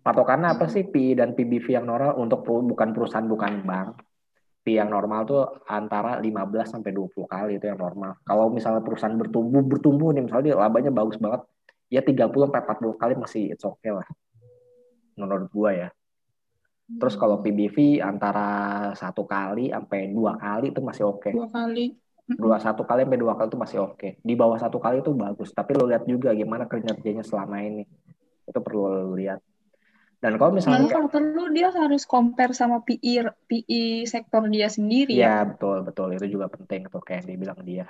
Patokannya 0.00 0.56
apa 0.56 0.64
sih 0.70 0.88
PI 0.88 1.18
dan 1.18 1.36
PBV 1.36 1.76
yang 1.76 1.84
normal 1.84 2.16
untuk 2.16 2.46
bukan 2.46 2.96
perusahaan 2.96 3.26
bukan 3.26 3.66
bank. 3.66 4.00
PI 4.64 4.80
yang 4.80 4.90
normal 4.92 5.28
tuh 5.28 5.44
antara 5.68 6.16
15 6.16 6.32
sampai 6.72 6.92
20 6.94 7.28
kali 7.28 7.52
itu 7.60 7.68
yang 7.68 7.76
normal. 7.76 8.16
Kalau 8.24 8.48
misalnya 8.48 8.80
perusahaan 8.80 9.12
bertumbuh 9.12 9.60
bertumbuh 9.60 10.14
nih 10.16 10.24
misalnya 10.24 10.44
dia 10.52 10.56
labanya 10.56 10.92
bagus 10.94 11.20
banget, 11.20 11.44
ya 11.90 12.00
30 12.00 12.30
sampai 12.30 12.62
40 12.62 13.02
kali 13.02 13.14
masih 13.18 13.42
it's 13.52 13.66
okay 13.66 13.90
lah. 13.90 14.06
Menurut 15.18 15.50
gua 15.50 15.70
ya. 15.74 15.88
Terus 16.98 17.14
kalau 17.14 17.38
hmm. 17.38 17.44
PBV 17.46 17.76
antara 18.02 18.48
satu 18.98 19.22
kali 19.22 19.70
sampai 19.70 20.10
dua 20.10 20.34
kali 20.34 20.74
itu 20.74 20.80
masih 20.82 21.06
oke. 21.06 21.30
Okay. 21.30 21.32
Dua 21.36 21.46
kali. 21.46 21.86
Dua 22.30 22.56
satu 22.58 22.82
kali 22.82 23.06
sampai 23.06 23.20
dua 23.20 23.34
kali 23.38 23.46
itu 23.46 23.58
masih 23.60 23.78
oke. 23.84 23.94
Okay. 23.94 24.10
Di 24.18 24.34
bawah 24.34 24.58
satu 24.58 24.82
kali 24.82 24.98
itu 24.98 25.14
bagus. 25.14 25.54
Tapi 25.54 25.70
lo 25.78 25.86
lihat 25.86 26.02
juga 26.06 26.34
gimana 26.34 26.66
kerjanya 26.66 27.22
selama 27.22 27.62
ini. 27.62 27.86
Itu 28.42 28.58
perlu 28.58 28.90
lo 28.90 29.14
lihat. 29.14 29.38
Dan 30.20 30.36
kalau 30.36 30.52
misalnya 30.52 30.90
kalau 30.92 31.08
perlu 31.08 31.48
dia 31.48 31.72
harus 31.72 32.04
compare 32.04 32.52
sama 32.52 32.84
PI 32.84 33.24
PI 33.48 34.04
sektor 34.04 34.44
dia 34.50 34.68
sendiri 34.68 35.16
ya. 35.16 35.24
Ya 35.24 35.36
betul 35.48 35.80
betul 35.86 36.12
itu 36.12 36.36
juga 36.36 36.50
penting 36.52 36.90
tuh 36.92 37.00
kayak 37.00 37.24
dibilang 37.24 37.56
dia. 37.64 37.88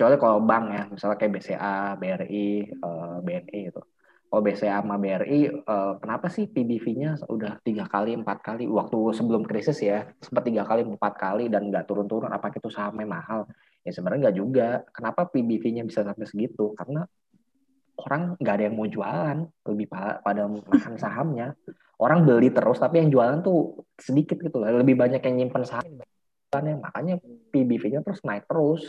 Kecuali 0.00 0.16
kalau 0.16 0.40
bank 0.40 0.64
ya, 0.72 0.82
misalnya 0.88 1.16
kayak 1.20 1.32
BCA, 1.36 1.76
BRI, 2.00 2.72
uh, 2.72 3.20
BNI 3.20 3.60
itu. 3.68 3.84
Kalau 4.32 4.40
BCA 4.40 4.80
sama 4.80 4.96
BRI, 4.96 5.40
eh, 5.52 5.92
kenapa 6.00 6.32
sih 6.32 6.48
PBV-nya 6.48 7.28
udah 7.28 7.60
tiga 7.60 7.84
kali, 7.84 8.16
empat 8.16 8.40
kali 8.40 8.64
waktu 8.64 8.96
sebelum 9.12 9.44
krisis 9.44 9.76
ya, 9.84 10.08
sempat 10.24 10.48
tiga 10.48 10.64
kali, 10.64 10.88
empat 10.88 11.20
kali 11.20 11.52
dan 11.52 11.68
nggak 11.68 11.84
turun-turun? 11.84 12.32
Apa 12.32 12.48
itu 12.48 12.72
sahamnya 12.72 13.04
mahal? 13.04 13.44
Ya 13.84 13.92
sebenarnya 13.92 14.32
nggak 14.32 14.36
juga. 14.40 14.68
Kenapa 14.88 15.28
PBV-nya 15.28 15.84
bisa 15.84 16.00
sampai 16.00 16.24
segitu? 16.24 16.72
Karena 16.72 17.04
orang 18.00 18.40
nggak 18.40 18.54
ada 18.56 18.64
yang 18.72 18.76
mau 18.80 18.88
jualan 18.88 19.36
lebih 19.68 19.86
pada 20.24 20.48
makan 20.48 20.96
sahamnya 20.96 21.52
orang 22.00 22.24
beli 22.24 22.48
terus 22.48 22.80
tapi 22.80 23.04
yang 23.04 23.12
jualan 23.12 23.44
tuh 23.44 23.84
sedikit 24.00 24.40
gitu 24.40 24.56
lah 24.56 24.72
lebih 24.72 24.96
banyak 24.96 25.20
yang 25.20 25.36
nyimpen 25.36 25.68
saham 25.68 26.00
makanya 26.80 27.20
PBV-nya 27.52 28.00
terus 28.00 28.24
naik 28.24 28.48
terus 28.48 28.88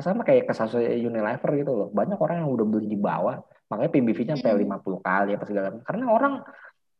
sama 0.00 0.22
kayak 0.24 0.48
kasus 0.48 0.76
Unilever 0.78 1.50
gitu 1.58 1.72
loh. 1.74 1.88
Banyak 1.90 2.18
orang 2.18 2.44
yang 2.44 2.50
udah 2.50 2.66
beli 2.66 2.86
di 2.90 2.98
bawah 2.98 3.38
makanya 3.68 3.90
PBV-nya 3.92 4.34
sampai 4.40 4.64
50 4.64 4.64
hmm. 4.64 5.00
kali 5.04 5.30
apa 5.36 5.44
segala 5.44 5.68
karena 5.84 6.04
orang 6.08 6.40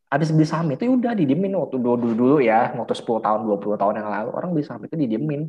habis 0.09 0.29
beli 0.33 0.45
saham 0.45 0.69
itu 0.73 0.85
ya 0.85 0.93
udah 0.93 1.12
didiemin 1.16 1.53
waktu 1.57 1.77
dulu 1.81 1.97
dulu, 1.97 2.14
dulu 2.16 2.37
ya 2.45 2.73
waktu 2.77 2.93
10 2.93 3.25
tahun 3.25 3.41
20 3.45 3.81
tahun 3.81 3.95
yang 4.01 4.09
lalu 4.09 4.31
orang 4.37 4.51
beli 4.53 4.64
saham 4.64 4.85
itu 4.85 4.97
didiemin. 4.97 5.49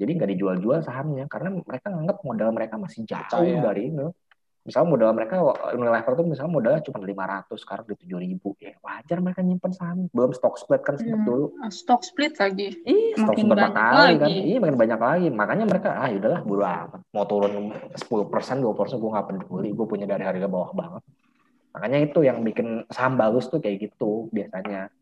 Jadi 0.00 0.10
nggak 0.16 0.30
dijual-jual 0.32 0.80
sahamnya 0.80 1.28
karena 1.28 1.52
mereka 1.60 1.92
nganggap 1.92 2.24
modal 2.24 2.48
mereka 2.56 2.80
masih 2.80 3.04
jauh 3.04 3.56
dari 3.60 3.92
itu 3.92 4.08
misalnya 4.60 4.88
modal 4.92 5.10
mereka 5.16 5.40
Unilever 5.72 6.12
tuh 6.20 6.26
misalnya 6.28 6.52
modalnya 6.52 6.82
cuma 6.84 7.00
500 7.00 7.64
sekarang 7.64 7.84
di 7.88 7.96
7000 8.04 8.60
ya 8.60 8.72
wajar 8.84 9.18
mereka 9.24 9.40
nyimpen 9.40 9.72
saham. 9.72 9.98
Belum 10.12 10.32
stock 10.36 10.60
split 10.60 10.84
kan 10.84 11.00
sempat 11.00 11.24
hmm, 11.24 11.28
dulu. 11.28 11.46
stock 11.72 12.02
split 12.04 12.36
lagi. 12.36 12.76
Iya 12.84 13.24
stock 13.24 13.36
split 13.40 13.48
berapa 13.48 13.72
kali 13.72 14.14
kan. 14.20 14.28
iya 14.28 14.56
makin 14.60 14.76
banyak 14.76 15.00
lagi. 15.00 15.28
Makanya 15.32 15.64
mereka 15.64 15.88
ah 15.96 16.08
yaudahlah 16.12 16.42
bodo 16.44 16.64
amat. 16.64 17.00
Mau 17.16 17.24
turun 17.24 17.72
10 17.72 18.32
persen 18.32 18.56
20 18.60 18.76
persen 18.76 18.96
gue 19.00 19.10
gak 19.10 19.26
peduli. 19.32 19.68
Gue 19.72 19.86
punya 19.88 20.04
dari 20.04 20.24
harga 20.28 20.46
bawah 20.46 20.76
banget. 20.76 21.02
Makanya 21.72 21.98
itu 22.04 22.20
yang 22.20 22.44
bikin 22.44 22.84
saham 22.92 23.16
bagus 23.16 23.48
tuh 23.48 23.64
kayak 23.64 23.90
gitu 23.90 24.28
biasanya. 24.28 24.92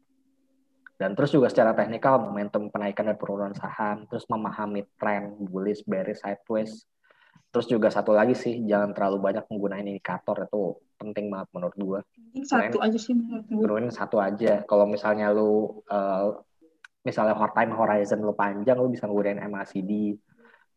Dan 0.99 1.15
terus 1.15 1.31
juga 1.31 1.47
secara 1.47 1.75
teknikal 1.75 2.19
momentum 2.19 2.71
penaikan 2.75 3.07
dan 3.07 3.15
penurunan 3.19 3.55
saham 3.55 4.07
terus 4.11 4.27
memahami 4.27 4.83
tren 4.99 5.35
bullish 5.47 5.83
bearish 5.87 6.19
sideways 6.23 6.87
Terus 7.49 7.67
juga 7.67 7.89
satu 7.89 8.13
lagi 8.13 8.37
sih, 8.37 8.61
jangan 8.69 8.93
terlalu 8.93 9.25
banyak 9.25 9.45
menggunakan 9.49 9.89
indikator 9.89 10.37
itu 10.45 10.77
penting 11.01 11.33
banget 11.33 11.49
menurut 11.57 11.77
gue. 11.81 12.01
Satu 12.45 12.79
aja 12.85 12.99
sih 13.01 13.17
menurut 13.17 13.49
gue. 13.49 13.65
Turunin 13.65 13.93
satu 13.93 14.21
aja. 14.21 14.61
Kalau 14.69 14.85
misalnya 14.85 15.33
lu 15.33 15.81
uh, 15.89 16.37
misalnya 17.09 17.41
time 17.57 17.73
horizon 17.73 18.21
lu 18.21 18.37
panjang, 18.37 18.77
lu 18.77 18.93
bisa 18.93 19.09
gunain 19.09 19.41
MACD. 19.41 20.21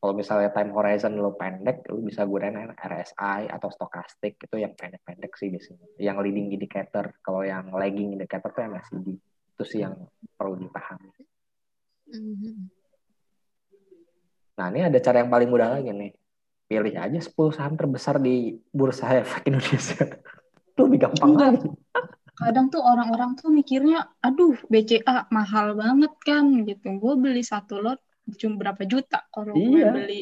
Kalau 0.01 0.13
misalnya 0.15 0.49
time 0.55 0.71
horizon 0.71 1.19
lu 1.19 1.35
pendek, 1.35 1.83
lu 1.91 2.07
bisa 2.07 2.23
gunain 2.23 2.71
RSI 2.71 3.51
atau 3.51 3.67
stokastik 3.67 4.39
itu 4.39 4.55
yang 4.55 4.71
pendek-pendek 4.71 5.35
sih 5.35 5.51
biasanya. 5.51 5.87
Yang 5.99 6.17
leading 6.23 6.47
indicator, 6.55 7.19
kalau 7.19 7.43
yang 7.43 7.67
lagging 7.75 8.15
indicator 8.15 8.47
tuh 8.55 8.63
MACD. 8.63 9.19
Itu 9.59 9.63
sih 9.67 9.83
yang 9.83 10.07
perlu 10.39 10.55
dipahami. 10.55 11.11
Mm 12.15 12.35
-hmm. 12.39 12.55
Nah, 14.51 14.67
ini 14.71 14.87
ada 14.87 14.99
cara 15.03 15.25
yang 15.25 15.31
paling 15.31 15.49
mudah 15.51 15.79
lagi 15.79 15.91
nih 15.91 16.20
pilih 16.71 16.95
aja 16.95 17.19
10 17.19 17.35
saham 17.51 17.75
terbesar 17.75 18.15
di 18.23 18.55
bursa 18.71 19.11
efek 19.19 19.51
Indonesia. 19.51 20.07
itu 20.71 20.79
lebih 20.87 20.99
gampang 21.03 21.31
lagi. 21.35 21.67
Kadang 22.39 22.71
tuh 22.71 22.79
orang-orang 22.79 23.35
tuh 23.35 23.51
mikirnya, 23.51 24.07
aduh 24.23 24.55
BCA 24.71 25.27
mahal 25.35 25.75
banget 25.75 26.15
kan 26.23 26.63
gitu. 26.63 26.95
Gue 26.95 27.19
beli 27.19 27.43
satu 27.43 27.83
lot 27.83 27.99
cuma 28.39 28.55
berapa 28.55 28.87
juta 28.87 29.27
kalau 29.35 29.51
iya. 29.59 29.91
gue 29.91 29.99
beli. 29.99 30.21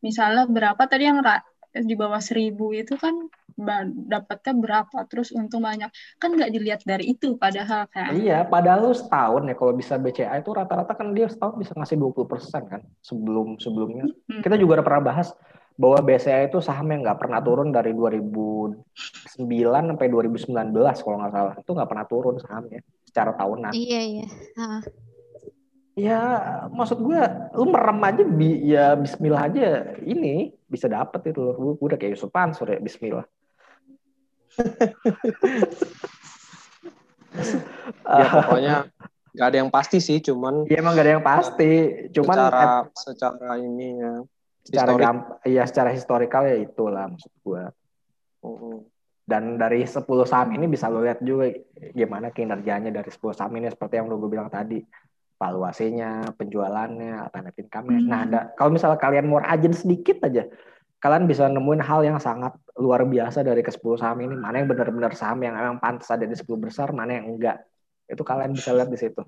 Misalnya 0.00 0.48
berapa 0.48 0.80
tadi 0.88 1.04
yang 1.04 1.20
di 1.72 1.92
bawah 1.92 2.24
seribu 2.24 2.72
itu 2.72 2.96
kan 2.96 3.28
dapatnya 4.08 4.52
berapa 4.56 4.98
terus 5.08 5.28
untung 5.32 5.64
banyak 5.64 5.92
kan 6.16 6.30
nggak 6.32 6.52
dilihat 6.52 6.80
dari 6.88 7.12
itu 7.16 7.36
padahal 7.36 7.84
kan 7.92 8.12
iya 8.16 8.44
padahal 8.48 8.90
lu 8.90 8.94
setahun 8.96 9.44
ya 9.44 9.54
kalau 9.56 9.72
bisa 9.76 10.00
BCA 10.00 10.40
itu 10.40 10.50
rata-rata 10.52 10.92
kan 10.96 11.12
dia 11.12 11.28
setahun 11.28 11.60
bisa 11.60 11.72
ngasih 11.76 11.96
20% 12.00 12.72
kan 12.72 12.80
sebelum 13.04 13.60
sebelumnya 13.60 14.08
hmm. 14.08 14.40
kita 14.40 14.56
juga 14.56 14.80
udah 14.80 14.86
pernah 14.88 15.04
bahas 15.12 15.36
bahwa 15.76 15.98
BCA 16.04 16.46
itu 16.48 16.60
saham 16.60 16.88
yang 16.92 17.02
nggak 17.04 17.20
pernah 17.20 17.40
turun 17.40 17.72
dari 17.72 17.92
2009 17.96 18.76
sampai 19.42 20.06
2019 20.08 20.52
kalau 20.74 21.16
nggak 21.22 21.32
salah 21.32 21.54
itu 21.56 21.70
nggak 21.72 21.90
pernah 21.90 22.06
turun 22.06 22.36
sahamnya 22.40 22.80
secara 23.08 23.32
tahunan. 23.36 23.72
Iya 23.72 24.00
iya. 24.00 24.26
Uh. 24.56 24.82
Ya 25.92 26.20
maksud 26.72 27.04
gue 27.04 27.20
lu 27.52 27.68
merem 27.68 28.00
aja 28.00 28.24
bi 28.24 28.64
ya 28.64 28.96
Bismillah 28.96 29.44
aja 29.52 29.92
ini 30.00 30.56
bisa 30.64 30.88
dapet 30.88 31.32
itu 31.32 31.40
loh. 31.40 31.76
Gue 31.76 31.92
udah 31.92 32.00
kayak 32.00 32.16
Yusuf 32.16 32.32
Mansur 32.32 32.72
ya 32.72 32.80
Bismillah. 32.80 33.28
ya 38.04 38.26
pokoknya 38.28 38.76
nggak 39.32 39.48
ada 39.48 39.56
yang 39.64 39.70
pasti 39.72 39.96
sih 39.96 40.20
cuman 40.20 40.68
ya 40.68 40.84
emang 40.84 40.92
gak 40.92 41.04
ada 41.08 41.12
yang 41.16 41.24
pasti 41.24 41.72
cuman 42.12 42.36
secara 42.36 42.84
secara 42.92 43.50
ini 43.56 43.96
ya 43.96 44.14
secara 44.62 44.94
gampang 44.94 45.38
ya 45.42 45.66
secara 45.66 45.90
historikal 45.90 46.46
ya 46.46 46.56
itulah 46.62 47.10
maksud 47.10 47.32
gue 47.42 47.62
oh. 48.46 48.86
dan 49.26 49.58
dari 49.58 49.82
10 49.82 50.06
saham 50.22 50.54
ini 50.54 50.70
bisa 50.70 50.86
lo 50.86 51.02
lihat 51.02 51.18
juga 51.22 51.50
gimana 51.94 52.30
kinerjanya 52.30 52.94
dari 52.94 53.10
10 53.10 53.18
saham 53.34 53.52
ini 53.58 53.70
seperti 53.70 53.98
yang 53.98 54.06
lo 54.10 54.18
gue 54.18 54.30
bilang 54.30 54.50
tadi. 54.50 54.82
Valuasinya 55.42 56.38
penjualannya 56.38 57.18
alternatif 57.18 57.66
income 57.66 57.98
hmm. 57.98 58.06
nah 58.06 58.22
ada, 58.22 58.40
kalau 58.54 58.70
misalnya 58.70 58.94
kalian 58.94 59.26
mau 59.26 59.42
rajin 59.42 59.74
sedikit 59.74 60.22
aja 60.30 60.46
kalian 61.02 61.26
bisa 61.26 61.50
nemuin 61.50 61.82
hal 61.82 62.06
yang 62.06 62.22
sangat 62.22 62.54
luar 62.78 63.02
biasa 63.02 63.42
dari 63.42 63.58
ke 63.58 63.74
10 63.74 63.82
saham 63.98 64.22
ini. 64.22 64.38
Mana 64.38 64.62
yang 64.62 64.70
benar-benar 64.70 65.10
saham 65.18 65.42
yang 65.42 65.58
emang 65.58 65.82
pantas 65.82 66.06
ada 66.14 66.22
di 66.22 66.38
10 66.38 66.46
besar 66.62 66.94
mana 66.94 67.18
yang 67.18 67.34
enggak. 67.34 67.58
Itu 68.06 68.22
kalian 68.22 68.54
bisa 68.54 68.70
lihat 68.70 68.86
di 68.86 68.94
situ 68.94 69.26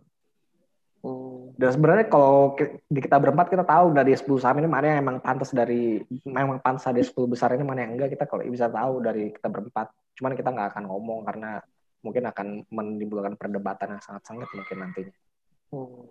dan 1.55 1.71
sebenarnya 1.71 2.11
kalau 2.11 2.59
kita 2.91 3.17
berempat 3.23 3.47
kita 3.47 3.63
tahu 3.63 3.95
dari 3.95 4.11
10 4.11 4.27
saham 4.43 4.59
ini 4.59 4.67
mana 4.67 4.91
yang 4.91 5.07
emang 5.07 5.23
pantas 5.23 5.55
dari 5.55 6.03
memang 6.27 6.59
pantas 6.59 6.91
dari 6.91 7.07
10 7.07 7.15
besar 7.31 7.55
ini 7.55 7.63
mana 7.63 7.87
yang 7.87 7.95
enggak 7.95 8.19
kita 8.19 8.27
kalau 8.27 8.43
bisa 8.51 8.67
tahu 8.67 8.99
dari 8.99 9.31
kita 9.31 9.47
berempat. 9.47 9.87
Cuman 10.19 10.35
kita 10.35 10.51
nggak 10.51 10.75
akan 10.75 10.85
ngomong 10.91 11.23
karena 11.23 11.63
mungkin 12.03 12.27
akan 12.27 12.47
menimbulkan 12.75 13.39
perdebatan 13.39 13.95
yang 13.95 14.03
sangat 14.03 14.23
sangat 14.27 14.49
mungkin 14.51 14.77
nantinya. 14.83 15.15
Hmm. 15.71 16.05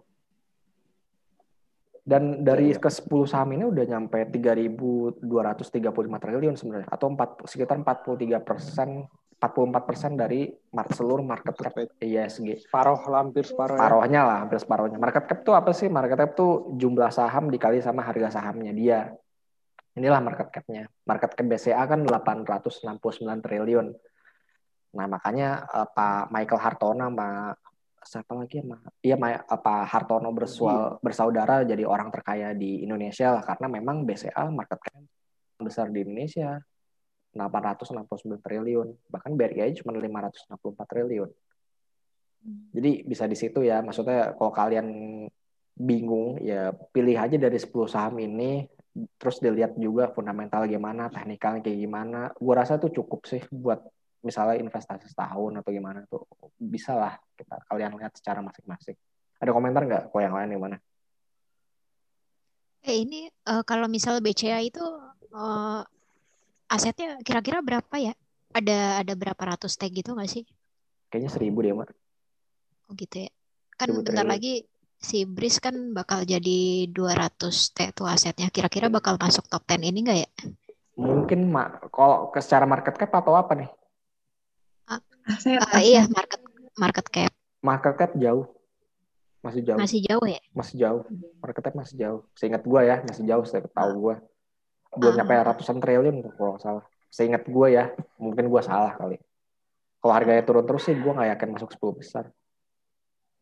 Dan 2.03 2.23
dari 2.43 2.71
iya, 2.71 2.79
iya. 2.79 2.83
ke 2.83 2.89
10 2.91 3.11
saham 3.27 3.51
ini 3.55 3.63
udah 3.67 3.83
nyampe 3.83 4.19
3.235 4.27 5.23
triliun 6.23 6.55
sebenarnya 6.55 6.87
atau 6.87 7.07
4, 7.11 7.47
sekitar 7.47 7.79
43 7.79 8.43
persen 8.43 9.07
44% 9.43 10.15
dari 10.15 10.47
market, 10.71 10.95
seluruh 10.95 11.25
market 11.25 11.51
cap 11.59 11.75
ISG. 11.99 12.63
Separuh, 12.63 12.95
hampir 13.11 13.43
separuh. 13.43 13.75
Ya. 13.75 13.83
Separuhnya 13.83 14.21
ya? 14.23 14.29
lah, 14.29 14.37
hampir 14.39 14.59
separuhnya. 14.63 14.97
Market 15.01 15.23
cap 15.27 15.39
itu 15.43 15.51
apa 15.51 15.71
sih? 15.75 15.91
Market 15.91 16.15
cap 16.15 16.31
itu 16.31 16.47
jumlah 16.79 17.11
saham 17.11 17.51
dikali 17.51 17.83
sama 17.83 18.07
harga 18.07 18.39
sahamnya 18.39 18.71
dia. 18.71 19.11
Inilah 19.99 20.23
market 20.23 20.47
cap-nya. 20.49 20.87
Market 21.05 21.35
cap 21.35 21.45
BCA 21.45 21.83
kan 21.83 21.99
869 22.07 23.43
triliun. 23.43 23.87
Nah, 24.93 25.05
makanya 25.11 25.67
uh, 25.67 25.87
Pak 25.91 26.31
Michael 26.31 26.61
Hartono 26.63 27.05
sama 27.11 27.53
siapa 28.03 28.35
lagi 28.35 28.59
ya 28.59 29.15
iya 29.15 29.15
apa 29.47 29.87
Hartono 29.87 30.29
bersual, 30.35 30.99
bersaudara 30.99 31.63
jadi 31.63 31.87
orang 31.87 32.11
terkaya 32.11 32.51
di 32.51 32.83
Indonesia 32.83 33.31
lah 33.31 33.43
karena 33.47 33.79
memang 33.79 34.03
BCA 34.03 34.51
market 34.51 34.79
cap 34.83 34.99
besar 35.63 35.87
di 35.87 36.03
Indonesia 36.03 36.59
869 37.33 38.39
triliun. 38.39 38.87
Bahkan 39.09 39.31
BRI 39.33 39.59
aja 39.65 39.73
cuma 39.81 39.97
564 39.97 40.89
triliun. 40.89 41.29
Jadi 42.75 42.91
bisa 43.07 43.25
di 43.25 43.37
situ 43.37 43.65
ya. 43.65 43.81
Maksudnya 43.81 44.37
kalau 44.37 44.53
kalian 44.53 44.87
bingung 45.73 46.37
ya 46.37 46.69
pilih 46.93 47.17
aja 47.17 47.35
dari 47.35 47.57
10 47.57 47.73
saham 47.89 48.15
ini. 48.21 48.69
Terus 49.17 49.41
dilihat 49.41 49.73
juga 49.73 50.13
fundamental 50.13 50.69
gimana 50.69 51.09
teknikalnya 51.09 51.65
kayak 51.65 51.79
gimana. 51.81 52.21
Gue 52.37 52.53
rasa 52.53 52.77
tuh 52.77 52.93
cukup 52.93 53.25
sih 53.25 53.41
buat 53.49 53.81
misalnya 54.21 54.61
investasi 54.61 55.09
setahun 55.09 55.59
atau 55.59 55.71
gimana 55.73 56.05
tuh. 56.05 56.29
Bisa 56.61 56.93
lah 56.93 57.17
kita 57.33 57.57
kalian 57.67 57.97
lihat 57.97 58.13
secara 58.13 58.45
masing-masing. 58.45 58.93
Ada 59.41 59.49
komentar 59.49 59.81
nggak? 59.83 60.03
Kok 60.13 60.21
yang 60.21 60.37
lain 60.37 60.53
gimana? 60.53 60.77
Eh 62.83 63.07
ini 63.07 63.31
uh, 63.47 63.63
kalau 63.63 63.87
misal 63.87 64.19
BCA 64.19 64.59
itu 64.59 64.83
uh, 65.33 65.81
asetnya 66.73 67.21
kira-kira 67.21 67.61
berapa 67.61 67.95
ya? 68.01 68.13
Ada 68.53 69.05
ada 69.05 69.13
berapa 69.13 69.37
ratus 69.37 69.77
tag 69.77 69.93
gitu 69.93 70.17
nggak 70.17 70.29
sih? 70.29 70.43
Kayaknya 71.13 71.29
seribu 71.29 71.61
deh 71.61 71.73
mak. 71.77 71.93
Oh 72.89 72.97
gitu 72.97 73.29
ya. 73.29 73.31
Kan 73.77 73.93
bentar 74.01 74.25
lagi 74.25 74.65
si 74.97 75.25
Bris 75.29 75.61
kan 75.61 75.93
bakal 75.93 76.25
jadi 76.25 76.89
200 76.89 77.49
T 77.49 77.77
tuh 77.93 78.09
asetnya. 78.09 78.49
Kira-kira 78.49 78.89
bakal 78.89 79.21
masuk 79.21 79.45
top 79.45 79.65
10 79.69 79.85
ini 79.93 79.99
nggak 80.01 80.19
ya? 80.25 80.29
Mungkin 80.97 81.49
mak 81.53 81.89
kalau 81.93 82.33
ke 82.33 82.41
secara 82.41 82.65
market 82.65 82.97
cap 82.97 83.13
atau 83.13 83.37
apa 83.37 83.53
nih? 83.57 83.69
Aset, 85.23 85.55
uh, 85.55 85.79
Iya, 85.79 86.03
market 86.11 86.41
market 86.75 87.05
cap. 87.07 87.31
Market 87.63 87.93
cap 87.95 88.11
jauh. 88.19 88.45
Masih 89.43 89.61
jauh. 89.63 89.79
Masih 89.79 89.99
jauh 90.03 90.25
ya? 90.27 90.41
Masih 90.51 90.75
jauh. 90.79 91.03
Market 91.39 91.61
cap 91.63 91.75
masih 91.75 91.95
jauh. 91.95 92.21
Seingat 92.35 92.63
gue 92.63 92.81
ya, 92.83 92.99
masih 93.07 93.23
jauh 93.27 93.43
saya 93.47 93.63
tahu 93.71 93.91
gue. 94.09 94.15
Belum 94.97 95.13
nyampe 95.17 95.33
ratusan 95.33 95.77
triliun 95.81 96.23
kalau 96.37 96.57
salah. 96.61 96.83
Seingat 97.13 97.45
gue 97.45 97.67
ya, 97.69 97.93
mungkin 98.17 98.49
gue 98.49 98.61
salah 98.65 98.97
kali. 98.97 99.21
Kalau 100.01 100.13
harganya 100.13 100.43
turun 100.43 100.65
terus 100.65 100.83
sih 100.83 100.97
gue 100.97 101.11
nggak 101.13 101.29
yakin 101.37 101.49
masuk 101.55 101.69
10 101.77 101.99
besar. 101.99 102.25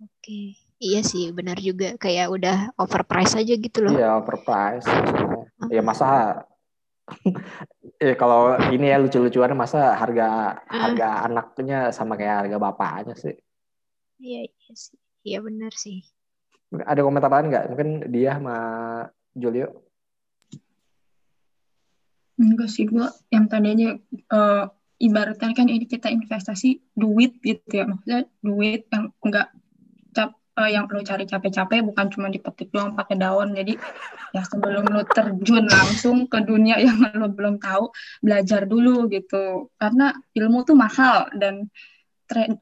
Oke. 0.01 0.57
Iya 0.81 1.05
sih, 1.05 1.29
benar 1.29 1.61
juga. 1.61 1.93
Kayak 2.01 2.33
udah 2.33 2.57
overprice 2.77 3.37
aja 3.37 3.53
gitu 3.53 3.85
loh. 3.85 3.93
Iya, 3.93 4.17
overprice. 4.17 4.89
Uh. 4.89 5.69
Ya 5.69 5.81
masa 5.85 6.41
eh 8.01 8.15
kalau 8.21 8.55
ini 8.71 8.87
ya 8.87 8.97
lucu-lucuan 8.97 9.53
masa 9.53 9.93
harga 9.93 10.57
uh. 10.65 10.73
harga 10.73 11.27
anaknya 11.29 11.93
sama 11.93 12.17
kayak 12.17 12.45
harga 12.45 12.57
bapaknya 12.57 13.13
sih. 13.13 13.35
Iya 14.17 14.49
iya 14.49 14.73
sih. 14.73 14.97
Iya 15.21 15.39
benar 15.45 15.73
sih. 15.77 16.01
Ada 16.73 17.05
komentar 17.05 17.29
lain 17.29 17.53
nggak? 17.53 17.65
Mungkin 17.73 17.89
dia 18.09 18.41
sama 18.41 18.57
Julio. 19.37 19.90
Enggak 22.41 22.69
sih 22.73 22.89
gua 22.89 23.13
yang 23.29 23.45
tadinya 23.45 23.93
uh, 24.33 24.65
ibaratnya 24.97 25.53
kan 25.53 25.69
ini 25.69 25.85
kita 25.85 26.09
investasi 26.09 26.81
duit 26.97 27.37
gitu 27.45 27.69
ya. 27.69 27.85
Maksudnya 27.85 28.25
duit 28.41 28.89
yang 28.89 29.13
enggak 29.21 29.53
cap 30.17 30.33
uh, 30.57 30.69
yang 30.69 30.89
perlu 30.89 31.05
cari 31.05 31.29
capek-capek 31.29 31.85
bukan 31.85 32.09
cuma 32.09 32.33
dipetik 32.33 32.73
doang 32.73 32.97
pakai 32.97 33.21
daun. 33.21 33.53
Jadi 33.53 33.77
ya 34.33 34.41
sebelum 34.41 34.89
lo 34.89 35.05
terjun 35.05 35.69
langsung 35.69 36.25
ke 36.25 36.41
dunia 36.41 36.81
yang 36.81 36.97
lo 37.21 37.29
belum 37.29 37.61
tahu 37.61 37.93
belajar 38.25 38.65
dulu 38.65 39.05
gitu. 39.13 39.69
Karena 39.77 40.09
ilmu 40.33 40.65
tuh 40.65 40.73
mahal 40.73 41.29
dan 41.37 41.69
tren 42.25 42.57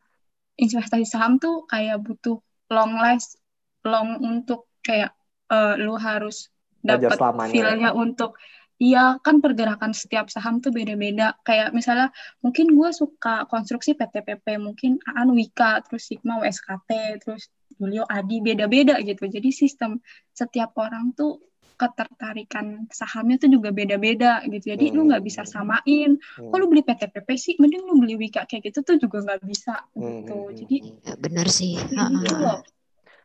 investasi 0.60 1.08
saham 1.08 1.40
tuh 1.40 1.64
kayak 1.72 2.04
butuh 2.04 2.44
long 2.68 3.00
last 3.00 3.40
long 3.88 4.20
untuk 4.20 4.68
kayak 4.84 5.16
uh, 5.48 5.80
lo 5.80 5.96
harus 5.96 6.52
dapat 6.80 7.16
feelnya 7.52 7.92
untuk 7.96 8.40
Iya 8.80 9.20
kan 9.20 9.44
pergerakan 9.44 9.92
setiap 9.92 10.32
saham 10.32 10.64
tuh 10.64 10.72
beda-beda. 10.72 11.36
Kayak 11.44 11.76
misalnya 11.76 12.16
mungkin 12.40 12.72
gue 12.72 12.90
suka 12.96 13.44
konstruksi 13.52 13.92
PTPP, 13.92 14.56
mungkin 14.56 15.04
Aan 15.04 15.36
Wika, 15.36 15.84
terus 15.84 16.08
Sigma 16.08 16.40
WSKT, 16.40 17.20
terus 17.20 17.52
Julio 17.76 18.08
Adi 18.08 18.40
beda-beda 18.40 18.96
gitu. 19.04 19.28
Jadi 19.28 19.52
sistem 19.52 20.00
setiap 20.32 20.72
orang 20.80 21.12
tuh 21.12 21.44
ketertarikan 21.80 22.88
sahamnya 22.92 23.40
tuh 23.40 23.52
juga 23.52 23.76
beda-beda 23.76 24.44
gitu. 24.48 24.76
Jadi 24.76 24.92
hmm. 24.92 24.96
lu 24.96 25.02
nggak 25.12 25.24
bisa 25.28 25.44
samain. 25.44 26.16
Hmm. 26.40 26.52
Kalau 26.52 26.66
beli 26.72 26.84
PTPP 26.84 27.30
sih, 27.36 27.54
mending 27.60 27.84
lu 27.84 28.00
beli 28.00 28.16
Wika 28.16 28.48
kayak 28.48 28.72
gitu 28.72 28.84
tuh 28.84 28.96
juga 28.96 29.24
nggak 29.28 29.44
bisa 29.44 29.76
hmm. 29.96 30.04
gitu. 30.24 30.38
Hmm, 30.40 30.56
Jadi 30.56 30.76
ya, 31.04 31.14
benar 31.20 31.48
sih. 31.52 31.76
Gitu 31.80 32.36
loh. 32.36 32.60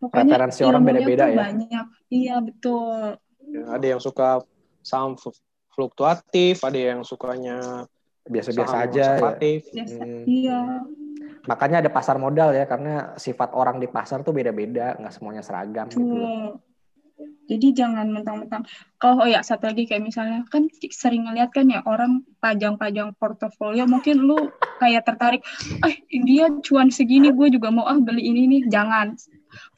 Pokoknya 0.02 0.50
orang 0.66 0.82
beda-beda 0.82 1.24
ya. 1.30 1.38
Banyak. 1.46 1.86
Iya 2.10 2.34
betul. 2.42 3.22
Ya, 3.54 3.62
ada 3.70 3.86
yang 3.86 4.00
suka 4.02 4.42
saham 4.84 5.16
fluktuatif, 5.72 6.60
ada 6.60 6.78
yang 6.78 7.00
sukanya 7.02 7.88
biasa-biasa 8.28 8.76
aja. 8.84 9.06
Ya. 9.18 9.58
Biasa, 9.58 9.96
hmm. 10.04 10.22
Iya. 10.28 10.60
Makanya 11.44 11.84
ada 11.84 11.90
pasar 11.92 12.16
modal 12.16 12.52
ya, 12.52 12.64
karena 12.64 13.16
sifat 13.16 13.52
orang 13.52 13.80
di 13.80 13.88
pasar 13.88 14.20
tuh 14.24 14.32
beda-beda, 14.32 14.96
nggak 14.96 15.12
semuanya 15.12 15.42
seragam 15.44 15.88
gitu. 15.88 16.60
Jadi 17.44 17.76
jangan 17.76 18.08
mentang-mentang. 18.08 18.64
Kalau 18.96 19.20
oh 19.22 19.28
ya 19.28 19.44
satu 19.44 19.68
lagi 19.68 19.84
kayak 19.84 20.00
misalnya 20.00 20.48
kan 20.48 20.64
sering 20.88 21.28
ngeliat 21.28 21.52
kan 21.52 21.68
ya 21.68 21.84
orang 21.84 22.24
pajang-pajang 22.40 23.12
portofolio, 23.20 23.84
mungkin 23.84 24.24
lu 24.24 24.48
kayak 24.80 25.04
tertarik, 25.04 25.44
eh 25.84 26.00
dia 26.24 26.48
cuan 26.64 26.88
segini, 26.88 27.28
gue 27.28 27.52
juga 27.52 27.68
mau 27.68 27.84
ah 27.84 28.00
beli 28.00 28.32
ini 28.32 28.48
nih. 28.48 28.62
Jangan. 28.72 29.14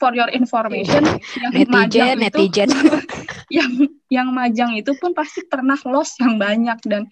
For 0.01 0.17
your 0.17 0.33
information, 0.33 1.05
yang 1.37 1.53
netizen, 1.53 2.17
netizen. 2.17 2.73
yang 3.53 3.71
yang 4.11 4.29
majang 4.35 4.75
itu 4.75 4.95
pun 4.99 5.15
pasti 5.15 5.47
pernah 5.47 5.79
loss 5.87 6.19
yang 6.19 6.39
banyak 6.39 6.79
dan 6.87 7.07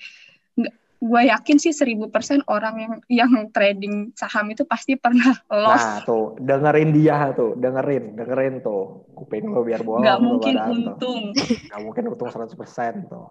gue 1.04 1.22
yakin 1.28 1.60
sih 1.60 1.76
seribu 1.76 2.08
persen 2.08 2.40
orang 2.48 2.74
yang 2.80 2.94
yang 3.12 3.32
trading 3.52 4.16
saham 4.16 4.48
itu 4.48 4.64
pasti 4.64 4.96
pernah 4.96 5.36
loss. 5.52 5.84
Nah 5.84 6.00
tuh 6.00 6.32
dengerin 6.40 6.90
dia 6.96 7.28
tuh, 7.36 7.52
dengerin, 7.60 8.16
dengerin 8.16 8.64
tuh. 8.64 9.04
Kuping 9.12 9.52
lo 9.52 9.60
biar 9.60 9.84
bohong. 9.84 10.00
Gak 10.00 10.20
mungkin 10.24 10.54
untung. 10.64 11.36
Tuh. 11.36 11.44
Gak 11.68 11.80
mungkin 11.84 12.02
untung 12.08 12.30
seratus 12.32 12.56
persen 12.56 13.04
tuh. 13.04 13.28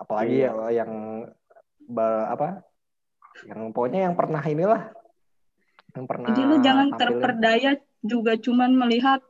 Apalagi 0.00 0.48
ya 0.48 0.52
yang 0.72 0.90
apa? 2.32 2.64
Yang 3.44 3.60
pokoknya 3.76 4.00
yang 4.08 4.14
pernah 4.16 4.40
inilah. 4.40 4.82
Yang 5.92 6.04
pernah. 6.08 6.26
Jadi 6.32 6.40
lu 6.40 6.56
jangan 6.64 6.88
tampilin. 6.88 7.00
terperdaya 7.04 7.70
juga 8.00 8.32
cuman 8.40 8.70
melihat 8.80 9.20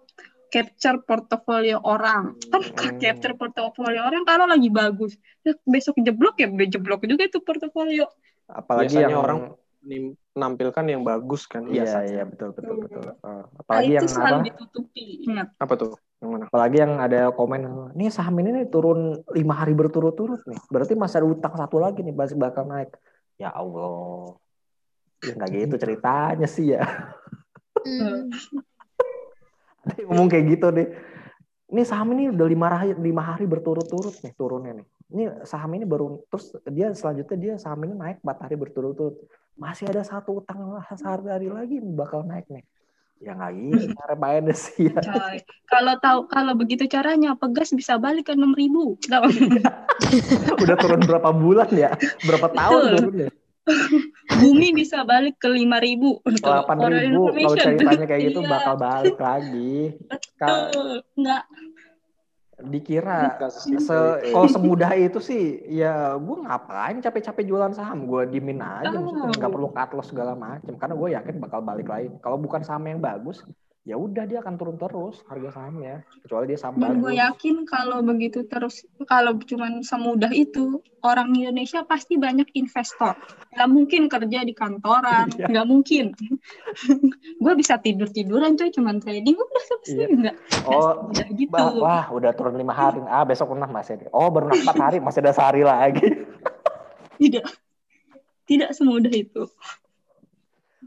capture 0.55 1.03
portofolio 1.03 1.83
orang. 1.83 2.39
Kan 2.47 2.63
hmm. 2.63 3.03
capture 3.03 3.35
portofolio 3.35 4.07
orang 4.07 4.23
kalau 4.23 4.47
lagi 4.47 4.71
bagus. 4.71 5.19
Besok 5.67 5.99
jeblok 5.99 6.39
ya 6.39 6.47
jeblok 6.71 7.03
juga 7.11 7.27
itu 7.27 7.43
portofolio. 7.43 8.07
Apalagi 8.47 8.95
Biasanya 8.95 9.11
yang 9.11 9.19
orang 9.19 9.39
menampilkan 9.85 10.85
yang 10.89 11.05
bagus 11.05 11.45
kan 11.45 11.69
iya 11.69 11.85
iya 12.09 12.25
betul 12.25 12.57
betul 12.57 12.87
betul. 12.87 13.05
Uh, 13.21 13.45
apalagi 13.61 13.93
nah, 13.93 13.97
yang 14.01 14.07
apa? 14.09 14.41
ditutupi 14.49 15.05
Ingat. 15.29 15.49
apa 15.61 15.75
tuh? 15.77 15.93
Yang 16.23 16.31
mana? 16.31 16.45
Apalagi 16.49 16.77
yang 16.81 16.93
ada 17.03 17.21
komen 17.37 17.61
nih 17.93 18.09
saham 18.09 18.39
ini 18.41 18.63
nih 18.63 18.67
turun 18.73 19.21
lima 19.35 19.55
hari 19.59 19.77
berturut-turut 19.77 20.41
nih. 20.49 20.61
Berarti 20.73 20.97
masih 20.97 21.21
ada 21.21 21.29
utang 21.29 21.55
satu 21.59 21.77
lagi 21.83 22.01
nih 22.01 22.15
masih 22.17 22.39
bakal 22.39 22.65
naik. 22.65 22.95
Ya 23.37 23.53
allah. 23.53 24.39
Ya 25.21 25.37
nggak 25.37 25.51
gitu 25.53 25.75
ceritanya 25.77 26.49
sih 26.49 26.79
ya. 26.79 26.85
Hmm. 27.85 28.31
ngomong 30.09 30.28
kayak 30.30 30.45
gitu 30.57 30.66
deh. 30.72 30.89
Ini 31.74 31.82
saham 31.82 32.12
ini 32.14 32.30
udah 32.30 32.47
lima 32.47 32.66
hari 32.70 32.93
lima 32.95 33.22
hari 33.24 33.45
berturut-turut 33.49 34.14
nih 34.22 34.32
turunnya 34.37 34.72
nih. 34.78 34.87
Ini 35.14 35.24
saham 35.49 35.70
ini 35.74 35.85
baru 35.89 36.22
terus 36.28 36.55
dia 36.70 36.93
selanjutnya 36.93 37.37
dia 37.41 37.55
saham 37.59 37.82
ini 37.89 37.95
naik 37.97 38.22
empat 38.22 38.39
hari 38.47 38.57
berturut-turut. 38.61 39.16
Masih 39.59 39.91
ada 39.91 40.03
satu 40.05 40.45
utang 40.45 40.78
sehari 40.95 41.26
hari 41.30 41.49
lagi 41.51 41.76
bakal 41.82 42.22
naik 42.22 42.47
nih. 42.53 42.64
Ya 43.22 43.32
nggak 43.32 43.53
gitu 43.57 43.87
cara 43.99 44.14
mainnya 44.18 44.55
sih 44.55 44.91
ya. 44.91 45.01
kalau 45.70 45.95
tahu 46.03 46.20
kalau 46.28 46.53
begitu 46.53 46.85
caranya 46.91 47.32
pegas 47.39 47.72
bisa 47.72 47.97
balik 47.97 48.28
ke 48.28 48.37
enam 48.37 48.53
ribu? 48.53 49.01
Udah 50.62 50.76
turun 50.76 51.01
berapa 51.03 51.30
bulan 51.32 51.70
ya? 51.72 51.97
Berapa 52.22 52.53
tahun 52.53 52.82
turunnya 53.01 53.28
bumi 54.29 54.68
bisa 54.72 55.05
balik 55.05 55.37
ke 55.41 55.49
lima 55.49 55.79
ribu. 55.81 56.20
Delapan 56.25 56.77
ribu 56.91 57.33
kalau 57.33 57.57
ceritanya 57.57 58.07
kayak 58.09 58.22
gitu 58.33 58.41
iya. 58.45 58.51
bakal 58.51 58.75
balik 58.81 59.18
lagi. 59.20 59.95
Betul 60.09 61.05
nggak. 61.18 61.45
Dikira 62.55 63.37
se 63.51 63.99
kalau 64.31 64.49
semudah 64.49 64.95
itu 64.95 65.18
sih 65.18 65.66
ya 65.68 66.14
gue 66.16 66.37
ngapain 66.47 66.97
capek-capek 67.03 67.45
jualan 67.45 67.75
saham? 67.75 68.07
Gue 68.09 68.25
dimin 68.31 68.62
aja 68.62 68.95
oh. 68.95 69.03
maksudnya 69.03 69.37
nggak 69.37 69.53
perlu 69.53 69.68
cut 69.75 69.91
loss 69.93 70.09
segala 70.09 70.33
macam 70.39 70.72
karena 70.79 70.95
gue 70.95 71.09
yakin 71.18 71.35
bakal 71.43 71.61
balik 71.61 71.91
lagi. 71.91 72.09
Kalau 72.22 72.39
bukan 72.41 72.62
saham 72.62 72.87
yang 72.89 73.03
bagus 73.03 73.43
ya 73.85 74.01
udah 74.01 74.24
dia 74.24 74.41
akan 74.41 74.57
turun 74.57 74.80
terus 74.80 75.20
harga 75.28 75.61
sahamnya 75.61 76.09
kecuali 76.24 76.49
dia 76.49 76.57
saham 76.57 76.80
Dan 76.80 77.05
gue 77.05 77.20
yakin 77.20 77.68
kalau 77.68 78.01
begitu 78.01 78.49
terus, 78.49 78.89
kalau 79.05 79.37
cuman 79.37 79.85
semudah 79.85 80.32
itu, 80.32 80.80
orang 81.05 81.28
Indonesia 81.37 81.85
pasti 81.85 82.16
banyak 82.16 82.49
investor. 82.57 83.12
Nggak 83.53 83.68
mungkin 83.68 84.03
kerja 84.09 84.41
di 84.41 84.57
kantoran, 84.57 85.28
Iya. 85.37 85.53
nggak 85.53 85.66
mungkin. 85.68 86.16
gue 87.45 87.55
bisa 87.61 87.76
tidur-tiduran 87.76 88.57
coy, 88.57 88.72
cuman 88.72 89.05
trading 89.05 89.37
udah 89.37 89.62
selesai. 89.68 89.93
Iya. 90.01 90.07
Nggak, 90.16 90.37
Oh, 90.64 91.12
udah 91.12 91.28
gitu. 91.37 91.53
Bah, 91.53 91.68
wah 91.76 92.05
udah 92.09 92.32
turun 92.32 92.57
lima 92.57 92.72
hari. 92.72 93.05
Ah 93.05 93.28
besok 93.28 93.53
pernah 93.53 93.68
masih 93.68 94.01
ada. 94.01 94.09
Oh 94.16 94.32
baru 94.32 94.49
empat 94.49 94.76
hari 94.80 94.97
masih 95.05 95.20
ada 95.20 95.37
sehari 95.37 95.61
lagi. 95.61 96.24
Tidak. 97.20 97.45
Tidak 98.49 98.70
semudah 98.72 99.12
itu. 99.12 99.45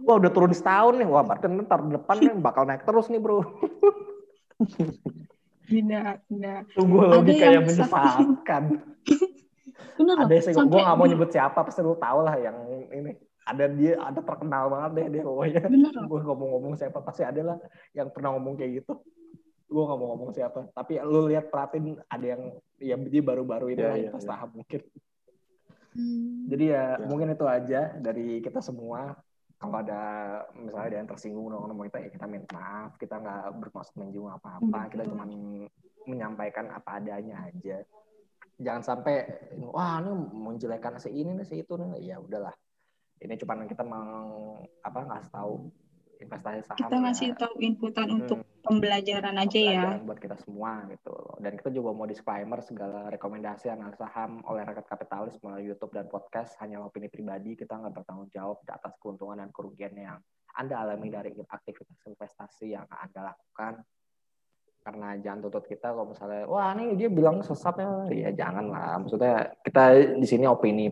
Wah 0.08 0.16
udah 0.24 0.32
turun 0.32 0.56
setahun 0.56 0.96
nih. 0.96 1.08
Wah 1.08 1.24
berarti 1.28 1.52
ntar 1.68 1.84
depan 1.84 2.16
nih 2.24 2.34
bakal 2.40 2.64
naik 2.64 2.88
terus 2.88 3.12
nih 3.12 3.20
bro. 3.20 3.44
Tidak, 5.68 6.32
tidak. 6.32 6.60
Tunggu 6.72 6.98
Ada 7.04 7.12
logika 7.20 7.44
yang 7.44 7.54
yang 7.60 7.64
menyesatkan. 7.68 8.64
Bener 10.00 10.16
ada 10.16 10.32
loh, 10.32 10.42
sih 10.42 10.54
gue 10.56 10.82
gak 10.82 10.98
mau 10.98 11.06
nyebut 11.10 11.30
siapa 11.30 11.60
pasti 11.62 11.84
lu 11.84 12.00
tau 12.00 12.24
lah 12.24 12.40
yang 12.40 12.56
ini. 12.88 13.12
Ada 13.44 13.68
dia 13.76 14.00
ada 14.00 14.20
terkenal 14.24 14.72
banget 14.72 14.92
deh 14.96 15.06
dia 15.20 15.24
pokoknya. 15.28 15.62
Gue 16.08 16.20
ngomong-ngomong 16.24 16.74
siapa 16.80 17.04
pasti 17.04 17.28
ada 17.28 17.42
lah 17.44 17.58
yang 17.92 18.08
pernah 18.16 18.32
ngomong 18.40 18.56
kayak 18.56 18.80
gitu. 18.80 19.04
Gue 19.68 19.84
gak 19.84 20.00
mau 20.00 20.08
ngomong 20.16 20.32
siapa. 20.32 20.72
Tapi 20.72 21.04
lu 21.04 21.28
lihat 21.28 21.52
perhatiin 21.52 22.00
ada 22.08 22.26
yang 22.26 22.42
ya 22.80 22.96
dia 22.96 23.22
baru-baru 23.28 23.76
ini 23.76 23.82
Iya, 23.84 23.88
lah 23.92 23.98
iya, 24.00 24.10
pas 24.16 24.24
iya. 24.24 24.30
tahap 24.32 24.50
mungkin. 24.56 24.82
Hmm. 25.98 26.46
Jadi 26.48 26.66
ya, 26.72 26.84
Ya. 26.96 27.06
mungkin 27.12 27.28
itu 27.36 27.46
aja 27.50 27.82
dari 28.00 28.40
kita 28.40 28.64
semua. 28.64 29.20
Kalau 29.58 29.74
ada 29.82 30.02
misalnya 30.54 30.86
ada 30.86 30.98
yang 31.02 31.10
tersinggung 31.10 31.50
dengan 31.50 31.90
kita, 31.90 31.98
ya 31.98 32.10
kita 32.14 32.26
minta 32.30 32.50
maaf. 32.54 32.92
Kita 33.02 33.16
nggak 33.18 33.42
bermaksud 33.58 33.94
menyinggung 33.98 34.30
apa-apa. 34.30 34.80
Kita 34.94 35.02
Betul. 35.02 35.14
cuma 35.18 35.26
menyampaikan 36.06 36.66
apa 36.70 37.02
adanya 37.02 37.42
aja. 37.50 37.82
Jangan 38.62 38.84
sampai 38.86 39.26
wah 39.58 39.98
ini 40.02 40.14
menjelekan 40.34 41.02
si 41.02 41.10
ini 41.10 41.34
nih 41.34 41.46
si 41.46 41.66
itu 41.66 41.74
nih. 41.74 42.14
Ya 42.14 42.22
udahlah. 42.22 42.54
Ini 43.18 43.34
cuma 43.42 43.58
kita 43.66 43.82
mau 43.82 44.62
apa 44.86 45.00
ngasih 45.10 45.34
tahu 45.34 45.54
investasi 46.20 46.60
saham. 46.66 46.80
Kita 46.80 46.96
ngasih 46.98 47.28
ya, 47.32 47.36
tahu 47.38 47.54
inputan 47.62 48.08
Hmm. 48.10 48.18
untuk 48.24 48.40
pembelajaran 48.66 49.36
aja 49.40 49.60
ya. 49.60 49.84
buat 50.04 50.20
kita 50.20 50.36
semua 50.44 50.84
gitu 50.92 51.10
loh. 51.14 51.40
Dan 51.40 51.56
kita 51.56 51.70
juga 51.72 51.90
mau 51.96 52.08
disclaimer 52.10 52.60
segala 52.66 53.08
rekomendasi 53.08 53.72
analisa 53.72 54.04
saham 54.08 54.44
oleh 54.50 54.66
rakyat 54.68 54.86
kapitalis 54.86 55.40
melalui 55.40 55.72
YouTube 55.72 55.94
dan 55.96 56.12
podcast 56.12 56.58
hanya 56.60 56.84
opini 56.84 57.08
pribadi. 57.08 57.56
Kita 57.56 57.80
nggak 57.80 57.94
bertanggung 58.04 58.30
jawab 58.34 58.60
atas 58.68 58.94
keuntungan 59.00 59.40
dan 59.40 59.50
kerugian 59.56 59.96
yang 59.96 60.20
Anda 60.58 60.84
alami 60.84 61.14
dari 61.14 61.32
aktivitas 61.38 62.02
investasi 62.10 62.74
yang 62.74 62.90
Anda 62.90 63.32
lakukan. 63.32 63.86
Karena 64.82 65.20
jangan 65.20 65.40
tuntut 65.44 65.68
kita 65.68 65.92
kalau 65.92 66.16
misalnya, 66.16 66.48
wah 66.48 66.72
ini 66.72 66.96
dia 66.96 67.12
bilang 67.12 67.44
sesat 67.44 67.76
ya, 67.76 67.92
ya 68.08 68.30
jangan 68.32 68.72
lah. 68.72 68.96
Maksudnya 69.04 69.52
kita 69.60 70.16
di 70.16 70.28
sini 70.28 70.48
opini, 70.48 70.88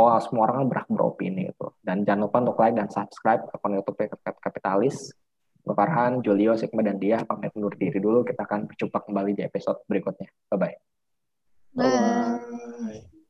oh 0.00 0.20
semua 0.24 0.48
orang 0.48 0.64
kan 0.64 0.66
berhak 0.72 0.88
beropini 0.88 1.52
gitu. 1.52 1.76
Dan 1.84 2.08
jangan 2.08 2.26
lupa 2.28 2.36
untuk 2.40 2.56
like 2.60 2.76
dan 2.76 2.88
subscribe 2.88 3.44
akun 3.52 3.76
YouTube 3.76 4.00
Kapitalis. 4.40 5.12
Gue 5.60 5.76
Farhan, 5.76 6.24
Julio, 6.24 6.56
Sigma, 6.56 6.80
dan 6.80 6.96
dia 6.96 7.20
pamit 7.28 7.52
undur 7.52 7.76
diri 7.76 8.00
dulu. 8.00 8.24
Kita 8.24 8.48
akan 8.48 8.64
berjumpa 8.64 8.96
kembali 9.04 9.36
di 9.36 9.42
episode 9.44 9.84
berikutnya. 9.84 10.32
Bye-bye. 10.48 10.76
Bye. 11.76 11.84
Bye. 11.84 13.19